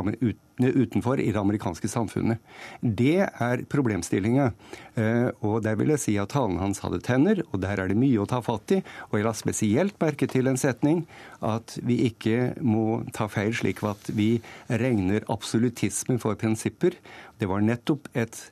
det 1.30 1.40
amerikanske 1.40 1.90
samfunnet. 1.90 2.42
Det 2.82 3.28
er 3.28 3.64
problemstillinga. 3.70 4.50
Eh, 4.98 5.28
og 5.46 5.62
der 5.66 5.78
vil 5.80 5.92
jeg 5.94 6.02
si 6.02 6.16
at 6.20 6.32
talen 6.34 6.58
hans 6.62 6.82
hadde 6.84 7.00
tenner, 7.04 7.42
og 7.52 7.62
der 7.64 7.82
er 7.82 7.90
det 7.90 7.98
mye 8.00 8.22
å 8.22 8.28
ta 8.28 8.40
fatt 8.44 8.76
i. 8.76 8.82
Og 9.10 9.18
jeg 9.18 9.28
la 9.28 9.34
spesielt 9.36 9.98
merke 10.02 10.28
til 10.30 10.50
en 10.50 10.60
setning 10.60 11.04
at 11.44 11.78
vi 11.86 12.00
ikke 12.08 12.54
må 12.64 13.02
ta 13.16 13.28
feil 13.32 13.54
slik 13.56 13.84
at 13.86 14.10
vi 14.14 14.38
regner 14.68 15.26
absolutisme 15.32 16.18
for 16.22 16.38
prinsipper. 16.40 16.96
Det 17.38 17.48
var 17.50 17.64
nettopp 17.64 18.08
et 18.18 18.48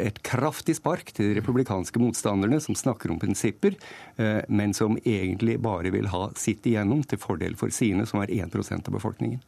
et 0.00 0.22
kraftig 0.26 0.78
spark 0.78 1.12
til 1.14 1.30
de 1.30 1.38
republikanske 1.40 2.00
motstanderne 2.02 2.60
som 2.62 2.76
snakker 2.78 3.12
om 3.12 3.20
prinsipper, 3.22 3.76
eh, 4.16 4.40
men 4.48 4.74
som 4.76 4.98
egentlig 5.04 5.58
bare 5.64 5.92
vil 5.94 6.10
ha 6.12 6.28
sitt 6.38 6.66
igjennom 6.66 7.04
til 7.06 7.20
fordel 7.22 7.56
for 7.58 7.74
sine, 7.74 8.06
som 8.06 8.22
er 8.22 8.32
1% 8.40 8.88
av 8.88 8.98
befolkningen. 8.98 9.40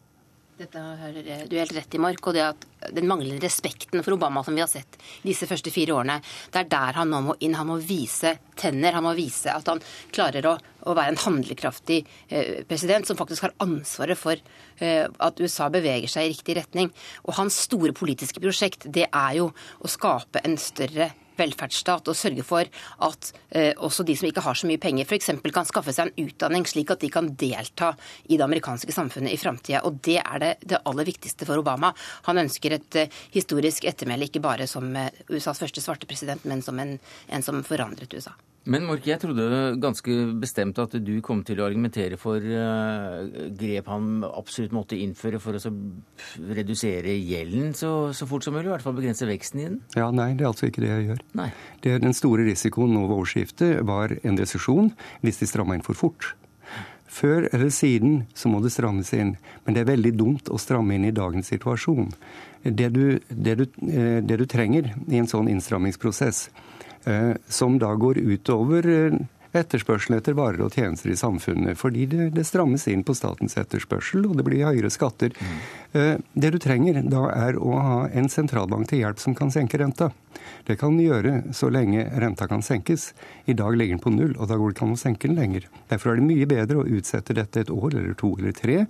Dette 0.61 0.76
har 0.76 1.14
du 1.48 1.56
helt 1.56 1.72
rett 1.72 1.94
i, 1.94 1.98
Mark. 2.02 2.26
Og 2.28 2.34
det 2.36 2.42
at 2.44 2.64
den 2.92 3.06
manglende 3.08 3.40
respekten 3.40 4.02
for 4.04 4.12
Obama 4.18 4.42
som 4.44 4.56
vi 4.56 4.61
har 4.61 4.68
sett 4.68 4.98
disse 5.24 5.48
første 5.48 5.72
fire 5.72 5.94
årene, 5.96 6.18
det 6.52 6.61
er 6.61 6.68
der 6.74 6.98
han 7.00 7.08
nå 7.08 7.20
må 7.24 7.36
inn. 7.40 7.56
Han 7.56 7.70
må 7.70 7.78
vise 7.80 8.34
tenner. 8.61 8.92
Han 8.92 9.06
må 9.06 9.14
vise 9.16 9.54
at 9.54 9.70
han 9.72 9.80
klarer 10.12 10.50
å, 10.50 10.52
å 10.84 10.96
være 10.98 11.14
en 11.14 11.22
handlekraftig 11.22 12.02
eh, 12.28 12.61
president 12.68 13.08
som 13.08 13.16
faktisk 13.16 13.48
har 13.48 13.56
ansvaret 13.64 14.20
for 14.20 14.36
eh, 14.36 15.06
at 15.08 15.40
USA 15.40 15.70
beveger 15.72 16.12
seg 16.12 16.28
i 16.28 16.34
riktig 16.34 16.58
retning. 16.61 16.92
Og 17.24 17.38
hans 17.40 17.56
store 17.64 17.96
politiske 17.96 18.44
prosjekt, 18.44 18.84
det 18.92 19.08
er 19.08 19.40
jo 19.40 19.48
å 19.80 19.92
skape 19.96 20.44
en 20.44 20.61
større 20.61 21.08
velferdsstat 21.38 22.10
og 22.10 22.18
sørge 22.18 22.44
for 22.46 22.68
at 23.06 23.30
eh, 23.50 23.72
også 23.76 24.04
de 24.06 24.16
som 24.18 24.28
ikke 24.28 24.44
har 24.44 24.58
så 24.58 24.68
mye 24.70 24.80
penger, 24.82 25.08
f.eks. 25.08 25.32
kan 25.54 25.68
skaffe 25.68 25.94
seg 25.94 26.10
en 26.10 26.28
utdanning, 26.28 26.66
slik 26.68 26.92
at 26.94 27.02
de 27.04 27.10
kan 27.12 27.32
delta 27.40 27.92
i 28.28 28.36
det 28.36 28.46
amerikanske 28.46 28.94
samfunnet 28.94 29.34
i 29.34 29.40
framtida. 29.40 29.84
Og 29.86 30.00
det 30.04 30.20
er 30.22 30.42
det, 30.42 30.52
det, 30.64 30.82
aller 30.84 31.08
viktigste 31.08 31.48
for 31.48 31.60
Obama. 31.60 31.92
Han 32.28 32.42
ønsker 32.44 32.76
et 32.76 33.00
eh, 33.00 33.18
historisk 33.34 33.88
ettermæle, 33.90 34.30
ikke 34.30 34.44
bare 34.44 34.68
som 34.70 34.90
eh, 34.96 35.12
USAs 35.30 35.62
første 35.62 35.84
svarte 35.84 36.08
president, 36.10 36.46
men 36.48 36.64
som 36.66 36.78
en, 36.82 36.96
en 37.28 37.46
som 37.46 37.64
forandret 37.66 38.16
USA. 38.16 38.34
Men 38.68 38.84
Mork, 38.84 39.06
jeg 39.08 39.16
trodde 39.22 39.44
ganske 39.80 40.14
bestemt 40.40 40.78
at 40.82 40.92
du 41.00 41.14
kom 41.24 41.40
til 41.48 41.62
å 41.62 41.64
argumentere 41.64 42.18
for 42.20 42.44
uh, 42.44 43.24
grep 43.56 43.88
han 43.88 44.26
absolutt 44.28 44.74
måtte 44.76 44.98
innføre 45.00 45.40
for 45.40 45.56
å 45.56 45.72
redusere 46.52 47.14
gjelden 47.16 47.72
så, 47.76 48.12
så, 48.12 48.28
fort 48.28 48.44
som 48.44 48.52
mulig, 48.52 48.68
i 48.68 48.74
hvert 48.74 48.84
fall 48.84 48.98
begrense 48.98 49.28
veksten 49.28 49.62
i 49.62 49.66
den? 49.70 49.80
Ja, 49.96 50.11
Nei, 50.12 50.34
det 50.36 50.44
er 50.44 50.52
altså 50.52 50.68
ikke 50.68 50.84
det 50.84 50.92
jeg 50.92 51.08
gjør. 51.08 51.24
Nei. 51.40 51.48
Det, 51.80 51.96
den 52.04 52.16
store 52.16 52.44
risikoen 52.50 52.92
nå 52.92 53.06
ved 53.08 53.16
årsskiftet 53.22 53.80
var 53.88 54.12
en 54.20 54.40
resesjon 54.42 54.92
hvis 55.24 55.40
de 55.40 55.48
stramma 55.48 55.78
inn 55.78 55.86
for 55.86 55.96
fort. 55.96 56.34
Før 57.11 57.48
eller 57.48 57.72
siden 57.74 58.26
så 58.38 58.52
må 58.52 58.61
det 58.62 58.74
strammes 58.76 59.08
inn, 59.16 59.38
men 59.64 59.74
det 59.74 59.82
er 59.82 59.94
veldig 59.96 60.12
dumt 60.20 60.52
å 60.52 60.61
stramme 60.61 60.94
inn 60.94 61.08
i 61.08 61.16
dagens 61.16 61.48
situasjon. 61.50 62.12
Det 62.62 62.92
du, 62.92 63.04
det 63.32 63.56
du, 63.56 63.64
eh, 63.88 64.18
det 64.20 64.36
du 64.36 64.44
trenger 64.44 64.92
i 65.08 65.18
en 65.18 65.26
sånn 65.30 65.48
innstrammingsprosess, 65.48 66.50
Eh, 66.52 66.69
som 67.48 67.78
da 67.80 67.94
går 67.96 68.18
utover 68.20 68.88
eh, 68.92 69.20
etterspørselen 69.57 70.18
etter 70.20 70.36
varer 70.38 70.62
og 70.62 70.74
tjenester 70.76 71.11
i 71.11 71.18
samfunnet. 71.18 71.78
Fordi 71.78 72.07
det, 72.11 72.30
det, 72.36 72.46
strammes 72.46 72.86
inn 72.90 73.03
på 73.07 73.16
statens 73.18 73.57
etterspørsel, 73.59 74.28
og 74.28 74.36
det 74.38 74.46
blir 74.46 74.66
høyere 74.68 74.92
skatter. 74.92 75.34
Mm. 75.34 76.22
Det 76.38 76.53
du 76.55 76.59
trenger 76.62 77.01
da, 77.11 77.24
er 77.34 77.59
å 77.59 77.74
ha 77.74 78.01
en 78.14 78.30
sentralbank 78.30 78.90
til 78.90 79.03
hjelp 79.03 79.22
som 79.22 79.34
kan 79.34 79.51
senke 79.51 79.80
renta. 79.80 80.12
Det 80.66 80.76
kan 80.78 80.94
den 80.94 81.07
gjøre 81.07 81.55
så 81.57 81.70
lenge 81.72 82.05
renta 82.22 82.46
kan 82.51 82.62
senkes. 82.62 83.11
I 83.51 83.57
dag 83.59 83.76
ligger 83.76 83.96
den 83.96 84.05
på 84.05 84.14
null, 84.14 84.36
og 84.38 84.51
da 84.51 84.59
går 84.59 84.70
det 84.70 84.76
ikke 84.76 84.86
an 84.86 84.96
å 84.96 85.03
senke 85.03 85.28
den 85.28 85.40
lenger. 85.40 85.68
Derfor 85.90 86.12
er 86.12 86.20
det 86.20 86.28
mye 86.28 86.51
bedre 86.51 86.82
å 86.82 86.88
utsette 86.98 87.36
dette 87.36 87.64
et 87.64 87.72
år 87.74 87.96
eller 87.96 88.14
to 88.18 88.34
eller 88.38 88.55
tre, 88.57 88.84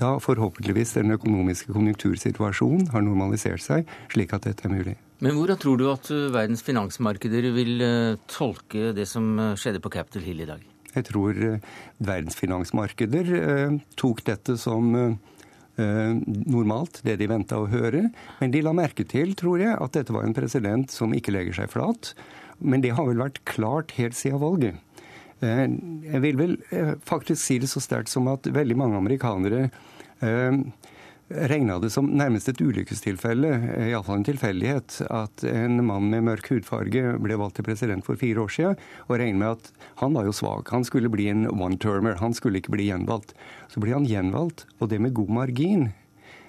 da 0.00 0.16
forhåpentligvis 0.22 0.96
den 0.96 1.16
økonomiske 1.18 1.76
konjunktursituasjonen 1.76 2.88
har 2.94 3.04
normalisert 3.04 3.64
seg, 3.64 3.90
slik 4.14 4.32
at 4.36 4.48
dette 4.48 4.68
er 4.68 4.78
mulig. 4.78 4.96
Men 5.24 5.36
hvordan 5.38 5.56
tror 5.60 5.78
du 5.80 5.86
at 5.88 6.08
uh, 6.12 6.28
verdens 6.34 6.64
finansmarkeder 6.64 7.48
vil 7.56 7.80
uh, 7.80 8.18
tolke 8.28 8.92
det 8.96 9.06
som 9.08 9.30
uh, 9.40 9.54
skjedde 9.56 9.80
på 9.80 9.92
Capitol 9.94 10.26
Hill 10.26 10.42
i 10.44 10.48
dag? 10.48 10.64
Jeg 10.96 11.06
tror 11.10 11.38
verdens 12.00 12.38
finansmarkeder 12.40 13.26
tok 14.00 14.22
dette 14.24 14.54
som 14.56 14.94
normalt, 15.76 17.02
det 17.04 17.18
de 17.20 17.28
venta 17.28 17.58
å 17.60 17.66
høre. 17.68 18.06
Men 18.38 18.54
de 18.54 18.62
la 18.64 18.72
merke 18.72 19.04
til, 19.04 19.34
tror 19.36 19.60
jeg, 19.60 19.74
at 19.76 19.92
dette 19.92 20.14
var 20.16 20.24
en 20.24 20.32
president 20.32 20.88
som 20.88 21.12
ikke 21.12 21.34
legger 21.36 21.58
seg 21.58 21.68
flat. 21.74 22.14
Men 22.64 22.80
det 22.80 22.94
har 22.96 23.10
vel 23.10 23.20
vært 23.20 23.42
klart 23.44 23.92
helt 23.98 24.16
siden 24.16 24.40
valget. 24.40 24.80
Jeg 25.44 26.22
vil 26.24 26.40
vel 26.40 26.56
faktisk 27.04 27.42
si 27.42 27.60
det 27.60 27.68
så 27.68 27.84
sterkt 27.84 28.08
som 28.08 28.32
at 28.32 28.48
veldig 28.48 28.80
mange 28.80 28.96
amerikanere 28.96 29.66
regna 31.28 31.78
det 31.82 31.90
som 31.90 32.06
nærmest 32.06 32.48
et 32.52 32.60
ulykkestilfelle, 32.62 33.50
iallfall 33.88 34.20
en 34.20 34.26
tilfeldighet, 34.28 35.00
at 35.10 35.44
en 35.50 35.80
mann 35.86 36.08
med 36.12 36.26
mørk 36.28 36.50
hudfarge 36.52 37.16
ble 37.22 37.38
valgt 37.40 37.58
til 37.58 37.66
president 37.66 38.06
for 38.06 38.18
fire 38.20 38.44
år 38.44 38.52
siden, 38.54 38.80
og 39.08 39.18
regner 39.18 39.40
med 39.40 39.54
at 39.56 39.70
han 40.02 40.14
var 40.14 40.28
jo 40.28 40.34
svak. 40.36 40.70
Han 40.74 40.86
skulle 40.86 41.10
bli 41.12 41.28
en 41.32 41.46
one-termer, 41.50 42.20
han 42.22 42.36
skulle 42.36 42.62
ikke 42.62 42.76
bli 42.76 42.90
gjenvalgt. 42.92 43.34
Så 43.72 43.82
ble 43.82 43.96
han 43.96 44.06
gjenvalgt, 44.06 44.68
og 44.78 44.92
det 44.92 45.02
med 45.02 45.16
god 45.18 45.32
margin. 45.42 45.88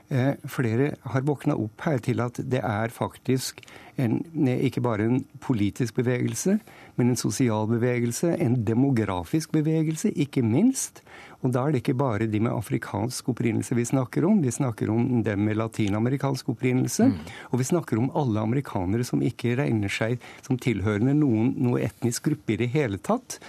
Eh, 0.07 0.37
flere 0.47 0.93
har 1.03 1.25
våkna 1.27 1.57
opp 1.59 1.81
her 1.83 1.97
til 1.99 2.21
at 2.23 2.37
det 2.39 2.61
er 2.63 2.93
faktisk 2.93 3.59
en, 3.99 4.21
ikke 4.47 4.83
bare 4.85 5.09
en 5.09 5.23
politisk 5.43 5.97
bevegelse, 5.97 6.59
men 6.97 7.11
en 7.11 7.19
sosial 7.19 7.67
bevegelse, 7.69 8.33
en 8.41 8.57
demografisk 8.65 9.53
bevegelse, 9.53 10.09
ikke 10.17 10.41
minst. 10.45 11.03
Og 11.45 11.53
da 11.53 11.67
er 11.67 11.75
det 11.75 11.83
ikke 11.83 11.97
bare 11.99 12.27
de 12.29 12.41
med 12.41 12.53
afrikansk 12.53 13.29
opprinnelse 13.33 13.77
vi 13.77 13.85
snakker 13.85 14.25
om, 14.25 14.41
vi 14.41 14.53
snakker 14.53 14.89
om 14.89 15.21
dem 15.25 15.45
med 15.45 15.59
latinamerikansk 15.59 16.49
opprinnelse. 16.55 17.11
Mm. 17.11 17.15
Og 17.51 17.61
vi 17.61 17.69
snakker 17.69 18.01
om 18.01 18.09
alle 18.17 18.41
amerikanere 18.41 19.05
som 19.05 19.21
ikke 19.21 19.55
regner 19.61 19.93
seg 19.93 20.17
som 20.45 20.57
tilhørende 20.57 21.13
noen, 21.17 21.53
noe 21.61 21.83
etnisk 21.85 22.31
gruppe 22.31 22.57
i 22.57 22.61
det 22.63 22.71
hele 22.73 22.97
tatt. 22.97 23.39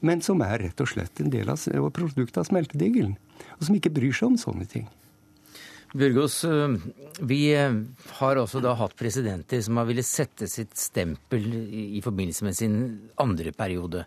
men 0.00 0.20
som 0.22 0.42
er 0.44 0.60
rett 0.60 0.80
og 0.80 0.86
slett 0.86 1.18
en 1.18 1.30
del 1.32 1.48
av 1.50 1.58
produkt 1.90 2.36
av 2.38 2.44
smeltedigelen. 2.46 3.16
Og 3.58 3.64
som 3.66 3.74
ikke 3.74 3.90
bryr 3.90 4.12
seg 4.14 4.28
om 4.28 4.36
sånne 4.38 4.68
ting. 4.70 4.86
Bjørgaas, 5.92 6.38
vi 7.20 7.40
har 7.52 8.38
også 8.40 8.62
da 8.64 8.72
hatt 8.80 8.94
presidenter 8.96 9.60
som 9.60 9.76
har 9.76 9.84
villet 9.90 10.08
sette 10.08 10.46
sitt 10.48 10.72
stempel 10.80 11.44
i 11.68 12.00
forbindelse 12.00 12.46
med 12.46 12.56
sin 12.56 12.76
andre 13.20 13.52
periode. 13.52 14.06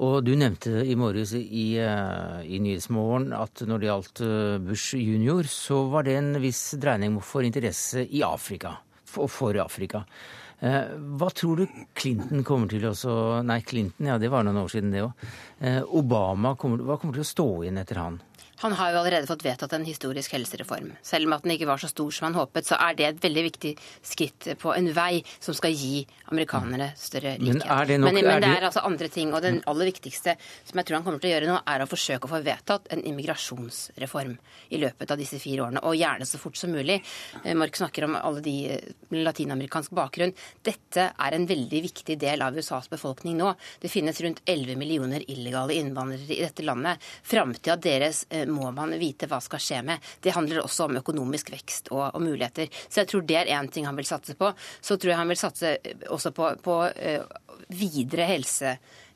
Og 0.00 0.22
du 0.24 0.32
nevnte 0.40 0.86
i 0.88 0.96
morges 0.96 1.34
i, 1.36 1.66
i 1.76 2.60
Nyhetsmorgen 2.64 3.34
at 3.36 3.60
når 3.68 3.82
det 3.82 3.90
gjaldt 3.90 4.22
Bush 4.70 4.96
junior, 4.96 5.44
så 5.52 5.82
var 5.92 6.08
det 6.08 6.16
en 6.16 6.32
viss 6.40 6.62
dreining 6.80 7.20
for 7.20 7.44
interesse 7.44 8.06
i 8.08 8.24
Afrika. 8.24 8.78
og 9.16 9.28
for 9.30 9.56
Afrika. 9.60 10.04
Hva 10.58 11.28
tror 11.30 11.60
du 11.60 11.66
Clinton 11.94 12.42
kommer 12.42 12.70
til 12.72 12.88
å 12.88 13.42
Nei, 13.46 13.60
Clinton, 13.62 14.08
ja, 14.10 14.16
det 14.18 14.30
var 14.32 14.46
noen 14.46 14.64
år 14.64 14.72
siden, 14.72 14.90
det 14.90 15.04
òg. 15.04 15.28
Obama, 15.92 16.56
kommer, 16.56 16.82
hva 16.82 16.96
kommer 16.98 17.14
til 17.14 17.26
å 17.26 17.32
stå 17.34 17.48
igjen 17.62 17.78
etter 17.84 18.00
han? 18.00 18.18
Han 18.58 18.72
har 18.72 18.92
jo 18.92 18.98
allerede 19.00 19.28
fått 19.28 19.44
vedtatt 19.46 19.72
en 19.76 19.84
historisk 19.86 20.32
helsereform. 20.34 20.90
Selv 21.06 21.28
om 21.28 21.36
at 21.36 21.44
den 21.44 21.54
ikke 21.54 21.68
var 21.68 21.78
så 21.78 21.90
stor 21.90 22.10
som 22.14 22.26
han 22.28 22.38
håpet, 22.38 22.66
så 22.66 22.78
er 22.82 22.96
det 22.98 23.06
et 23.06 23.20
veldig 23.22 23.44
viktig 23.46 23.72
skritt 24.02 24.48
på 24.58 24.72
en 24.74 24.90
vei 24.96 25.20
som 25.38 25.54
skal 25.54 25.76
gi 25.76 26.02
amerikanerne 26.32 26.90
større 26.98 27.36
likhet. 27.38 27.62
Men, 27.62 27.78
er 27.78 27.90
det, 27.90 27.98
nok, 28.02 28.12
men, 28.16 28.26
men 28.26 28.42
det 28.42 28.50
er 28.56 28.66
altså 28.68 28.82
andre 28.88 29.10
ting. 29.14 29.30
Og 29.34 29.44
den 29.44 29.60
aller 29.70 29.90
viktigste 29.92 30.34
som 30.40 30.80
jeg 30.80 30.88
tror 30.88 30.98
han 30.98 31.06
kommer 31.06 31.22
til 31.22 31.30
å 31.30 31.34
gjøre 31.36 31.50
nå, 31.52 31.58
er 31.70 31.84
å 31.84 31.88
forsøke 31.90 32.26
å 32.26 32.32
få 32.32 32.42
vedtatt 32.46 32.90
en 32.94 33.04
immigrasjonsreform 33.12 34.34
i 34.74 34.82
løpet 34.82 35.14
av 35.14 35.22
disse 35.22 35.38
fire 35.42 35.68
årene. 35.68 35.84
Og 35.86 35.98
gjerne 35.98 36.26
så 36.28 36.40
fort 36.42 36.58
som 36.58 36.74
mulig. 36.74 36.98
Mark 37.58 37.78
snakker 37.78 38.08
om 38.08 38.18
alle 38.18 38.42
de 38.44 38.56
med 39.12 39.22
latinamerikansk 39.26 39.94
bakgrunn. 39.96 40.34
Dette 40.66 41.08
er 41.14 41.36
en 41.36 41.46
veldig 41.48 41.84
viktig 41.86 42.18
del 42.20 42.42
av 42.44 42.58
USAs 42.58 42.90
befolkning 42.90 43.38
nå. 43.38 43.54
Det 43.80 43.90
finnes 43.92 44.18
rundt 44.24 44.42
11 44.44 44.78
millioner 44.80 45.24
illegale 45.30 45.78
innvandrere 45.78 46.34
i 46.34 46.42
dette 46.42 46.66
landet. 46.66 47.02
Framtida 47.22 47.78
deres 47.78 48.24
må 48.48 48.70
man 48.74 48.94
vite 49.00 49.28
hva 49.30 49.40
skal 49.44 49.62
skje 49.62 49.82
med. 49.86 50.04
Det 50.24 50.34
handler 50.36 50.62
også 50.62 50.88
om 50.88 51.00
økonomisk 51.00 51.52
vekst 51.54 51.92
og, 51.92 52.04
og 52.12 52.22
muligheter. 52.24 52.70
Så 52.88 53.02
jeg 53.02 53.10
tror 53.12 53.26
det 53.28 53.40
er 53.40 53.52
én 53.58 53.70
ting 53.72 53.88
han 53.88 53.98
vil 53.98 54.08
satse 54.08 54.36
på. 54.38 54.52
Så 54.80 54.96
tror 54.96 55.14
jeg 55.14 55.20
han 55.20 55.32
vil 55.32 55.40
satse 55.40 55.74
også 56.08 56.32
på, 56.36 56.50
på 56.64 56.78
uh, 56.88 57.68
videre 57.68 58.28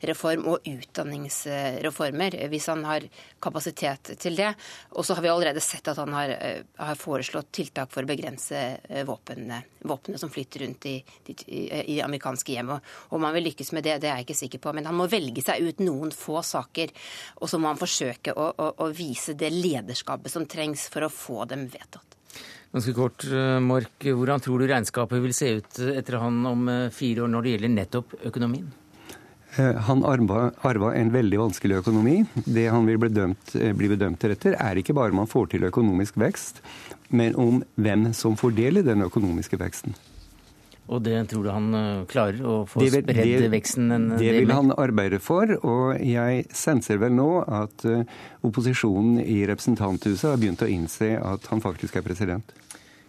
helsereform 0.03 0.49
og 0.51 0.67
utdanningsreformer, 0.67 2.37
hvis 2.51 2.67
han 2.69 2.85
har 2.85 3.07
kapasitet 3.41 4.13
til 4.19 4.37
det. 4.37 4.53
Og 4.97 5.05
så 5.07 5.15
har 5.15 5.23
vi 5.23 5.31
allerede 5.31 5.61
sett 5.61 5.89
at 5.89 5.99
han 5.99 6.13
har, 6.13 6.35
har 6.77 6.99
foreslått 6.99 7.53
tiltak 7.53 7.93
for 7.93 8.03
å 8.03 8.11
begrense 8.11 8.79
våpnene, 9.07 9.63
våpnene 9.87 10.19
som 10.19 10.31
flytter 10.31 10.67
rundt 10.67 10.87
i, 10.87 10.97
i, 11.47 12.01
amerikanske 12.03 12.53
hjem. 12.53 12.75
Og 12.75 13.17
om 13.17 13.25
han 13.27 13.35
vil 13.35 13.49
lykkes 13.51 13.73
med 13.73 13.85
det, 13.85 14.01
det 14.03 14.11
er 14.11 14.21
jeg 14.21 14.29
ikke 14.29 14.41
sikker 14.43 14.63
på. 14.63 14.73
Men 14.77 14.91
han 14.91 14.99
må 14.99 15.09
velge 15.11 15.45
seg 15.45 15.63
ut 15.63 15.83
noen 15.83 16.13
få 16.15 16.43
saker, 16.43 16.93
og 17.41 17.51
så 17.51 17.61
må 17.61 17.71
han 17.71 17.81
forsøke 17.81 18.35
å, 18.35 18.51
å, 18.57 18.73
å 18.83 18.91
vise 18.95 19.37
det 19.39 19.53
lederskapet 19.55 20.33
som 20.33 20.49
trengs 20.51 20.89
for 20.93 21.07
å 21.07 21.13
få 21.13 21.47
dem 21.51 21.69
vedtatt. 21.71 22.19
Ganske 22.73 22.95
kort, 22.97 23.27
Mork. 23.61 24.01
Hvordan 24.01 24.41
tror 24.41 24.63
du 24.63 24.65
regnskapet 24.71 25.21
vil 25.21 25.35
se 25.37 25.51
ut 25.59 25.81
etter 25.93 26.17
han 26.23 26.39
om 26.49 26.71
fire 26.89 27.27
år 27.27 27.29
når 27.29 27.45
det 27.45 27.53
gjelder 27.53 27.75
nettopp 27.75 28.15
økonomien? 28.31 28.71
Han 29.57 30.05
arva 30.09 30.93
en 30.97 31.11
veldig 31.13 31.41
vanskelig 31.43 31.83
økonomi. 31.83 32.23
Det 32.47 32.69
han 32.73 32.87
vil 32.89 33.01
bli, 33.03 33.11
dømt, 33.13 33.53
bli 33.53 33.91
bedømt 33.93 34.25
etter, 34.25 34.57
er 34.57 34.81
ikke 34.81 34.97
bare 34.97 35.13
om 35.13 35.21
han 35.21 35.29
får 35.29 35.51
til 35.53 35.67
økonomisk 35.69 36.17
vekst, 36.23 36.63
men 37.13 37.37
om 37.37 37.61
hvem 37.77 38.09
som 38.17 38.39
fordeler 38.41 38.87
den 38.87 39.05
økonomiske 39.05 39.61
veksten. 39.61 39.93
Og 40.93 41.05
det 41.05 41.15
tror 41.31 41.45
du 41.45 41.51
han 41.53 41.69
klarer 42.11 42.41
å 42.43 42.55
få 42.69 42.83
spredd 42.83 43.47
veksten? 43.53 43.93
En 43.95 44.09
det 44.17 44.33
vil 44.41 44.51
han 44.51 44.73
arbeide 44.75 45.21
for, 45.23 45.53
og 45.63 46.01
jeg 46.01 46.49
senser 46.57 46.99
vel 47.01 47.15
nå 47.17 47.31
at 47.45 47.85
opposisjonen 48.43 49.21
i 49.23 49.43
representanthuset 49.49 50.33
har 50.33 50.41
begynt 50.41 50.65
å 50.65 50.73
innse 50.73 51.15
at 51.21 51.47
han 51.53 51.63
faktisk 51.65 52.01
er 52.01 52.09
president. 52.09 52.57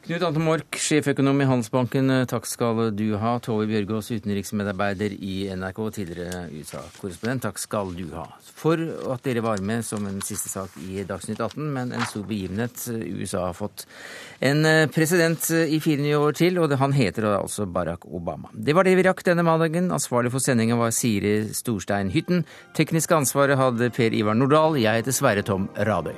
Knut 0.03 0.19
Ante 0.27 0.41
Mork, 0.43 0.75
sjeføkonom 0.83 1.37
i 1.39 1.45
Handelsbanken, 1.47 2.11
takk 2.27 2.43
skal 2.43 2.89
du 2.91 3.13
ha. 3.21 3.37
Tove 3.39 3.63
Bjørgaas, 3.69 4.09
utenriksmedarbeider 4.11 5.13
i 5.15 5.45
NRK, 5.55 5.79
tidligere 5.95 6.41
USA-korrespondent, 6.51 7.45
takk 7.45 7.61
skal 7.61 7.93
du 7.95 8.09
ha. 8.11 8.25
For 8.43 8.83
at 9.13 9.23
dere 9.23 9.45
var 9.45 9.63
med 9.63 9.87
som 9.87 10.03
en 10.09 10.19
siste 10.19 10.51
sak 10.51 10.75
i 10.83 11.05
Dagsnytt 11.07 11.39
18, 11.39 11.71
men 11.77 11.95
en 11.95 12.03
stor 12.09 12.27
begivenhet. 12.27 12.83
USA 13.15 13.45
har 13.45 13.55
fått 13.55 13.85
en 14.43 14.67
president 14.91 15.47
i 15.71 15.79
fire 15.79 16.03
nye 16.03 16.19
år 16.19 16.35
til, 16.35 16.59
og 16.59 16.75
han 16.83 16.99
heter 16.99 17.31
altså 17.37 17.63
Barack 17.63 18.03
Obama. 18.03 18.51
Det 18.51 18.75
var 18.75 18.83
det 18.83 18.97
vi 18.99 19.07
rakk 19.07 19.23
denne 19.23 19.47
mandagen. 19.47 19.87
Ansvarlig 19.95 20.35
for 20.35 20.43
sendinga 20.43 20.75
var 20.83 20.91
Siri 20.91 21.45
Storstein 21.55 22.11
Hytten. 22.11 22.43
Teknisk 22.75 23.15
ansvaret 23.15 23.55
hadde 23.55 23.93
Per 23.95 24.11
Ivar 24.19 24.35
Nordahl. 24.35 24.81
Jeg 24.83 24.99
heter 24.99 25.15
Sverre 25.15 25.47
Tom 25.47 25.71
Radøy. 25.79 26.17